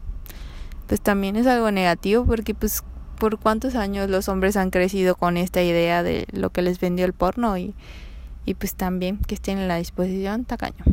Pues 0.87 1.01
también 1.01 1.35
es 1.35 1.47
algo 1.47 1.71
negativo 1.71 2.25
porque 2.25 2.53
pues 2.53 2.83
por 3.19 3.39
cuántos 3.39 3.75
años 3.75 4.09
los 4.09 4.29
hombres 4.29 4.57
han 4.57 4.69
crecido 4.69 5.15
con 5.15 5.37
esta 5.37 5.61
idea 5.61 6.03
de 6.03 6.27
lo 6.31 6.49
que 6.49 6.61
les 6.61 6.79
vendió 6.79 7.05
el 7.05 7.13
porno 7.13 7.57
y, 7.57 7.73
y 8.45 8.53
pues 8.55 8.75
también 8.75 9.17
que 9.17 9.35
estén 9.35 9.57
en 9.57 9.67
la 9.67 9.77
disposición, 9.77 10.45
tacaño. 10.45 10.83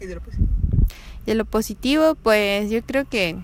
¿Y 0.00 0.06
de 0.06 0.14
lo 0.14 0.20
positivo? 0.20 0.48
De 1.26 1.34
lo 1.34 1.44
positivo, 1.44 2.14
pues 2.14 2.70
yo 2.70 2.82
creo 2.82 3.04
que 3.04 3.36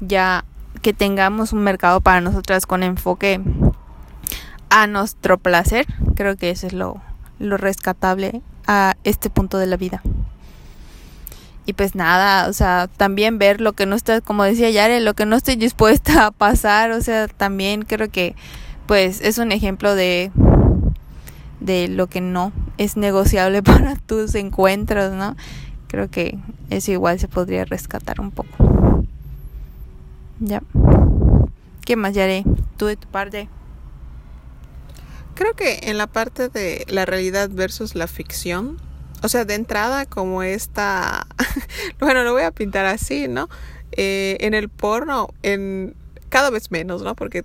ya 0.00 0.44
que 0.82 0.92
tengamos 0.92 1.52
un 1.52 1.62
mercado 1.62 2.00
para 2.00 2.20
nosotras 2.20 2.66
con 2.66 2.82
enfoque 2.82 3.40
a 4.70 4.86
nuestro 4.86 5.38
placer. 5.38 5.86
Creo 6.14 6.36
que 6.36 6.50
eso 6.50 6.66
es 6.66 6.72
lo, 6.72 7.00
lo 7.38 7.56
rescatable 7.56 8.42
a 8.66 8.96
este 9.04 9.30
punto 9.30 9.58
de 9.58 9.66
la 9.66 9.76
vida. 9.76 10.02
Y 11.66 11.72
pues 11.72 11.94
nada, 11.94 12.48
o 12.48 12.52
sea, 12.52 12.88
también 12.96 13.38
ver 13.38 13.60
lo 13.60 13.72
que 13.72 13.86
no 13.86 13.96
está, 13.96 14.20
como 14.20 14.44
decía 14.44 14.70
Yare, 14.70 15.00
lo 15.00 15.14
que 15.14 15.26
no 15.26 15.36
estoy 15.36 15.56
dispuesta 15.56 16.26
a 16.26 16.30
pasar, 16.30 16.90
o 16.92 17.00
sea, 17.00 17.28
también 17.28 17.82
creo 17.82 18.10
que 18.10 18.34
pues 18.86 19.22
es 19.22 19.38
un 19.38 19.50
ejemplo 19.50 19.94
de 19.94 20.30
de 21.60 21.88
lo 21.88 22.08
que 22.08 22.20
no 22.20 22.52
es 22.76 22.96
negociable 22.96 23.62
para 23.62 23.96
tus 23.96 24.34
encuentros, 24.34 25.12
¿no? 25.12 25.36
Creo 25.88 26.10
que 26.10 26.38
eso 26.70 26.92
igual 26.92 27.18
se 27.18 27.28
podría 27.28 27.64
rescatar 27.64 28.20
un 28.20 28.30
poco. 28.30 29.04
Ya. 30.40 30.62
¿Qué 31.84 31.96
más, 31.96 32.14
Yare? 32.14 32.44
Tú 32.76 32.86
de 32.86 32.96
tu 32.96 33.06
parte. 33.08 33.48
Creo 35.34 35.54
que 35.54 35.80
en 35.84 35.98
la 35.98 36.06
parte 36.06 36.48
de 36.48 36.84
la 36.88 37.06
realidad 37.06 37.50
versus 37.50 37.94
la 37.94 38.06
ficción, 38.06 38.78
o 39.24 39.28
sea, 39.30 39.46
de 39.46 39.54
entrada 39.54 40.04
como 40.04 40.42
esta, 40.42 41.26
bueno, 41.98 42.24
lo 42.24 42.34
voy 42.34 42.42
a 42.42 42.50
pintar 42.50 42.84
así, 42.84 43.26
¿no? 43.26 43.48
Eh, 43.92 44.36
en 44.40 44.52
el 44.52 44.68
porno, 44.68 45.28
en 45.42 45.96
cada 46.28 46.50
vez 46.50 46.70
menos, 46.70 47.02
¿no? 47.02 47.14
Porque 47.14 47.42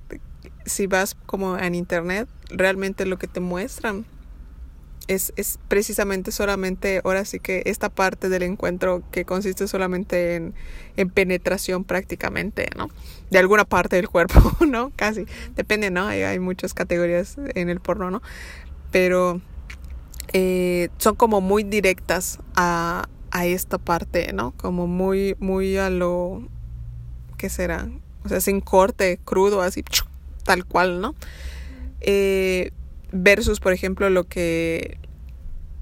si 0.66 0.88
vas 0.88 1.16
como 1.26 1.58
en 1.58 1.76
internet, 1.76 2.28
realmente 2.50 3.06
lo 3.06 3.18
que 3.18 3.28
te 3.28 3.40
muestran 3.40 4.06
es, 5.08 5.32
es, 5.38 5.58
precisamente 5.70 6.34
solamente, 6.34 7.00
ahora 7.06 7.24
sí 7.24 7.40
que 7.40 7.64
esta 7.66 7.88
parte 7.88 8.28
del 8.28 8.44
encuentro 8.44 9.02
que 9.10 9.24
consiste 9.24 9.66
solamente 9.70 10.36
en, 10.36 10.56
en, 10.98 11.10
penetración 11.10 11.86
prácticamente, 11.86 12.68
¿no? 12.76 12.90
De 13.32 13.40
alguna 13.40 13.64
parte 13.64 13.96
del 13.96 14.10
cuerpo, 14.10 14.54
¿no? 14.68 14.92
Casi. 14.98 15.26
Depende, 15.56 15.92
¿no? 15.92 16.08
Hay, 16.08 16.24
hay 16.24 16.40
muchas 16.40 16.74
categorías 16.74 17.38
en 17.56 17.70
el 17.70 17.80
porno, 17.80 18.12
¿no? 18.12 18.22
Pero 18.92 19.40
eh, 20.34 20.90
son 20.98 21.16
como 21.16 21.42
muy 21.42 21.64
directas 21.64 22.40
a, 22.56 23.08
a 23.32 23.46
esta 23.46 23.78
parte, 23.78 24.32
¿no? 24.34 24.52
Como 24.58 24.88
muy, 24.88 25.36
muy 25.40 25.78
a 25.78 25.90
lo... 25.90 26.48
¿Qué 27.38 27.50
será? 27.50 27.90
O 28.24 28.30
sea, 28.30 28.42
sin 28.42 28.60
corte, 28.62 29.20
crudo, 29.24 29.62
así, 29.62 29.84
tal 30.44 30.66
cual, 30.66 31.02
¿no? 31.02 31.16
Eh, 32.02 32.72
versus 33.12 33.60
por 33.60 33.74
ejemplo 33.74 34.10
lo 34.10 34.26
que 34.26 34.98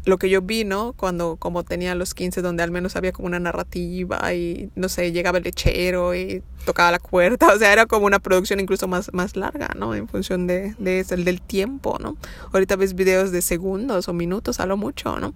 lo 0.08 0.18
que 0.18 0.30
yo 0.30 0.42
vi, 0.42 0.64
¿no? 0.64 0.94
Cuando 0.94 1.36
como 1.36 1.64
tenía 1.64 1.94
los 1.94 2.14
15 2.14 2.42
donde 2.42 2.64
al 2.64 2.72
menos 2.72 2.96
había 2.96 3.12
como 3.12 3.28
una 3.28 3.40
narrativa 3.40 4.34
y 4.34 4.70
no 4.76 4.88
sé, 4.88 5.12
llegaba 5.12 5.38
el 5.38 5.44
lechero 5.44 6.16
y 6.16 6.42
tocaba 6.66 6.92
la 6.92 7.00
puerta, 7.00 7.48
o 7.54 7.60
sea, 7.60 7.74
era 7.74 7.86
como 7.86 8.06
una 8.06 8.20
producción 8.20 8.60
incluso 8.60 8.88
más, 8.88 9.14
más 9.14 9.36
larga, 9.36 9.70
¿no? 9.76 9.94
En 9.96 10.08
función 10.08 10.48
de, 10.48 10.76
de 10.80 11.02
eso, 11.02 11.18
del 11.18 11.42
tiempo, 11.42 11.98
¿no? 12.00 12.16
Ahorita 12.54 12.78
ves 12.78 12.96
videos 12.96 13.32
de 13.32 13.42
segundos 13.42 14.08
o 14.08 14.14
minutos 14.14 14.60
a 14.62 14.66
lo 14.66 14.78
mucho, 14.78 15.20
¿no? 15.20 15.34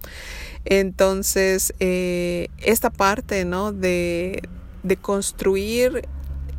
Entonces, 0.64 1.74
eh, 1.78 2.48
esta 2.58 2.88
parte, 2.88 3.44
¿no? 3.44 3.72
De, 3.72 4.42
de 4.82 4.96
construir 4.96 6.08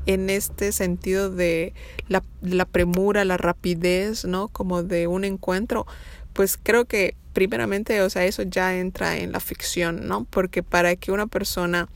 en 0.06 0.30
este 0.30 0.72
sentido 0.72 1.30
de 1.30 1.74
la, 2.10 2.24
la 2.42 2.66
premura, 2.66 3.26
la 3.26 3.38
rapidez, 3.38 4.26
¿no? 4.26 4.50
Como 4.50 4.84
de 4.84 5.08
un 5.08 5.24
encuentro, 5.24 5.88
pues 6.34 6.58
creo 6.62 6.86
que 6.86 7.16
primeramente, 7.34 8.02
o 8.02 8.10
sea, 8.10 8.26
eso 8.26 8.44
ya 8.44 8.76
entra 8.78 9.18
en 9.18 9.32
la 9.32 9.40
ficción, 9.40 10.08
¿no? 10.08 10.26
Porque 10.26 10.64
para 10.64 10.96
que 10.96 11.12
una 11.12 11.28
persona 11.28 11.90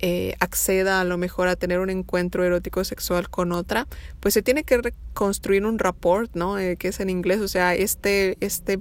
eh, 0.00 0.34
acceda 0.40 1.00
a 1.00 1.04
lo 1.04 1.16
mejor 1.16 1.46
a 1.46 1.54
tener 1.54 1.78
un 1.78 1.88
encuentro 1.88 2.44
erótico 2.44 2.82
sexual 2.82 3.30
con 3.30 3.52
otra, 3.52 3.86
pues 4.18 4.34
se 4.34 4.42
tiene 4.42 4.64
que 4.64 4.78
reconstruir 4.78 5.64
un 5.64 5.78
rapport, 5.78 6.34
¿no? 6.34 6.58
Eh, 6.58 6.76
que 6.76 6.88
es 6.88 6.98
en 6.98 7.08
inglés, 7.08 7.40
o 7.40 7.46
sea, 7.46 7.74
este, 7.76 8.36
este 8.40 8.80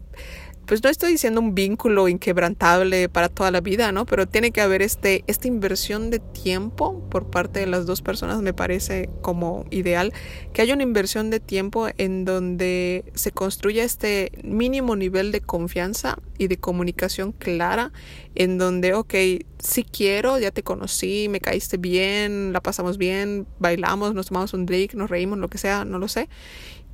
pues 0.71 0.81
no 0.81 0.89
estoy 0.89 1.11
diciendo 1.11 1.41
un 1.41 1.53
vínculo 1.53 2.07
inquebrantable 2.07 3.09
para 3.09 3.27
toda 3.27 3.51
la 3.51 3.59
vida, 3.59 3.91
¿no? 3.91 4.05
Pero 4.05 4.25
tiene 4.25 4.51
que 4.51 4.61
haber 4.61 4.81
este, 4.81 5.25
esta 5.27 5.49
inversión 5.49 6.11
de 6.11 6.19
tiempo 6.19 7.09
por 7.09 7.29
parte 7.29 7.59
de 7.59 7.65
las 7.65 7.85
dos 7.85 8.01
personas, 8.01 8.41
me 8.41 8.53
parece 8.53 9.09
como 9.21 9.65
ideal, 9.69 10.13
que 10.53 10.61
haya 10.61 10.73
una 10.73 10.83
inversión 10.83 11.29
de 11.29 11.41
tiempo 11.41 11.89
en 11.97 12.23
donde 12.23 13.03
se 13.15 13.33
construya 13.33 13.83
este 13.83 14.31
mínimo 14.45 14.95
nivel 14.95 15.33
de 15.33 15.41
confianza 15.41 16.17
y 16.37 16.47
de 16.47 16.55
comunicación 16.55 17.33
clara, 17.33 17.91
en 18.33 18.57
donde, 18.57 18.93
ok, 18.93 19.13
si 19.59 19.83
quiero, 19.83 20.39
ya 20.39 20.51
te 20.51 20.63
conocí, 20.63 21.27
me 21.27 21.41
caíste 21.41 21.75
bien, 21.75 22.53
la 22.53 22.61
pasamos 22.61 22.97
bien, 22.97 23.45
bailamos, 23.59 24.13
nos 24.13 24.27
tomamos 24.27 24.53
un 24.53 24.65
drink, 24.65 24.93
nos 24.93 25.09
reímos, 25.09 25.37
lo 25.37 25.49
que 25.49 25.57
sea, 25.57 25.83
no 25.83 25.99
lo 25.99 26.07
sé. 26.07 26.29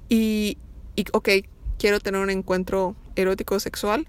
Y, 0.09 0.57
y 0.95 1.05
ok, 1.13 1.29
quiero 1.77 1.99
tener 1.99 2.21
un 2.21 2.29
encuentro 2.29 2.95
erótico 3.15 3.59
sexual, 3.59 4.07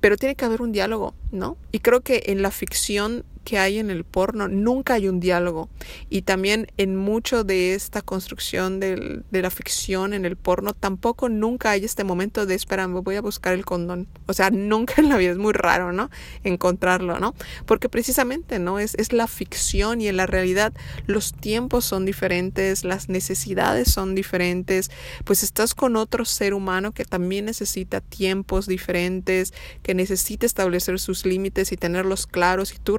pero 0.00 0.16
tiene 0.16 0.34
que 0.34 0.44
haber 0.44 0.62
un 0.62 0.72
diálogo, 0.72 1.14
¿no? 1.32 1.56
Y 1.72 1.80
creo 1.80 2.02
que 2.02 2.24
en 2.26 2.42
la 2.42 2.50
ficción 2.50 3.24
que 3.44 3.58
hay 3.58 3.78
en 3.78 3.90
el 3.90 4.04
porno, 4.04 4.48
nunca 4.48 4.94
hay 4.94 5.08
un 5.08 5.20
diálogo. 5.20 5.68
Y 6.10 6.22
también 6.22 6.68
en 6.76 6.96
mucho 6.96 7.44
de 7.44 7.74
esta 7.74 8.02
construcción 8.02 8.80
de 8.80 9.22
la 9.30 9.50
ficción 9.50 10.14
en 10.14 10.24
el 10.24 10.36
porno, 10.36 10.72
tampoco 10.72 11.28
nunca 11.28 11.70
hay 11.70 11.84
este 11.84 12.04
momento 12.04 12.46
de, 12.46 12.54
espera, 12.54 12.88
me 12.88 13.00
voy 13.00 13.16
a 13.16 13.20
buscar 13.20 13.54
el 13.54 13.64
condón. 13.64 14.08
O 14.26 14.32
sea, 14.32 14.50
nunca 14.52 14.94
en 14.98 15.08
la 15.08 15.16
vida 15.16 15.32
es 15.32 15.38
muy 15.38 15.52
raro, 15.52 15.92
¿no? 15.92 16.10
Encontrarlo, 16.42 17.18
¿no? 17.20 17.34
Porque 17.66 17.88
precisamente, 17.88 18.58
¿no? 18.58 18.78
Es, 18.78 18.94
la 19.12 19.26
ficción 19.26 20.00
y 20.00 20.08
en 20.08 20.16
la 20.16 20.26
realidad 20.26 20.72
los 21.06 21.34
tiempos 21.34 21.84
son 21.84 22.04
diferentes, 22.04 22.84
las 22.84 23.08
necesidades 23.08 23.90
son 23.90 24.14
diferentes, 24.14 24.90
pues 25.24 25.42
estás 25.42 25.74
con 25.74 25.96
otro 25.96 26.24
ser 26.24 26.54
humano 26.54 26.92
que 26.92 27.04
también 27.04 27.44
necesita 27.44 28.00
tiempos 28.00 28.66
diferentes, 28.66 29.52
que 29.82 29.94
necesita 29.94 30.46
establecer 30.46 30.98
sus 30.98 31.26
límites 31.26 31.70
y 31.70 31.76
tenerlos 31.76 32.26
claros 32.26 32.72
y 32.72 32.78
tú 32.78 32.96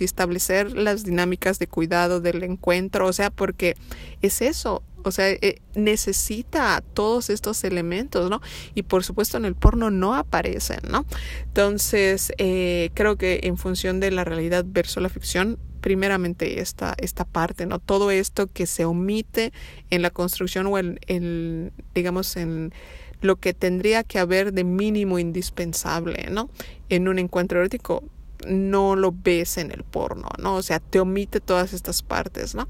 y 0.00 0.04
establecer 0.04 0.76
las 0.76 1.04
dinámicas 1.04 1.58
de 1.58 1.66
cuidado 1.66 2.20
del 2.20 2.42
encuentro, 2.42 3.06
o 3.06 3.12
sea, 3.12 3.30
porque 3.30 3.76
es 4.20 4.42
eso, 4.42 4.82
o 5.04 5.10
sea, 5.10 5.30
eh, 5.30 5.60
necesita 5.74 6.82
todos 6.94 7.30
estos 7.30 7.64
elementos, 7.64 8.28
¿no? 8.28 8.40
Y 8.74 8.82
por 8.82 9.04
supuesto 9.04 9.36
en 9.36 9.44
el 9.44 9.54
porno 9.54 9.90
no 9.90 10.14
aparecen, 10.14 10.80
¿no? 10.90 11.06
Entonces, 11.44 12.32
eh, 12.38 12.90
creo 12.94 13.16
que 13.16 13.40
en 13.44 13.56
función 13.56 14.00
de 14.00 14.10
la 14.10 14.24
realidad 14.24 14.64
versus 14.66 15.02
la 15.02 15.08
ficción, 15.08 15.58
primeramente 15.80 16.60
esta, 16.60 16.94
esta 16.98 17.24
parte, 17.24 17.66
¿no? 17.66 17.78
Todo 17.78 18.10
esto 18.10 18.46
que 18.48 18.66
se 18.66 18.84
omite 18.84 19.52
en 19.90 20.02
la 20.02 20.10
construcción 20.10 20.66
o 20.66 20.78
en, 20.78 21.72
digamos, 21.94 22.36
en 22.36 22.72
lo 23.20 23.36
que 23.36 23.54
tendría 23.54 24.04
que 24.04 24.18
haber 24.18 24.52
de 24.52 24.64
mínimo 24.64 25.18
indispensable, 25.18 26.28
¿no? 26.30 26.50
En 26.88 27.08
un 27.08 27.18
encuentro 27.18 27.60
erótico, 27.60 28.04
no 28.46 28.96
lo 28.96 29.12
ves 29.12 29.58
en 29.58 29.70
el 29.70 29.84
porno, 29.84 30.28
¿no? 30.38 30.56
O 30.56 30.62
sea, 30.62 30.80
te 30.80 31.00
omite 31.00 31.40
todas 31.40 31.72
estas 31.72 32.02
partes, 32.02 32.54
¿no? 32.54 32.68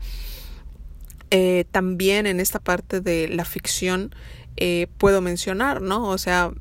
Eh, 1.31 1.67
también 1.71 2.27
en 2.27 2.41
esta 2.41 2.59
parte 2.59 3.01
de 3.01 3.29
la 3.29 3.45
ficción 3.45 4.15
eh, 4.57 4.87
puedo 4.99 5.21
mencionar, 5.21 5.83
¿no? 5.83 6.09
O 6.09 6.19
sea, 6.19 6.53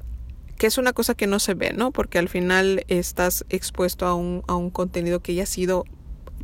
que 0.58 0.68
es 0.68 0.78
una 0.78 0.94
cosa 0.94 1.16
que 1.16 1.28
no 1.28 1.40
se 1.40 1.54
ve, 1.54 1.74
¿no? 1.74 1.92
Porque 1.92 2.20
al 2.20 2.30
final 2.30 2.84
estás 2.88 3.46
expuesto 3.50 4.06
a 4.06 4.16
un, 4.16 4.44
a 4.48 4.56
un 4.56 4.70
contenido 4.70 5.22
que 5.22 5.36
ya 5.36 5.44
ha 5.44 5.48
sido 5.48 5.86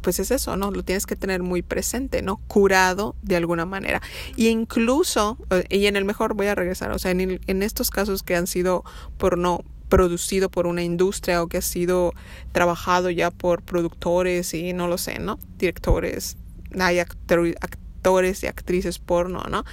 pues 0.03 0.19
es 0.19 0.31
eso, 0.31 0.55
¿no? 0.57 0.69
Lo 0.69 0.83
tienes 0.83 1.07
que 1.07 1.15
tener 1.15 1.41
muy 1.41 1.63
presente, 1.63 2.21
¿no? 2.21 2.37
Curado 2.47 3.15
de 3.23 3.37
alguna 3.37 3.65
manera. 3.65 4.01
Y 4.35 4.49
incluso, 4.49 5.37
eh, 5.49 5.63
y 5.69 5.87
en 5.87 5.95
el 5.95 6.05
mejor 6.05 6.35
voy 6.35 6.47
a 6.47 6.55
regresar, 6.55 6.91
o 6.91 6.99
sea, 6.99 7.11
en, 7.11 7.39
en 7.47 7.63
estos 7.63 7.89
casos 7.89 8.21
que 8.21 8.35
han 8.35 8.45
sido 8.45 8.83
por 9.17 9.37
no 9.37 9.63
producido 9.93 10.49
por 10.49 10.65
una 10.65 10.81
industria 10.81 11.43
o 11.43 11.47
que 11.47 11.57
ha 11.57 11.61
sido 11.61 12.13
trabajado 12.51 13.11
ya 13.11 13.29
por 13.29 13.61
productores 13.61 14.55
y 14.55 14.73
no 14.73 14.87
lo 14.87 14.97
sé, 14.97 15.19
¿no? 15.19 15.37
Directores, 15.59 16.35
hay 16.79 16.97
actores 16.97 18.41
y 18.41 18.47
actrices 18.47 18.97
porno, 18.97 19.43
¿no? 19.51 19.63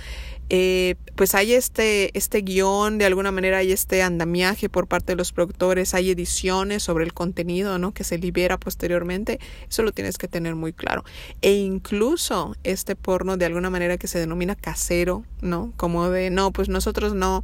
Eh, 0.51 0.97
pues 1.15 1.35
hay 1.35 1.55
este, 1.55 2.11
este 2.19 2.43
guion, 2.43 2.99
de 2.99 3.07
alguna 3.07 3.33
manera 3.33 3.59
hay 3.59 3.73
este 3.73 4.03
andamiaje 4.03 4.69
por 4.69 4.89
parte 4.89 5.13
de 5.13 5.17
los 5.17 5.33
productores, 5.33 5.95
hay 5.95 6.11
ediciones 6.11 6.83
sobre 6.83 7.05
el 7.05 7.15
contenido, 7.15 7.79
¿no? 7.79 7.95
Que 7.95 8.05
se 8.05 8.19
libera 8.19 8.59
posteriormente, 8.59 9.41
eso 9.71 9.83
lo 9.83 9.93
tienes 9.93 10.19
que 10.19 10.29
tener 10.29 10.55
muy 10.55 10.75
claro. 10.75 11.03
E 11.41 11.55
incluso 11.55 12.55
este 12.63 12.95
porno 12.95 13.39
de 13.39 13.47
alguna 13.47 13.71
manera 13.71 13.97
que 13.97 14.07
se 14.07 14.19
denomina 14.19 14.55
casero, 14.55 15.25
¿no? 15.41 15.73
Como 15.79 16.11
de, 16.11 16.29
no, 16.29 16.51
pues 16.51 16.69
nosotros 16.69 17.15
no, 17.15 17.43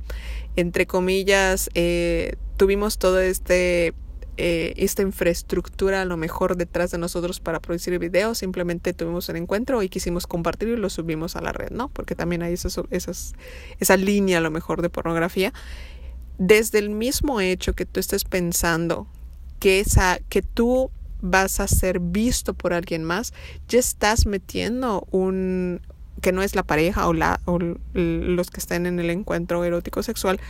entre 0.56 0.86
comillas, 0.86 1.70
eh, 1.72 2.36
tuvimos 2.56 2.98
todo 2.98 3.20
este 3.20 3.94
eh, 4.38 4.74
esta 4.76 5.00
infraestructura 5.00 6.02
a 6.02 6.04
lo 6.04 6.18
mejor 6.18 6.58
detrás 6.58 6.90
de 6.90 6.98
nosotros 6.98 7.40
para 7.40 7.58
producir 7.58 7.98
videos, 7.98 8.36
simplemente 8.36 8.92
tuvimos 8.92 9.30
un 9.30 9.36
encuentro 9.36 9.82
y 9.82 9.88
quisimos 9.88 10.26
compartirlo 10.26 10.74
y 10.74 10.78
lo 10.78 10.90
subimos 10.90 11.36
a 11.36 11.40
la 11.40 11.52
red, 11.52 11.70
¿no? 11.70 11.88
Porque 11.88 12.14
también 12.14 12.42
hay 12.42 12.52
esas, 12.52 12.78
esas, 12.90 13.32
esa 13.80 13.96
línea 13.96 14.38
a 14.38 14.40
lo 14.42 14.50
mejor 14.50 14.82
de 14.82 14.90
pornografía. 14.90 15.54
Desde 16.36 16.78
el 16.80 16.90
mismo 16.90 17.40
hecho 17.40 17.72
que 17.72 17.86
tú 17.86 17.98
estés 17.98 18.24
pensando 18.24 19.06
que, 19.58 19.80
esa, 19.80 20.18
que 20.28 20.42
tú 20.42 20.90
vas 21.22 21.58
a 21.60 21.66
ser 21.66 21.98
visto 21.98 22.52
por 22.52 22.74
alguien 22.74 23.04
más, 23.04 23.32
ya 23.68 23.78
estás 23.78 24.26
metiendo 24.26 25.06
un 25.10 25.80
que 26.20 26.32
no 26.32 26.42
es 26.42 26.54
la 26.54 26.62
pareja 26.62 27.08
o, 27.08 27.12
la, 27.12 27.40
o 27.44 27.58
los 27.92 28.50
que 28.50 28.60
están 28.60 28.86
en 28.86 28.98
el 28.98 29.10
encuentro 29.10 29.64
erótico 29.64 30.02
sexual, 30.02 30.40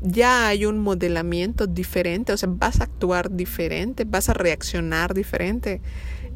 ya 0.00 0.46
hay 0.46 0.64
un 0.64 0.78
modelamiento 0.78 1.66
diferente, 1.66 2.32
o 2.32 2.36
sea, 2.36 2.48
vas 2.52 2.80
a 2.80 2.84
actuar 2.84 3.34
diferente, 3.34 4.04
vas 4.04 4.28
a 4.28 4.34
reaccionar 4.34 5.14
diferente, 5.14 5.80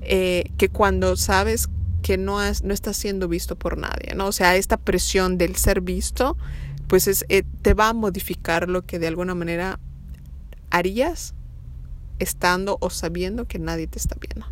eh, 0.03 0.51
que 0.57 0.69
cuando 0.69 1.17
sabes 1.17 1.69
que 2.03 2.19
no, 2.19 2.39
no 2.39 2.75
estás 2.75 2.97
siendo 2.97 3.29
visto 3.29 3.57
por 3.57 3.79
nadie, 3.79 4.15
¿no? 4.17 4.27
O 4.27 4.33
sea, 4.33 4.57
esta 4.57 4.77
presión 4.77 5.39
del 5.39 5.57
ser 5.57 5.81
visto, 5.81 6.37
pues 6.89 7.07
es, 7.07 7.25
eh, 7.29 7.45
te 7.63 7.75
va 7.75 7.91
a 7.91 7.93
modificar 7.93 8.69
lo 8.69 8.83
que 8.85 8.99
de 8.99 9.07
alguna 9.07 9.35
manera 9.35 9.79
harías 10.71 11.35
estando 12.19 12.79
o 12.81 12.91
sabiendo 12.91 13.47
que 13.47 13.59
nadie 13.59 13.87
te 13.87 13.99
está 13.99 14.17
viendo. 14.21 14.47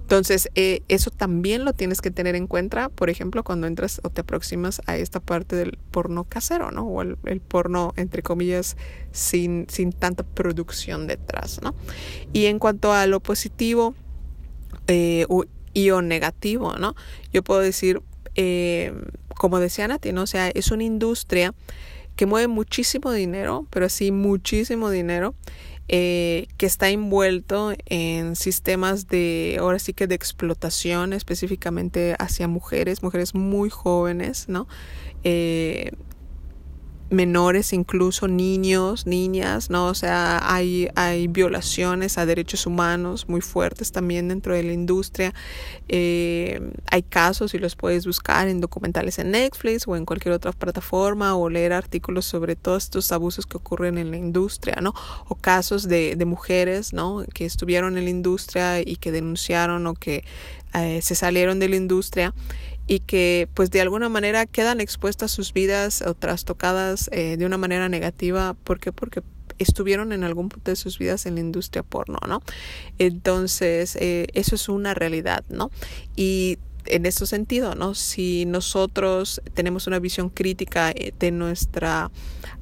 Entonces, 0.00 0.48
eh, 0.54 0.82
eso 0.88 1.10
también 1.10 1.64
lo 1.64 1.72
tienes 1.72 2.00
que 2.00 2.10
tener 2.10 2.34
en 2.34 2.46
cuenta, 2.46 2.88
por 2.88 3.10
ejemplo, 3.10 3.44
cuando 3.44 3.66
entras 3.66 4.00
o 4.02 4.10
te 4.10 4.22
aproximas 4.22 4.82
a 4.86 4.96
esta 4.96 5.20
parte 5.20 5.56
del 5.56 5.78
porno 5.90 6.24
casero, 6.24 6.70
¿no? 6.70 6.82
O 6.82 7.02
el, 7.02 7.16
porno, 7.40 7.92
entre 7.96 8.22
comillas, 8.22 8.76
sin, 9.12 9.66
sin 9.68 9.92
tanta 9.92 10.22
producción 10.22 11.06
detrás, 11.06 11.60
¿no? 11.62 11.74
Y 12.32 12.46
en 12.46 12.58
cuanto 12.58 12.92
a 12.92 13.06
lo 13.06 13.20
positivo 13.20 13.94
eh, 14.86 15.26
y 15.72 15.90
o 15.90 16.02
negativo, 16.02 16.76
¿no? 16.76 16.94
Yo 17.32 17.42
puedo 17.42 17.60
decir, 17.60 18.02
eh, 18.34 18.92
como 19.36 19.58
decía 19.58 19.88
Nati, 19.88 20.12
¿no? 20.12 20.22
O 20.22 20.26
sea, 20.26 20.48
es 20.48 20.70
una 20.70 20.84
industria 20.84 21.54
que 22.16 22.26
mueve 22.26 22.48
muchísimo 22.48 23.12
dinero, 23.12 23.66
pero 23.70 23.88
sí 23.88 24.12
muchísimo 24.12 24.90
dinero 24.90 25.34
eh, 25.92 26.46
que 26.56 26.66
está 26.66 26.88
envuelto 26.88 27.72
en 27.86 28.36
sistemas 28.36 29.08
de, 29.08 29.56
ahora 29.58 29.80
sí 29.80 29.92
que 29.92 30.06
de 30.06 30.14
explotación 30.14 31.12
específicamente 31.12 32.14
hacia 32.20 32.46
mujeres, 32.46 33.02
mujeres 33.02 33.34
muy 33.34 33.70
jóvenes, 33.70 34.48
¿no? 34.48 34.68
Eh, 35.24 35.90
menores, 37.10 37.72
incluso 37.72 38.28
niños, 38.28 39.06
niñas, 39.06 39.68
¿no? 39.68 39.86
O 39.86 39.94
sea, 39.94 40.40
hay, 40.42 40.88
hay 40.94 41.26
violaciones 41.26 42.18
a 42.18 42.26
derechos 42.26 42.66
humanos 42.66 43.28
muy 43.28 43.40
fuertes 43.40 43.92
también 43.92 44.28
dentro 44.28 44.54
de 44.54 44.62
la 44.62 44.72
industria. 44.72 45.34
Eh, 45.88 46.60
hay 46.90 47.02
casos 47.02 47.52
y 47.54 47.58
los 47.58 47.76
puedes 47.76 48.06
buscar 48.06 48.48
en 48.48 48.60
documentales 48.60 49.18
en 49.18 49.32
Netflix 49.32 49.86
o 49.88 49.96
en 49.96 50.06
cualquier 50.06 50.34
otra 50.34 50.52
plataforma 50.52 51.34
o 51.34 51.50
leer 51.50 51.72
artículos 51.72 52.24
sobre 52.24 52.56
todos 52.56 52.84
estos 52.84 53.10
abusos 53.12 53.46
que 53.46 53.56
ocurren 53.56 53.98
en 53.98 54.10
la 54.10 54.16
industria, 54.16 54.76
¿no? 54.80 54.94
O 55.28 55.34
casos 55.34 55.88
de, 55.88 56.14
de 56.16 56.24
mujeres, 56.24 56.92
¿no? 56.92 57.24
Que 57.34 57.44
estuvieron 57.44 57.98
en 57.98 58.04
la 58.04 58.10
industria 58.10 58.80
y 58.80 58.96
que 58.96 59.10
denunciaron 59.10 59.86
o 59.86 59.94
que 59.94 60.24
eh, 60.74 61.00
se 61.02 61.14
salieron 61.16 61.58
de 61.58 61.68
la 61.68 61.76
industria 61.76 62.32
y 62.90 62.98
que 62.98 63.48
pues 63.54 63.70
de 63.70 63.80
alguna 63.80 64.08
manera 64.08 64.46
quedan 64.46 64.80
expuestas 64.80 65.30
sus 65.30 65.52
vidas 65.52 66.02
o 66.02 66.14
trastocadas 66.14 67.08
eh, 67.12 67.36
de 67.36 67.46
una 67.46 67.56
manera 67.56 67.88
negativa. 67.88 68.54
¿Por 68.64 68.80
qué? 68.80 68.90
Porque 68.90 69.22
estuvieron 69.58 70.12
en 70.12 70.24
algún 70.24 70.48
punto 70.48 70.72
de 70.72 70.76
sus 70.76 70.98
vidas 70.98 71.24
en 71.24 71.36
la 71.36 71.40
industria 71.40 71.84
porno, 71.84 72.18
¿no? 72.26 72.42
Entonces, 72.98 73.94
eh, 73.94 74.26
eso 74.34 74.56
es 74.56 74.68
una 74.68 74.92
realidad, 74.92 75.44
¿no? 75.48 75.70
Y 76.16 76.58
en 76.86 77.06
ese 77.06 77.26
sentido, 77.26 77.76
¿no? 77.76 77.94
Si 77.94 78.44
nosotros 78.44 79.40
tenemos 79.54 79.86
una 79.86 80.00
visión 80.00 80.28
crítica 80.28 80.90
eh, 80.90 81.12
de 81.16 81.30
nuestra 81.30 82.10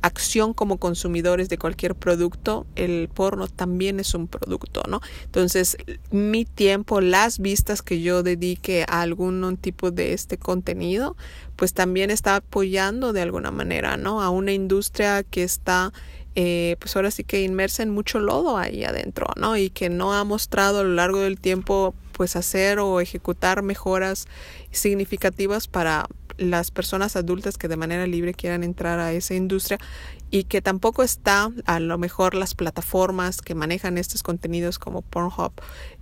acción 0.03 0.55
como 0.55 0.78
consumidores 0.78 1.49
de 1.49 1.59
cualquier 1.59 1.94
producto, 1.94 2.66
el 2.76 3.09
porno 3.12 3.49
también 3.49 4.01
es 4.01 4.14
un 4.14 4.28
producto, 4.28 4.82
¿no? 4.88 5.01
Entonces, 5.24 5.76
mi 6.11 6.44
tiempo, 6.44 7.01
las 7.01 7.38
vistas 7.38 7.82
que 7.82 8.01
yo 8.01 8.22
dedique 8.22 8.84
a 8.88 9.03
algún 9.03 9.57
tipo 9.57 9.90
de 9.90 10.12
este 10.12 10.38
contenido, 10.38 11.16
pues 11.57 11.74
también 11.74 12.11
está 12.11 12.36
apoyando 12.36 13.12
de 13.12 13.22
alguna 13.22 13.51
manera, 13.51 13.96
¿no? 13.96 14.22
A 14.22 14.30
una 14.30 14.53
industria 14.53 15.22
que 15.22 15.42
está 15.42 15.92
eh, 16.40 16.76
pues 16.78 16.94
ahora 16.94 17.11
sí 17.11 17.24
que 17.24 17.42
inmersa 17.42 17.82
en 17.82 17.90
mucho 17.90 18.20
lodo 18.20 18.59
ahí 18.59 18.84
adentro, 18.84 19.26
¿no? 19.34 19.57
Y 19.57 19.70
que 19.70 19.90
no 19.90 20.14
ha 20.14 20.22
mostrado 20.22 20.80
a 20.80 20.84
lo 20.84 20.94
largo 20.94 21.18
del 21.18 21.40
tiempo 21.40 21.94
pues 22.12 22.36
hacer 22.36 22.78
o 22.78 23.01
ejecutar 23.01 23.62
mejoras 23.62 24.28
significativas 24.70 25.66
para 25.66 26.07
las 26.39 26.70
personas 26.70 27.16
adultas 27.16 27.59
que 27.59 27.68
de 27.68 27.76
manera 27.76 28.07
libre 28.07 28.32
quieran 28.32 28.64
entrar 28.64 28.99
a 29.01 29.12
esa 29.12 29.34
industria 29.34 29.78
y 30.30 30.45
que 30.45 30.61
tampoco 30.62 31.03
está 31.03 31.51
a 31.64 31.80
lo 31.80 31.99
mejor 31.99 32.34
las 32.34 32.55
plataformas 32.55 33.41
que 33.41 33.55
manejan 33.55 33.99
estos 33.99 34.22
contenidos 34.22 34.78
como 34.78 35.03
Pornhub 35.03 35.53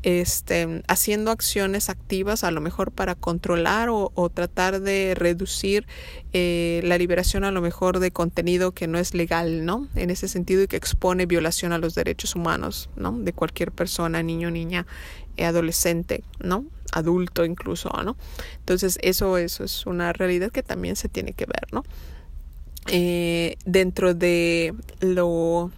este, 0.02 0.82
haciendo 0.88 1.30
acciones 1.30 1.88
activas 1.88 2.44
a 2.44 2.50
lo 2.50 2.60
mejor 2.60 2.92
para 2.92 3.14
controlar 3.14 3.88
o, 3.90 4.30
tratar 4.34 4.80
de 4.80 5.14
reducir 5.16 5.86
eh, 6.32 6.80
la 6.84 6.98
liberación 6.98 7.44
a 7.44 7.50
lo 7.50 7.60
mejor 7.60 7.98
de 7.98 8.10
contenido 8.10 8.72
que 8.72 8.88
no 8.88 8.98
es 8.98 9.14
legal, 9.14 9.64
¿no? 9.64 9.88
En 9.94 10.10
ese 10.10 10.28
sentido 10.28 10.62
y 10.62 10.66
que 10.66 10.76
expone 10.76 11.26
violación 11.26 11.72
a 11.72 11.78
los 11.78 11.94
derechos 11.94 12.34
humanos, 12.34 12.90
¿no? 12.96 13.12
De 13.12 13.32
cualquier 13.32 13.72
persona, 13.72 14.22
niño, 14.22 14.50
niña, 14.50 14.86
adolescente, 15.38 16.24
¿no? 16.40 16.64
Adulto 16.92 17.44
incluso, 17.44 17.90
¿no? 18.04 18.16
Entonces 18.58 18.98
eso, 19.02 19.38
eso 19.38 19.64
es 19.64 19.86
una 19.86 20.12
realidad 20.12 20.50
que 20.50 20.62
también 20.62 20.96
se 20.96 21.08
tiene 21.08 21.32
que 21.32 21.46
ver, 21.46 21.66
¿no? 21.72 21.84
Eh, 22.88 23.56
dentro 23.64 24.14
de 24.14 24.74
lo, 25.00 25.70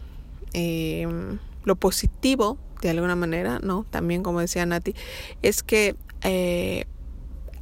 em, 0.52 1.38
lo 1.64 1.76
positivo, 1.76 2.58
de 2.82 2.90
alguna 2.90 3.16
manera, 3.16 3.60
¿no? 3.62 3.86
También, 3.90 4.22
como 4.22 4.40
decía 4.40 4.66
Nati, 4.66 4.94
es 5.42 5.62
que 5.62 5.96
eh, 6.22 6.84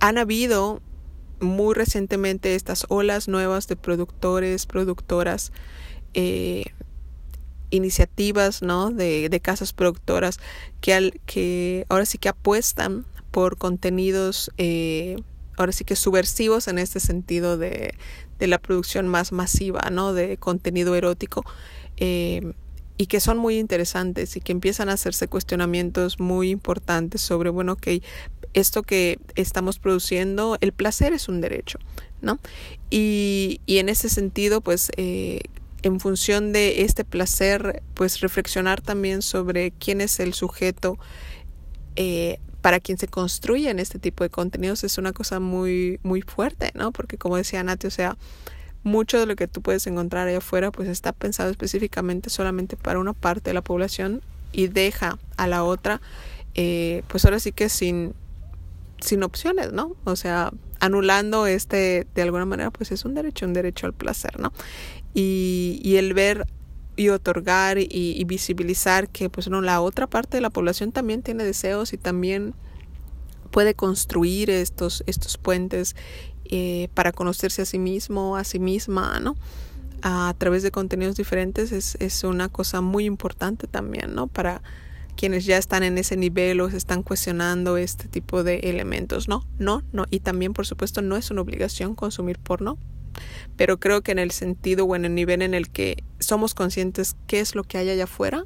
han 0.00 0.18
habido 0.18 0.82
muy 1.40 1.74
recientemente 1.74 2.54
estas 2.54 2.86
olas 2.88 3.28
nuevas 3.28 3.68
de 3.68 3.76
productores, 3.76 4.66
productoras, 4.66 5.52
eh, 6.14 6.64
iniciativas, 7.70 8.62
¿no? 8.62 8.90
De, 8.90 9.28
de 9.28 9.40
casas 9.40 9.72
productoras 9.72 10.38
que, 10.80 10.94
al, 10.94 11.20
que 11.26 11.86
ahora 11.88 12.06
sí 12.06 12.18
que 12.18 12.28
apuestan 12.28 13.06
por 13.36 13.58
contenidos, 13.58 14.50
ahora 15.58 15.70
sí 15.72 15.84
que 15.84 15.94
subversivos 15.94 16.68
en 16.68 16.78
este 16.78 17.00
sentido 17.00 17.58
de, 17.58 17.92
de 18.38 18.46
la 18.46 18.56
producción 18.56 19.08
más 19.08 19.30
masiva, 19.30 19.90
¿no? 19.92 20.14
De 20.14 20.38
contenido 20.38 20.94
erótico. 20.94 21.44
Eh, 21.98 22.54
y 22.96 23.08
que 23.08 23.20
son 23.20 23.36
muy 23.36 23.58
interesantes 23.58 24.38
y 24.38 24.40
que 24.40 24.52
empiezan 24.52 24.88
a 24.88 24.94
hacerse 24.94 25.28
cuestionamientos 25.28 26.18
muy 26.18 26.48
importantes 26.48 27.20
sobre, 27.20 27.50
bueno, 27.50 27.72
ok, 27.72 27.88
esto 28.54 28.82
que 28.82 29.18
estamos 29.34 29.78
produciendo, 29.78 30.56
el 30.62 30.72
placer 30.72 31.12
es 31.12 31.28
un 31.28 31.42
derecho, 31.42 31.78
¿no? 32.22 32.38
Y, 32.88 33.60
y 33.66 33.80
en 33.80 33.90
ese 33.90 34.08
sentido, 34.08 34.62
pues, 34.62 34.90
eh, 34.96 35.40
en 35.82 36.00
función 36.00 36.54
de 36.54 36.84
este 36.84 37.04
placer, 37.04 37.82
pues 37.92 38.20
reflexionar 38.20 38.80
también 38.80 39.20
sobre 39.20 39.72
quién 39.72 40.00
es 40.00 40.18
el 40.20 40.32
sujeto 40.32 40.98
eh, 41.96 42.38
para 42.66 42.80
quien 42.80 42.98
se 42.98 43.06
construyen 43.06 43.78
este 43.78 44.00
tipo 44.00 44.24
de 44.24 44.30
contenidos 44.30 44.82
es 44.82 44.98
una 44.98 45.12
cosa 45.12 45.38
muy, 45.38 46.00
muy 46.02 46.22
fuerte, 46.22 46.72
¿no? 46.74 46.90
Porque 46.90 47.16
como 47.16 47.36
decía 47.36 47.62
Nati, 47.62 47.86
o 47.86 47.92
sea, 47.92 48.16
mucho 48.82 49.20
de 49.20 49.26
lo 49.26 49.36
que 49.36 49.46
tú 49.46 49.62
puedes 49.62 49.86
encontrar 49.86 50.26
allá 50.26 50.38
afuera 50.38 50.72
pues 50.72 50.88
está 50.88 51.12
pensado 51.12 51.48
específicamente 51.48 52.28
solamente 52.28 52.76
para 52.76 52.98
una 52.98 53.12
parte 53.12 53.50
de 53.50 53.54
la 53.54 53.62
población 53.62 54.20
y 54.50 54.66
deja 54.66 55.16
a 55.36 55.46
la 55.46 55.62
otra 55.62 56.00
eh, 56.56 57.04
pues 57.06 57.24
ahora 57.24 57.38
sí 57.38 57.52
que 57.52 57.68
sin, 57.68 58.14
sin 59.00 59.22
opciones, 59.22 59.72
¿no? 59.72 59.94
O 60.02 60.16
sea, 60.16 60.50
anulando 60.80 61.46
este, 61.46 62.08
de 62.16 62.22
alguna 62.22 62.46
manera, 62.46 62.72
pues 62.72 62.90
es 62.90 63.04
un 63.04 63.14
derecho, 63.14 63.46
un 63.46 63.52
derecho 63.52 63.86
al 63.86 63.92
placer, 63.92 64.40
¿no? 64.40 64.52
Y, 65.14 65.80
y 65.84 65.98
el 65.98 66.14
ver 66.14 66.48
y 66.96 67.10
otorgar 67.10 67.78
y, 67.78 68.24
visibilizar 68.24 69.08
que 69.08 69.30
pues 69.30 69.48
no 69.48 69.60
la 69.60 69.80
otra 69.80 70.06
parte 70.06 70.38
de 70.38 70.40
la 70.40 70.50
población 70.50 70.92
también 70.92 71.22
tiene 71.22 71.44
deseos 71.44 71.92
y 71.92 71.98
también 71.98 72.54
puede 73.50 73.74
construir 73.74 74.50
estos 74.50 75.04
estos 75.06 75.38
puentes 75.38 75.94
eh, 76.46 76.88
para 76.94 77.12
conocerse 77.12 77.62
a 77.62 77.64
sí 77.66 77.78
mismo 77.78 78.36
a 78.36 78.44
sí 78.44 78.58
misma 78.58 79.20
no 79.20 79.36
a, 80.02 80.34
través 80.38 80.62
de 80.62 80.70
contenidos 80.70 81.16
diferentes 81.16 81.70
es, 81.72 81.96
es 82.00 82.24
una 82.24 82.48
cosa 82.48 82.80
muy 82.80 83.04
importante 83.04 83.66
también 83.66 84.14
no 84.14 84.26
para 84.26 84.62
quienes 85.16 85.44
ya 85.44 85.56
están 85.58 85.82
en 85.82 85.98
ese 85.98 86.16
nivel 86.16 86.60
o 86.60 86.70
se 86.70 86.76
están 86.76 87.02
cuestionando 87.02 87.76
este 87.76 88.08
tipo 88.08 88.42
de 88.42 88.58
elementos 88.70 89.28
no 89.28 89.46
no 89.58 89.82
no 89.92 90.06
y 90.10 90.20
también 90.20 90.52
por 90.52 90.66
supuesto 90.66 91.02
no 91.02 91.16
es 91.16 91.30
una 91.30 91.42
obligación 91.42 91.94
consumir 91.94 92.38
porno 92.38 92.78
pero 93.56 93.78
creo 93.78 94.02
que 94.02 94.12
en 94.12 94.18
el 94.18 94.30
sentido 94.30 94.84
o 94.84 94.96
en 94.96 95.04
el 95.04 95.14
nivel 95.14 95.42
en 95.42 95.54
el 95.54 95.70
que 95.70 96.02
somos 96.26 96.54
conscientes 96.54 97.16
qué 97.26 97.40
es 97.40 97.54
lo 97.54 97.64
que 97.64 97.78
hay 97.78 97.90
allá 97.90 98.04
afuera, 98.04 98.44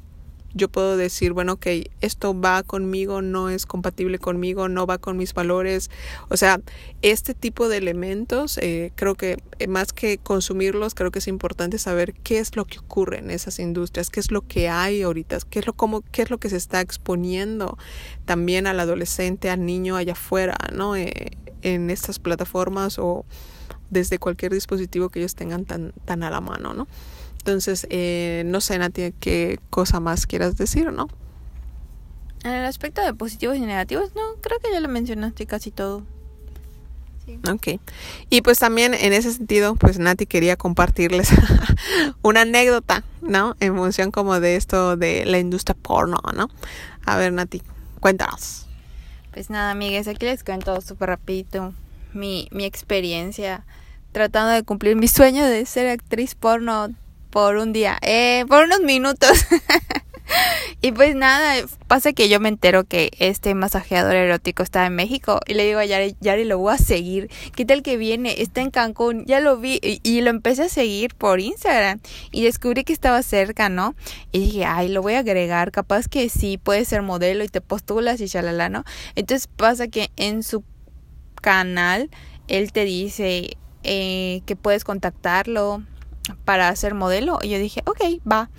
yo 0.53 0.69
puedo 0.69 0.97
decir, 0.97 1.31
bueno, 1.31 1.53
ok, 1.53 1.67
esto 2.01 2.39
va 2.39 2.63
conmigo, 2.63 3.21
no 3.21 3.49
es 3.49 3.65
compatible 3.65 4.19
conmigo, 4.19 4.67
no 4.67 4.85
va 4.85 4.97
con 4.97 5.15
mis 5.15 5.33
valores. 5.33 5.89
O 6.29 6.35
sea, 6.35 6.59
este 7.01 7.33
tipo 7.33 7.69
de 7.69 7.77
elementos, 7.77 8.57
eh, 8.57 8.91
creo 8.95 9.15
que 9.15 9.41
eh, 9.59 9.67
más 9.67 9.93
que 9.93 10.17
consumirlos, 10.17 10.93
creo 10.93 11.11
que 11.11 11.19
es 11.19 11.27
importante 11.27 11.77
saber 11.77 12.13
qué 12.13 12.39
es 12.39 12.55
lo 12.55 12.65
que 12.65 12.79
ocurre 12.79 13.19
en 13.19 13.31
esas 13.31 13.59
industrias, 13.59 14.09
qué 14.09 14.19
es 14.19 14.31
lo 14.31 14.41
que 14.41 14.67
hay 14.67 15.03
ahorita, 15.03 15.37
qué 15.49 15.59
es 15.59 15.67
lo, 15.67 15.73
cómo, 15.73 16.01
qué 16.11 16.23
es 16.23 16.29
lo 16.29 16.37
que 16.37 16.49
se 16.49 16.57
está 16.57 16.81
exponiendo 16.81 17.77
también 18.25 18.67
al 18.67 18.79
adolescente, 18.79 19.49
al 19.49 19.65
niño 19.65 19.95
allá 19.95 20.13
afuera, 20.13 20.57
¿no? 20.73 20.95
Eh, 20.97 21.31
en 21.61 21.89
estas 21.89 22.19
plataformas 22.19 22.97
o 22.99 23.23
desde 23.89 24.19
cualquier 24.19 24.51
dispositivo 24.51 25.09
que 25.09 25.19
ellos 25.19 25.35
tengan 25.35 25.63
tan, 25.65 25.93
tan 26.05 26.23
a 26.23 26.29
la 26.29 26.41
mano, 26.41 26.73
¿no? 26.73 26.87
Entonces, 27.41 27.87
eh, 27.89 28.43
no 28.45 28.61
sé, 28.61 28.77
Nati, 28.77 29.13
qué 29.19 29.59
cosa 29.71 29.99
más 29.99 30.27
quieras 30.27 30.57
decir, 30.57 30.91
¿no? 30.91 31.07
En 32.43 32.51
el 32.51 32.65
aspecto 32.65 33.01
de 33.01 33.15
positivos 33.15 33.57
y 33.57 33.61
negativos, 33.61 34.13
no, 34.15 34.21
creo 34.41 34.59
que 34.59 34.71
ya 34.71 34.79
lo 34.79 34.87
mencionaste 34.87 35.47
casi 35.47 35.71
todo. 35.71 36.03
Sí. 37.25 37.39
Ok. 37.51 37.81
Y 38.29 38.43
pues 38.43 38.59
también 38.59 38.93
en 38.93 39.13
ese 39.13 39.33
sentido, 39.33 39.73
pues 39.75 39.97
Nati 39.97 40.27
quería 40.27 40.55
compartirles 40.55 41.29
una 42.21 42.41
anécdota, 42.41 43.03
¿no? 43.21 43.55
En 43.59 43.75
función 43.75 44.11
como 44.11 44.39
de 44.39 44.55
esto 44.55 44.95
de 44.95 45.25
la 45.25 45.39
industria 45.39 45.75
porno, 45.81 46.19
¿no? 46.35 46.47
A 47.07 47.17
ver, 47.17 47.33
Nati, 47.33 47.63
cuéntanos. 47.99 48.67
Pues 49.33 49.49
nada, 49.49 49.71
amigues, 49.71 50.07
aquí 50.07 50.27
les 50.27 50.43
cuento 50.43 50.79
súper 50.81 51.09
rapidito 51.09 51.73
mi, 52.13 52.47
mi 52.51 52.65
experiencia 52.65 53.65
tratando 54.11 54.51
de 54.51 54.63
cumplir 54.63 54.95
mi 54.95 55.07
sueño 55.07 55.45
de 55.45 55.65
ser 55.65 55.87
actriz 55.87 56.35
porno 56.35 56.89
por 57.31 57.55
un 57.55 57.73
día, 57.73 57.97
eh, 58.01 58.45
por 58.47 58.65
unos 58.65 58.81
minutos. 58.81 59.45
y 60.81 60.91
pues 60.91 61.15
nada, 61.15 61.65
pasa 61.87 62.13
que 62.13 62.29
yo 62.29 62.39
me 62.39 62.49
entero 62.49 62.83
que 62.83 63.11
este 63.19 63.55
masajeador 63.55 64.15
erótico 64.15 64.63
está 64.63 64.85
en 64.85 64.95
México 64.95 65.39
y 65.47 65.53
le 65.53 65.65
digo 65.65 65.79
a 65.79 65.85
Yari, 65.85 66.15
Yari 66.19 66.43
lo 66.43 66.57
voy 66.57 66.73
a 66.73 66.77
seguir. 66.77 67.29
¿Qué 67.55 67.65
tal 67.65 67.83
que 67.83 67.97
viene? 67.97 68.41
Está 68.41 68.61
en 68.61 68.69
Cancún, 68.69 69.25
ya 69.25 69.39
lo 69.39 69.57
vi 69.57 69.79
y, 69.81 70.21
lo 70.21 70.29
empecé 70.29 70.63
a 70.63 70.69
seguir 70.69 71.15
por 71.15 71.39
Instagram 71.39 71.99
y 72.31 72.43
descubrí 72.43 72.83
que 72.83 72.93
estaba 72.93 73.23
cerca, 73.23 73.69
¿no? 73.69 73.95
Y 74.31 74.39
dije, 74.39 74.65
ay, 74.65 74.89
lo 74.89 75.01
voy 75.01 75.13
a 75.13 75.19
agregar, 75.19 75.71
capaz 75.71 76.07
que 76.07 76.29
sí, 76.29 76.57
puede 76.57 76.85
ser 76.85 77.01
modelo 77.01 77.43
y 77.43 77.47
te 77.47 77.61
postulas 77.61 78.19
y 78.21 78.27
shalala, 78.27 78.69
¿no? 78.69 78.83
Entonces 79.15 79.47
pasa 79.47 79.87
que 79.87 80.11
en 80.17 80.43
su 80.43 80.63
canal 81.41 82.09
él 82.47 82.71
te 82.73 82.83
dice 82.83 83.57
eh, 83.83 84.41
que 84.45 84.55
puedes 84.55 84.83
contactarlo 84.83 85.83
para 86.45 86.69
hacer 86.69 86.93
modelo. 86.93 87.39
Y 87.41 87.49
yo 87.49 87.59
dije, 87.59 87.81
ok, 87.85 88.21
va. 88.29 88.49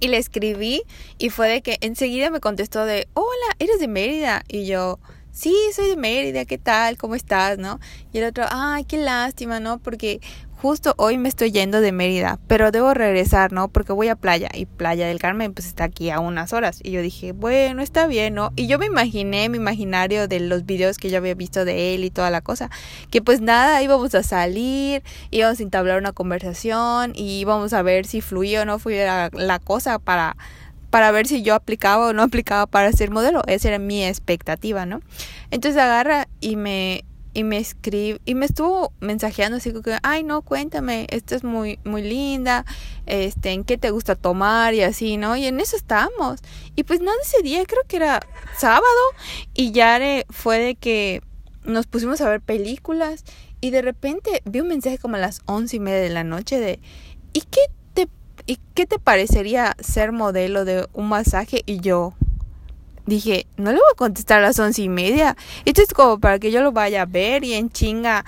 Y 0.00 0.08
le 0.08 0.18
escribí 0.18 0.82
y 1.18 1.30
fue 1.30 1.48
de 1.48 1.62
que 1.62 1.78
enseguida 1.80 2.30
me 2.30 2.40
contestó 2.40 2.84
de, 2.84 3.08
hola, 3.14 3.56
eres 3.58 3.78
de 3.78 3.88
Mérida. 3.88 4.42
Y 4.48 4.66
yo, 4.66 4.98
sí, 5.30 5.54
soy 5.74 5.88
de 5.88 5.96
Mérida, 5.96 6.44
¿qué 6.44 6.58
tal? 6.58 6.96
¿Cómo 6.96 7.14
estás? 7.14 7.58
¿No? 7.58 7.78
Y 8.12 8.18
el 8.18 8.24
otro, 8.24 8.44
ay, 8.50 8.84
qué 8.84 8.98
lástima, 8.98 9.60
¿no? 9.60 9.78
Porque 9.78 10.20
justo 10.62 10.94
hoy 10.96 11.18
me 11.18 11.28
estoy 11.28 11.50
yendo 11.50 11.80
de 11.80 11.90
Mérida, 11.90 12.38
pero 12.46 12.70
debo 12.70 12.94
regresar, 12.94 13.50
¿no? 13.50 13.66
Porque 13.66 13.92
voy 13.92 14.06
a 14.06 14.14
playa 14.14 14.48
y 14.54 14.66
Playa 14.66 15.08
del 15.08 15.18
Carmen 15.18 15.52
pues 15.52 15.66
está 15.66 15.82
aquí 15.82 16.08
a 16.10 16.20
unas 16.20 16.52
horas. 16.52 16.78
Y 16.84 16.92
yo 16.92 17.02
dije, 17.02 17.32
bueno, 17.32 17.82
está 17.82 18.06
bien, 18.06 18.34
¿no? 18.34 18.52
Y 18.54 18.68
yo 18.68 18.78
me 18.78 18.86
imaginé, 18.86 19.48
mi 19.48 19.56
imaginario 19.56 20.28
de 20.28 20.38
los 20.38 20.64
videos 20.64 20.98
que 20.98 21.10
yo 21.10 21.18
había 21.18 21.34
visto 21.34 21.64
de 21.64 21.96
él 21.96 22.04
y 22.04 22.10
toda 22.10 22.30
la 22.30 22.42
cosa, 22.42 22.70
que 23.10 23.20
pues 23.20 23.40
nada, 23.40 23.82
íbamos 23.82 24.14
a 24.14 24.22
salir, 24.22 25.02
íbamos 25.32 25.58
a 25.58 25.62
entablar 25.64 25.98
una 25.98 26.12
conversación 26.12 27.10
y 27.16 27.40
íbamos 27.40 27.72
a 27.72 27.82
ver 27.82 28.06
si 28.06 28.20
fluía 28.20 28.62
o 28.62 28.64
no 28.64 28.78
fluía 28.78 29.30
la, 29.32 29.58
cosa 29.58 29.98
para 29.98 30.36
para 30.90 31.10
ver 31.10 31.26
si 31.26 31.42
yo 31.42 31.54
aplicaba 31.54 32.08
o 32.08 32.12
no 32.12 32.22
aplicaba 32.22 32.66
para 32.66 32.92
ser 32.92 33.10
modelo. 33.10 33.42
Esa 33.48 33.68
era 33.68 33.78
mi 33.80 34.04
expectativa, 34.04 34.86
¿no? 34.86 35.00
Entonces 35.50 35.80
agarra 35.82 36.28
y 36.40 36.54
me 36.54 37.04
y 37.34 37.44
me 37.44 37.58
escribe 37.58 38.20
y 38.24 38.34
me 38.34 38.46
estuvo 38.46 38.92
mensajeando 39.00 39.56
así 39.56 39.72
que 39.72 39.98
ay 40.02 40.22
no 40.22 40.42
cuéntame 40.42 41.06
esta 41.10 41.34
es 41.34 41.44
muy 41.44 41.78
muy 41.84 42.02
linda 42.02 42.64
este 43.06 43.50
en 43.50 43.64
qué 43.64 43.78
te 43.78 43.90
gusta 43.90 44.14
tomar 44.16 44.74
y 44.74 44.82
así 44.82 45.16
no 45.16 45.36
y 45.36 45.46
en 45.46 45.60
eso 45.60 45.76
estábamos. 45.76 46.40
Y 46.76 46.84
pues 46.84 47.00
nada 47.00 47.16
ese 47.22 47.42
día 47.42 47.64
creo 47.66 47.82
que 47.86 47.96
era 47.96 48.20
sábado 48.56 48.84
y 49.54 49.72
ya 49.72 50.00
fue 50.30 50.58
de 50.58 50.74
que 50.74 51.22
nos 51.64 51.86
pusimos 51.86 52.20
a 52.20 52.28
ver 52.28 52.40
películas 52.40 53.24
y 53.60 53.70
de 53.70 53.82
repente 53.82 54.42
vi 54.44 54.60
un 54.60 54.68
mensaje 54.68 54.98
como 54.98 55.16
a 55.16 55.18
las 55.18 55.40
once 55.46 55.76
y 55.76 55.80
media 55.80 56.00
de 56.00 56.10
la 56.10 56.24
noche 56.24 56.58
de 56.58 56.80
y 57.32 57.42
qué 57.42 57.60
te 57.94 58.08
y 58.46 58.58
qué 58.74 58.86
te 58.86 58.98
parecería 58.98 59.76
ser 59.78 60.12
modelo 60.12 60.64
de 60.64 60.88
un 60.92 61.08
masaje 61.08 61.62
y 61.66 61.80
yo 61.80 62.14
dije, 63.06 63.46
no 63.56 63.70
le 63.70 63.78
voy 63.78 63.86
a 63.92 63.96
contestar 63.96 64.38
a 64.38 64.42
las 64.42 64.58
once 64.58 64.82
y 64.82 64.88
media. 64.88 65.36
Esto 65.64 65.82
es 65.82 65.92
como 65.92 66.18
para 66.18 66.38
que 66.38 66.50
yo 66.50 66.62
lo 66.62 66.72
vaya 66.72 67.02
a 67.02 67.06
ver 67.06 67.44
y 67.44 67.54
en 67.54 67.70
chinga 67.70 68.24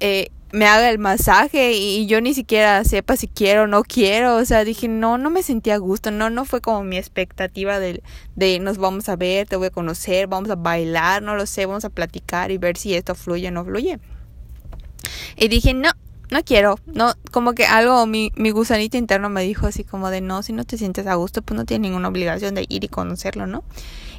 eh, 0.00 0.28
me 0.52 0.66
haga 0.66 0.90
el 0.90 0.98
masaje 0.98 1.72
y 1.72 2.06
yo 2.06 2.20
ni 2.20 2.34
siquiera 2.34 2.82
sepa 2.84 3.16
si 3.16 3.28
quiero 3.28 3.62
o 3.62 3.66
no 3.66 3.82
quiero. 3.82 4.36
O 4.36 4.44
sea, 4.44 4.64
dije, 4.64 4.88
no, 4.88 5.18
no 5.18 5.30
me 5.30 5.42
sentía 5.42 5.74
a 5.74 5.78
gusto. 5.78 6.10
No, 6.10 6.30
no 6.30 6.44
fue 6.44 6.60
como 6.60 6.82
mi 6.82 6.96
expectativa 6.96 7.78
de, 7.78 8.02
de 8.36 8.58
nos 8.58 8.78
vamos 8.78 9.08
a 9.08 9.16
ver, 9.16 9.46
te 9.46 9.56
voy 9.56 9.68
a 9.68 9.70
conocer, 9.70 10.26
vamos 10.26 10.50
a 10.50 10.56
bailar, 10.56 11.22
no 11.22 11.36
lo 11.36 11.46
sé, 11.46 11.66
vamos 11.66 11.84
a 11.84 11.90
platicar 11.90 12.50
y 12.50 12.58
ver 12.58 12.76
si 12.76 12.94
esto 12.94 13.14
fluye 13.14 13.48
o 13.48 13.50
no 13.52 13.64
fluye. 13.64 13.98
Y 15.36 15.48
dije, 15.48 15.72
no, 15.72 15.90
no 16.30 16.42
quiero, 16.44 16.78
no, 16.86 17.14
como 17.32 17.54
que 17.54 17.66
algo, 17.66 18.06
mi, 18.06 18.32
mi 18.36 18.50
gusanito 18.50 18.96
interno 18.96 19.28
me 19.30 19.42
dijo 19.42 19.66
así 19.66 19.84
como 19.84 20.10
de 20.10 20.20
no, 20.20 20.42
si 20.42 20.52
no 20.52 20.64
te 20.64 20.78
sientes 20.78 21.06
a 21.06 21.14
gusto, 21.14 21.42
pues 21.42 21.56
no 21.56 21.64
tienes 21.64 21.88
ninguna 21.88 22.08
obligación 22.08 22.54
de 22.54 22.66
ir 22.68 22.84
y 22.84 22.88
conocerlo, 22.88 23.46
¿no? 23.46 23.64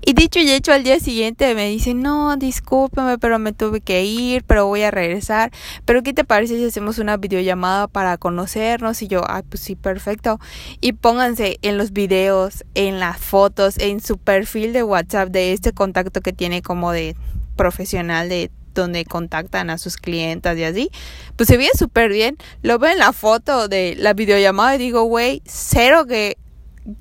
Y 0.03 0.13
dicho 0.13 0.39
y 0.39 0.49
hecho, 0.49 0.73
al 0.73 0.83
día 0.83 0.99
siguiente 0.99 1.53
me 1.53 1.69
dice, 1.69 1.93
no, 1.93 2.35
discúlpame, 2.35 3.19
pero 3.19 3.37
me 3.37 3.53
tuve 3.53 3.81
que 3.81 4.03
ir, 4.03 4.43
pero 4.43 4.65
voy 4.65 4.81
a 4.81 4.91
regresar. 4.91 5.51
Pero 5.85 6.01
¿qué 6.01 6.13
te 6.13 6.23
parece 6.23 6.57
si 6.57 6.65
hacemos 6.65 6.97
una 6.97 7.17
videollamada 7.17 7.87
para 7.87 8.17
conocernos? 8.17 9.01
Y 9.03 9.07
yo, 9.07 9.23
ay, 9.27 9.43
pues 9.47 9.61
sí, 9.61 9.75
perfecto. 9.75 10.39
Y 10.79 10.93
pónganse 10.93 11.59
en 11.61 11.77
los 11.77 11.91
videos, 11.91 12.65
en 12.73 12.99
las 12.99 13.19
fotos, 13.19 13.77
en 13.77 14.01
su 14.01 14.17
perfil 14.17 14.73
de 14.73 14.83
WhatsApp 14.83 15.29
de 15.29 15.53
este 15.53 15.71
contacto 15.71 16.21
que 16.21 16.33
tiene 16.33 16.61
como 16.61 16.91
de 16.91 17.15
profesional 17.55 18.27
de 18.27 18.49
donde 18.73 19.05
contactan 19.05 19.69
a 19.69 19.77
sus 19.77 19.97
clientas 19.97 20.57
y 20.57 20.63
así, 20.63 20.91
pues 21.35 21.47
se 21.47 21.57
veía 21.57 21.71
súper 21.77 22.09
bien. 22.09 22.37
Lo 22.61 22.79
veo 22.79 22.91
en 22.91 22.99
la 22.99 23.13
foto 23.13 23.67
de 23.67 23.95
la 23.97 24.13
videollamada 24.13 24.75
y 24.75 24.79
digo, 24.79 25.03
güey, 25.03 25.41
cero 25.45 26.05
que, 26.07 26.37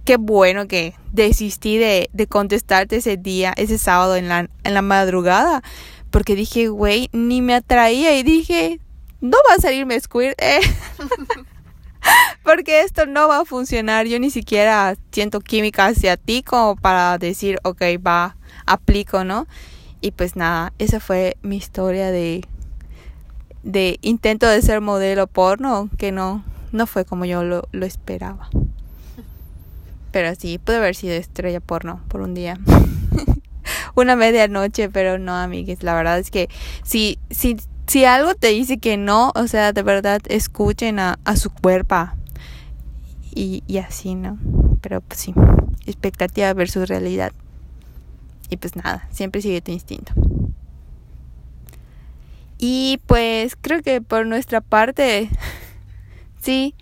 qué 0.05 0.17
bueno 0.17 0.69
que 0.69 0.95
desistí 1.13 1.79
de, 1.79 2.11
de 2.13 2.27
contestarte 2.27 2.97
ese 2.97 3.17
día, 3.17 3.53
ese 3.57 3.79
sábado 3.79 4.17
en 4.17 4.29
la, 4.29 4.49
en 4.65 4.75
la 4.75 4.83
madrugada, 4.83 5.63
porque 6.11 6.35
dije, 6.35 6.69
güey, 6.69 7.09
ni 7.13 7.43
me 7.43 7.55
atraía 7.55 8.19
y 8.19 8.23
dije, 8.23 8.81
no 9.21 9.37
va 9.49 9.57
a 9.57 9.61
salirme 9.61 9.99
squirt, 10.01 10.41
eh. 10.41 10.61
porque 12.43 12.83
esto 12.83 13.07
no 13.07 13.29
va 13.29 13.41
a 13.41 13.45
funcionar. 13.45 14.07
Yo 14.07 14.19
ni 14.19 14.31
siquiera 14.31 14.97
siento 15.13 15.41
química 15.41 15.87
hacia 15.87 16.17
ti 16.17 16.43
como 16.43 16.77
para 16.77 17.19
decir, 17.19 17.59
ok, 17.63 17.83
va, 18.05 18.37
aplico, 18.67 19.25
¿no? 19.25 19.47
Y 20.01 20.13
pues 20.13 20.37
nada, 20.37 20.73
esa 20.79 20.99
fue 20.99 21.37
mi 21.43 21.57
historia 21.57 22.11
de, 22.11 22.45
de 23.63 23.99
intento 24.03 24.49
de 24.49 24.63
ser 24.63 24.81
modelo 24.81 25.27
porno, 25.27 25.91
que 25.99 26.11
no, 26.11 26.43
no 26.73 26.87
fue 26.87 27.05
como 27.05 27.25
yo 27.27 27.45
lo, 27.45 27.69
lo 27.73 27.85
esperaba. 27.85 28.49
Pero 30.13 30.35
sí, 30.35 30.59
pude 30.59 30.77
haber 30.77 30.95
sido 30.95 31.15
estrella 31.15 31.61
porno 31.61 32.03
por 32.09 32.21
un 32.21 32.35
día. 32.35 32.59
Una 33.95 34.17
medianoche, 34.17 34.89
pero 34.89 35.19
no, 35.19 35.37
amigues. 35.37 35.83
La 35.83 35.95
verdad 35.95 36.19
es 36.19 36.31
que 36.31 36.49
si, 36.83 37.19
si, 37.31 37.57
si 37.87 38.05
algo 38.05 38.35
te 38.35 38.49
dice 38.49 38.79
que 38.79 38.97
no, 38.97 39.33
o 39.35 39.47
sea, 39.47 39.73
de 39.73 39.83
verdad 39.83 40.21
escuchen 40.29 40.99
a, 40.99 41.19
a 41.25 41.37
su 41.37 41.51
cuerpo. 41.51 42.09
Y, 43.35 43.63
y 43.67 43.79
así, 43.79 44.15
¿no? 44.15 44.39
Pero 44.81 45.01
pues 45.03 45.21
sí, 45.21 45.35
expectativa 45.87 46.53
versus 46.55 46.89
realidad. 46.89 47.33
y 48.49 48.57
pues 48.57 48.75
nada, 48.75 49.09
siempre 49.13 49.41
sigue 49.41 49.61
tu 49.61 49.71
instinto. 49.71 50.13
Y 52.59 53.01
pues 53.07 53.57
creo 53.59 53.83
que 53.83 54.03
por 54.03 54.27
nuestra 54.27 54.61
parte, 54.61 55.31
sí. 56.43 56.75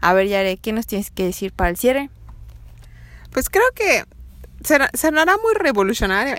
A 0.00 0.12
ver, 0.12 0.28
Yare, 0.28 0.58
¿qué 0.58 0.72
nos 0.72 0.86
tienes 0.86 1.10
que 1.10 1.24
decir 1.24 1.52
para 1.52 1.70
el 1.70 1.76
cierre? 1.76 2.10
Pues 3.34 3.50
creo 3.50 3.64
que 3.74 4.04
sonará 4.96 5.36
muy 5.42 5.54
revolucionario 5.54 6.36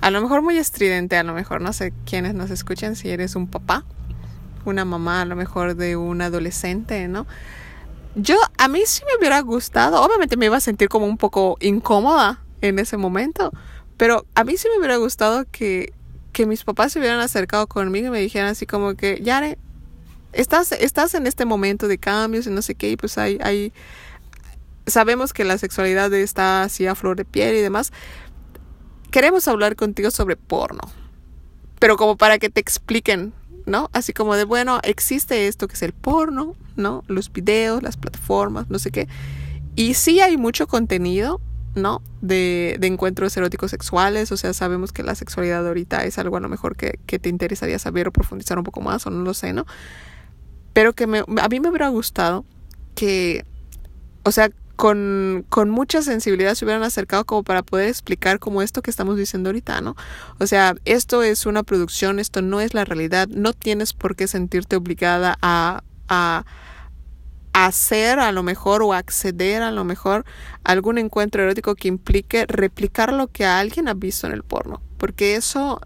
a 0.00 0.10
lo 0.10 0.20
mejor 0.20 0.42
muy 0.42 0.58
estridente, 0.58 1.16
a 1.16 1.22
lo 1.22 1.34
mejor 1.34 1.60
no 1.62 1.72
sé 1.72 1.94
quiénes 2.04 2.34
nos 2.34 2.50
escuchan, 2.50 2.96
si 2.96 3.10
eres 3.10 3.36
un 3.36 3.46
papá, 3.46 3.84
una 4.64 4.84
mamá, 4.84 5.22
a 5.22 5.24
lo 5.24 5.36
mejor 5.36 5.76
de 5.76 5.96
un 5.96 6.20
adolescente, 6.20 7.06
¿no? 7.06 7.28
Yo, 8.16 8.36
a 8.58 8.66
mí 8.66 8.82
sí 8.86 9.02
me 9.06 9.16
hubiera 9.18 9.40
gustado, 9.40 10.02
obviamente 10.02 10.36
me 10.36 10.46
iba 10.46 10.56
a 10.56 10.60
sentir 10.60 10.88
como 10.88 11.06
un 11.06 11.16
poco 11.16 11.56
incómoda 11.60 12.42
en 12.60 12.80
ese 12.80 12.96
momento, 12.96 13.52
pero 13.96 14.26
a 14.34 14.42
mí 14.42 14.56
sí 14.56 14.66
me 14.68 14.78
hubiera 14.78 14.96
gustado 14.96 15.44
que, 15.52 15.92
que 16.32 16.44
mis 16.44 16.64
papás 16.64 16.92
se 16.92 16.98
hubieran 16.98 17.20
acercado 17.20 17.68
conmigo 17.68 18.08
y 18.08 18.10
me 18.10 18.20
dijeran 18.20 18.48
así 18.48 18.66
como 18.66 18.96
que, 18.96 19.20
Yare, 19.22 19.58
estás, 20.32 20.72
estás 20.72 21.14
en 21.14 21.28
este 21.28 21.44
momento 21.44 21.86
de 21.86 21.98
cambios 21.98 22.48
y 22.48 22.50
no 22.50 22.62
sé 22.62 22.74
qué, 22.74 22.90
y 22.90 22.96
pues 22.96 23.16
hay, 23.16 23.38
hay, 23.42 23.72
sabemos 24.86 25.32
que 25.32 25.44
la 25.44 25.58
sexualidad 25.58 26.12
está 26.14 26.62
así 26.62 26.86
a 26.86 26.94
flor 26.94 27.16
de 27.16 27.24
piel 27.24 27.56
y 27.56 27.60
demás. 27.60 27.92
Queremos 29.10 29.46
hablar 29.48 29.76
contigo 29.76 30.10
sobre 30.10 30.36
porno, 30.36 30.80
pero 31.78 31.96
como 31.96 32.16
para 32.16 32.38
que 32.38 32.48
te 32.48 32.60
expliquen, 32.60 33.32
¿no? 33.66 33.90
Así 33.92 34.12
como 34.12 34.36
de, 34.36 34.44
bueno, 34.44 34.80
existe 34.82 35.48
esto 35.48 35.68
que 35.68 35.74
es 35.74 35.82
el 35.82 35.92
porno, 35.92 36.56
¿no? 36.76 37.04
Los 37.08 37.32
videos, 37.32 37.82
las 37.82 37.96
plataformas, 37.96 38.70
no 38.70 38.78
sé 38.78 38.90
qué. 38.90 39.08
Y 39.76 39.94
sí 39.94 40.20
hay 40.20 40.36
mucho 40.36 40.66
contenido, 40.66 41.40
¿no? 41.74 42.02
De, 42.20 42.78
encuentros 42.82 43.36
eróticos 43.36 43.70
sexuales, 43.70 44.32
o 44.32 44.36
sea, 44.36 44.52
sabemos 44.52 44.92
que 44.92 45.02
la 45.02 45.14
sexualidad 45.14 45.66
ahorita 45.66 46.04
es 46.04 46.18
algo 46.18 46.36
a 46.36 46.40
lo 46.40 46.48
mejor 46.48 46.76
que, 46.76 46.98
te 47.18 47.28
interesaría 47.28 47.78
saber 47.78 48.08
o 48.08 48.12
profundizar 48.12 48.58
un 48.58 48.64
poco 48.64 48.80
más, 48.80 49.06
o 49.06 49.10
no 49.10 49.22
lo 49.22 49.34
sé, 49.34 49.52
¿no? 49.52 49.66
Pero 50.72 50.94
que 50.94 51.04
a 51.04 51.48
mí 51.48 51.60
me 51.60 51.68
hubiera 51.68 51.88
gustado 51.88 52.44
que, 52.94 53.44
o 54.24 54.32
sea, 54.32 54.50
con, 54.82 55.46
con 55.48 55.70
mucha 55.70 56.02
sensibilidad 56.02 56.56
se 56.56 56.64
hubieran 56.64 56.82
acercado 56.82 57.24
como 57.24 57.44
para 57.44 57.62
poder 57.62 57.86
explicar 57.86 58.40
como 58.40 58.62
esto 58.62 58.82
que 58.82 58.90
estamos 58.90 59.16
diciendo 59.16 59.50
ahorita, 59.50 59.80
¿no? 59.80 59.94
O 60.40 60.46
sea, 60.48 60.74
esto 60.84 61.22
es 61.22 61.46
una 61.46 61.62
producción, 61.62 62.18
esto 62.18 62.42
no 62.42 62.60
es 62.60 62.74
la 62.74 62.84
realidad, 62.84 63.28
no 63.28 63.52
tienes 63.52 63.92
por 63.92 64.16
qué 64.16 64.26
sentirte 64.26 64.74
obligada 64.74 65.38
a, 65.40 65.84
a 66.08 66.44
hacer 67.52 68.18
a 68.18 68.32
lo 68.32 68.42
mejor 68.42 68.82
o 68.82 68.92
acceder 68.92 69.62
a 69.62 69.70
lo 69.70 69.84
mejor 69.84 70.24
a 70.64 70.72
algún 70.72 70.98
encuentro 70.98 71.44
erótico 71.44 71.76
que 71.76 71.86
implique 71.86 72.44
replicar 72.46 73.12
lo 73.12 73.28
que 73.28 73.46
alguien 73.46 73.86
ha 73.86 73.94
visto 73.94 74.26
en 74.26 74.32
el 74.32 74.42
porno 74.42 74.82
porque 75.02 75.34
eso 75.34 75.80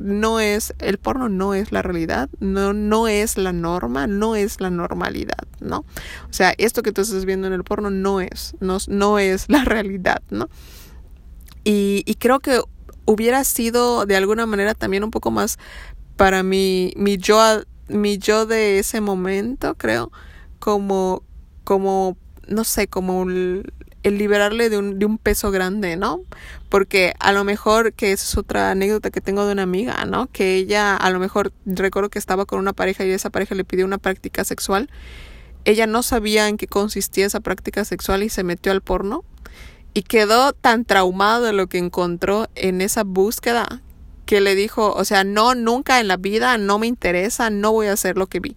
no 0.00 0.38
es 0.38 0.72
el 0.78 0.98
porno 0.98 1.28
no 1.28 1.52
es 1.52 1.72
la 1.72 1.82
realidad 1.82 2.30
no 2.38 2.72
no 2.72 3.08
es 3.08 3.36
la 3.36 3.52
norma 3.52 4.06
no 4.06 4.36
es 4.36 4.60
la 4.60 4.70
normalidad 4.70 5.48
no 5.58 5.78
o 5.78 6.32
sea 6.32 6.54
esto 6.58 6.82
que 6.82 6.92
tú 6.92 7.00
estás 7.00 7.24
viendo 7.24 7.48
en 7.48 7.54
el 7.54 7.64
porno 7.64 7.90
no 7.90 8.20
es 8.20 8.54
no, 8.60 9.18
es 9.18 9.48
la 9.48 9.64
realidad 9.64 10.22
no 10.30 10.48
y, 11.64 12.04
y 12.06 12.14
creo 12.14 12.38
que 12.38 12.60
hubiera 13.04 13.42
sido 13.42 14.06
de 14.06 14.14
alguna 14.14 14.46
manera 14.46 14.74
también 14.74 15.02
un 15.02 15.10
poco 15.10 15.32
más 15.32 15.58
para 16.16 16.44
mi 16.44 16.92
mi 16.96 17.16
yo 17.16 17.40
mi 17.88 18.18
yo 18.18 18.46
de 18.46 18.78
ese 18.78 19.00
momento 19.00 19.74
creo 19.74 20.12
como, 20.62 21.24
como, 21.64 22.16
no 22.46 22.62
sé, 22.62 22.86
como 22.86 23.26
el, 24.02 24.18
liberarle 24.18 24.70
de 24.70 24.78
un, 24.78 24.98
de 24.98 25.06
un 25.06 25.18
peso 25.18 25.50
grande, 25.50 25.96
¿no? 25.96 26.20
Porque 26.68 27.14
a 27.18 27.32
lo 27.32 27.44
mejor, 27.44 27.92
que 27.92 28.12
es 28.12 28.36
otra 28.36 28.70
anécdota 28.70 29.10
que 29.10 29.20
tengo 29.20 29.46
de 29.46 29.52
una 29.52 29.62
amiga, 29.62 30.04
¿no? 30.04 30.28
Que 30.28 30.56
ella, 30.56 30.96
a 30.96 31.10
lo 31.10 31.18
mejor, 31.18 31.52
recuerdo 31.66 32.10
que 32.10 32.18
estaba 32.18 32.44
con 32.46 32.58
una 32.58 32.72
pareja 32.72 33.04
y 33.04 33.10
esa 33.10 33.30
pareja 33.30 33.54
le 33.54 33.64
pidió 33.64 33.84
una 33.84 33.98
práctica 33.98 34.44
sexual. 34.44 34.90
Ella 35.64 35.86
no 35.86 36.02
sabía 36.02 36.48
en 36.48 36.56
qué 36.56 36.66
consistía 36.66 37.26
esa 37.26 37.40
práctica 37.40 37.84
sexual 37.84 38.22
y 38.22 38.28
se 38.28 38.44
metió 38.44 38.72
al 38.72 38.80
porno. 38.80 39.24
Y 39.94 40.02
quedó 40.04 40.52
tan 40.52 40.84
traumado 40.84 41.44
de 41.44 41.52
lo 41.52 41.66
que 41.66 41.78
encontró 41.78 42.48
en 42.54 42.80
esa 42.80 43.04
búsqueda 43.04 43.82
que 44.24 44.40
le 44.40 44.54
dijo, 44.54 44.94
o 44.94 45.04
sea, 45.04 45.24
no, 45.24 45.54
nunca 45.54 46.00
en 46.00 46.08
la 46.08 46.16
vida, 46.16 46.56
no 46.56 46.78
me 46.78 46.86
interesa, 46.86 47.50
no 47.50 47.72
voy 47.72 47.88
a 47.88 47.92
hacer 47.92 48.16
lo 48.16 48.26
que 48.26 48.40
vi 48.40 48.56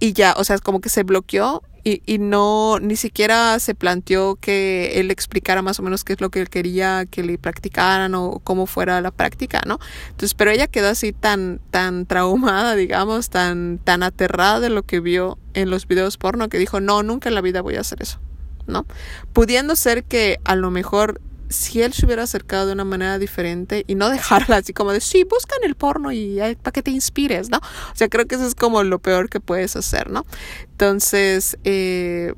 y 0.00 0.12
ya, 0.12 0.34
o 0.36 0.44
sea, 0.44 0.58
como 0.58 0.80
que 0.80 0.88
se 0.88 1.02
bloqueó 1.02 1.62
y, 2.04 2.18
no, 2.18 2.78
ni 2.80 2.96
siquiera 2.96 3.58
se 3.60 3.74
planteó 3.74 4.36
que 4.36 5.00
él 5.00 5.10
explicara 5.10 5.62
más 5.62 5.78
o 5.78 5.82
menos 5.82 6.04
qué 6.04 6.12
es 6.12 6.20
lo 6.20 6.30
que 6.30 6.40
él 6.40 6.50
quería 6.50 7.06
que 7.06 7.22
le 7.22 7.38
practicaran 7.38 8.14
o 8.14 8.40
cómo 8.44 8.66
fuera 8.66 9.00
la 9.00 9.10
práctica, 9.10 9.62
¿no? 9.66 9.78
Entonces, 10.10 10.34
pero 10.34 10.50
ella 10.50 10.66
quedó 10.66 10.88
así 10.88 11.12
tan, 11.12 11.60
tan 11.70 12.06
traumada, 12.06 12.74
digamos, 12.74 13.30
tan, 13.30 13.78
tan 13.78 14.02
aterrada 14.02 14.60
de 14.60 14.70
lo 14.70 14.82
que 14.82 15.00
vio 15.00 15.38
en 15.54 15.70
los 15.70 15.86
videos 15.86 16.16
porno 16.16 16.48
que 16.48 16.58
dijo, 16.58 16.80
no, 16.80 17.02
nunca 17.02 17.28
en 17.28 17.34
la 17.34 17.40
vida 17.40 17.62
voy 17.62 17.76
a 17.76 17.80
hacer 17.80 18.02
eso, 18.02 18.18
¿no? 18.66 18.86
Pudiendo 19.32 19.76
ser 19.76 20.04
que 20.04 20.38
a 20.44 20.56
lo 20.56 20.70
mejor 20.70 21.20
si 21.48 21.82
él 21.82 21.92
se 21.92 22.06
hubiera 22.06 22.22
acercado 22.24 22.66
de 22.66 22.72
una 22.72 22.84
manera 22.84 23.18
diferente 23.18 23.84
y 23.86 23.94
no 23.94 24.10
dejarla 24.10 24.56
así 24.56 24.72
como 24.72 24.92
de, 24.92 25.00
sí, 25.00 25.24
buscan 25.24 25.58
el 25.62 25.74
porno 25.74 26.12
y 26.12 26.38
para 26.62 26.72
que 26.72 26.82
te 26.82 26.90
inspires, 26.90 27.50
¿no? 27.50 27.58
O 27.58 27.96
sea, 27.96 28.08
creo 28.08 28.26
que 28.26 28.34
eso 28.34 28.46
es 28.46 28.54
como 28.54 28.82
lo 28.82 28.98
peor 28.98 29.28
que 29.28 29.40
puedes 29.40 29.76
hacer, 29.76 30.10
¿no? 30.10 30.26
Entonces, 30.70 31.58
eh, 31.64 32.34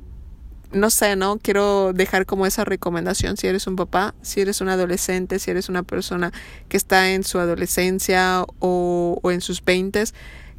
no 0.71 0.89
sé, 0.89 1.15
¿no? 1.15 1.37
Quiero 1.37 1.93
dejar 1.93 2.25
como 2.25 2.45
esa 2.45 2.63
recomendación 2.63 3.37
si 3.37 3.47
eres 3.47 3.67
un 3.67 3.75
papá, 3.75 4.15
si 4.21 4.41
eres 4.41 4.61
un 4.61 4.69
adolescente, 4.69 5.39
si 5.39 5.51
eres 5.51 5.69
una 5.69 5.83
persona 5.83 6.31
que 6.69 6.77
está 6.77 7.11
en 7.11 7.23
su 7.23 7.39
adolescencia 7.39 8.45
o, 8.59 9.19
en 9.25 9.41
sus 9.41 9.63
veintes 9.63 10.13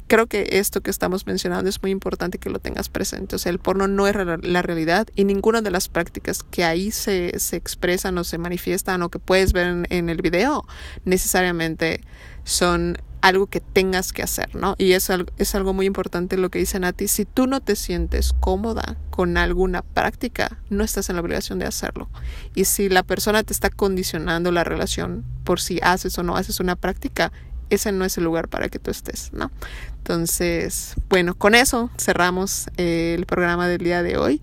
creo 0.07 0.27
que 0.27 0.47
esto 0.51 0.81
que 0.81 0.91
estamos 0.91 1.25
mencionando 1.25 1.69
es 1.69 1.81
muy 1.81 1.91
importante 1.91 2.37
que 2.37 2.49
lo 2.49 2.59
tengas 2.59 2.89
presente. 2.89 3.35
O 3.35 3.39
sea, 3.39 3.51
el 3.51 3.59
porno 3.59 3.87
no 3.87 4.07
es 4.07 4.15
la 4.15 4.61
realidad 4.61 5.07
y 5.15 5.25
ninguna 5.25 5.61
de 5.61 5.71
las 5.71 5.89
prácticas 5.89 6.43
que 6.43 6.63
ahí 6.63 6.91
se, 6.91 7.39
se 7.39 7.55
expresan 7.55 8.17
o 8.17 8.23
se 8.23 8.37
manifiestan 8.37 9.01
o 9.01 9.09
que 9.09 9.19
puedes 9.19 9.53
ver 9.53 9.85
en, 9.89 10.09
el 10.09 10.21
video 10.21 10.65
necesariamente 11.05 12.01
son 12.43 12.97
algo 13.21 13.47
que 13.47 13.61
tengas 13.61 14.11
que 14.11 14.21
hacer, 14.21 14.53
¿no? 14.53 14.75
Y 14.77 14.91
eso 14.91 15.13
es 15.37 15.55
algo 15.55 15.73
muy 15.73 15.85
importante 15.85 16.35
lo 16.35 16.49
que 16.49 16.59
dice 16.59 16.77
Nati. 16.77 17.07
Si 17.07 17.23
tú 17.23 17.47
no 17.47 17.61
te 17.61 17.77
sientes 17.77 18.33
cómoda 18.41 18.97
con 19.11 19.37
alguna 19.37 19.81
práctica, 19.81 20.59
no 20.69 20.83
estás 20.83 21.09
en 21.09 21.15
la 21.15 21.21
obligación 21.21 21.57
de 21.57 21.65
hacerlo. 21.65 22.09
Y 22.53 22.65
si 22.65 22.89
la 22.89 23.01
persona 23.01 23.43
te 23.43 23.53
está 23.53 23.69
condicionando 23.69 24.51
la 24.51 24.65
relación 24.65 25.23
por 25.45 25.61
si 25.61 25.79
haces 25.81 26.17
o 26.17 26.23
no 26.23 26.35
haces 26.35 26.59
una 26.59 26.75
práctica, 26.75 27.31
ese 27.73 27.91
no 27.91 28.05
es 28.05 28.17
el 28.17 28.23
lugar 28.23 28.47
para 28.47 28.69
que 28.69 28.79
tú 28.79 28.91
estés, 28.91 29.31
¿no? 29.33 29.51
Entonces, 29.97 30.95
bueno, 31.09 31.35
con 31.35 31.55
eso 31.55 31.89
cerramos 31.97 32.67
eh, 32.77 33.15
el 33.17 33.25
programa 33.25 33.67
del 33.67 33.79
día 33.79 34.03
de 34.03 34.17
hoy. 34.17 34.41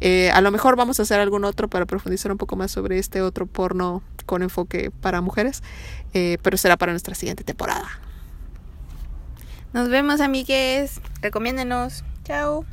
Eh, 0.00 0.30
a 0.30 0.40
lo 0.40 0.50
mejor 0.50 0.76
vamos 0.76 0.98
a 0.98 1.02
hacer 1.02 1.20
algún 1.20 1.44
otro 1.44 1.68
para 1.68 1.84
profundizar 1.84 2.32
un 2.32 2.38
poco 2.38 2.56
más 2.56 2.70
sobre 2.70 2.98
este 2.98 3.20
otro 3.20 3.46
porno 3.46 4.02
con 4.24 4.42
enfoque 4.42 4.90
para 5.00 5.20
mujeres, 5.20 5.62
eh, 6.14 6.38
pero 6.42 6.56
será 6.56 6.76
para 6.76 6.92
nuestra 6.92 7.14
siguiente 7.14 7.44
temporada. 7.44 7.88
Nos 9.72 9.88
vemos, 9.88 10.20
amigues. 10.20 11.00
Recomiéndenos. 11.20 12.04
Chao. 12.24 12.64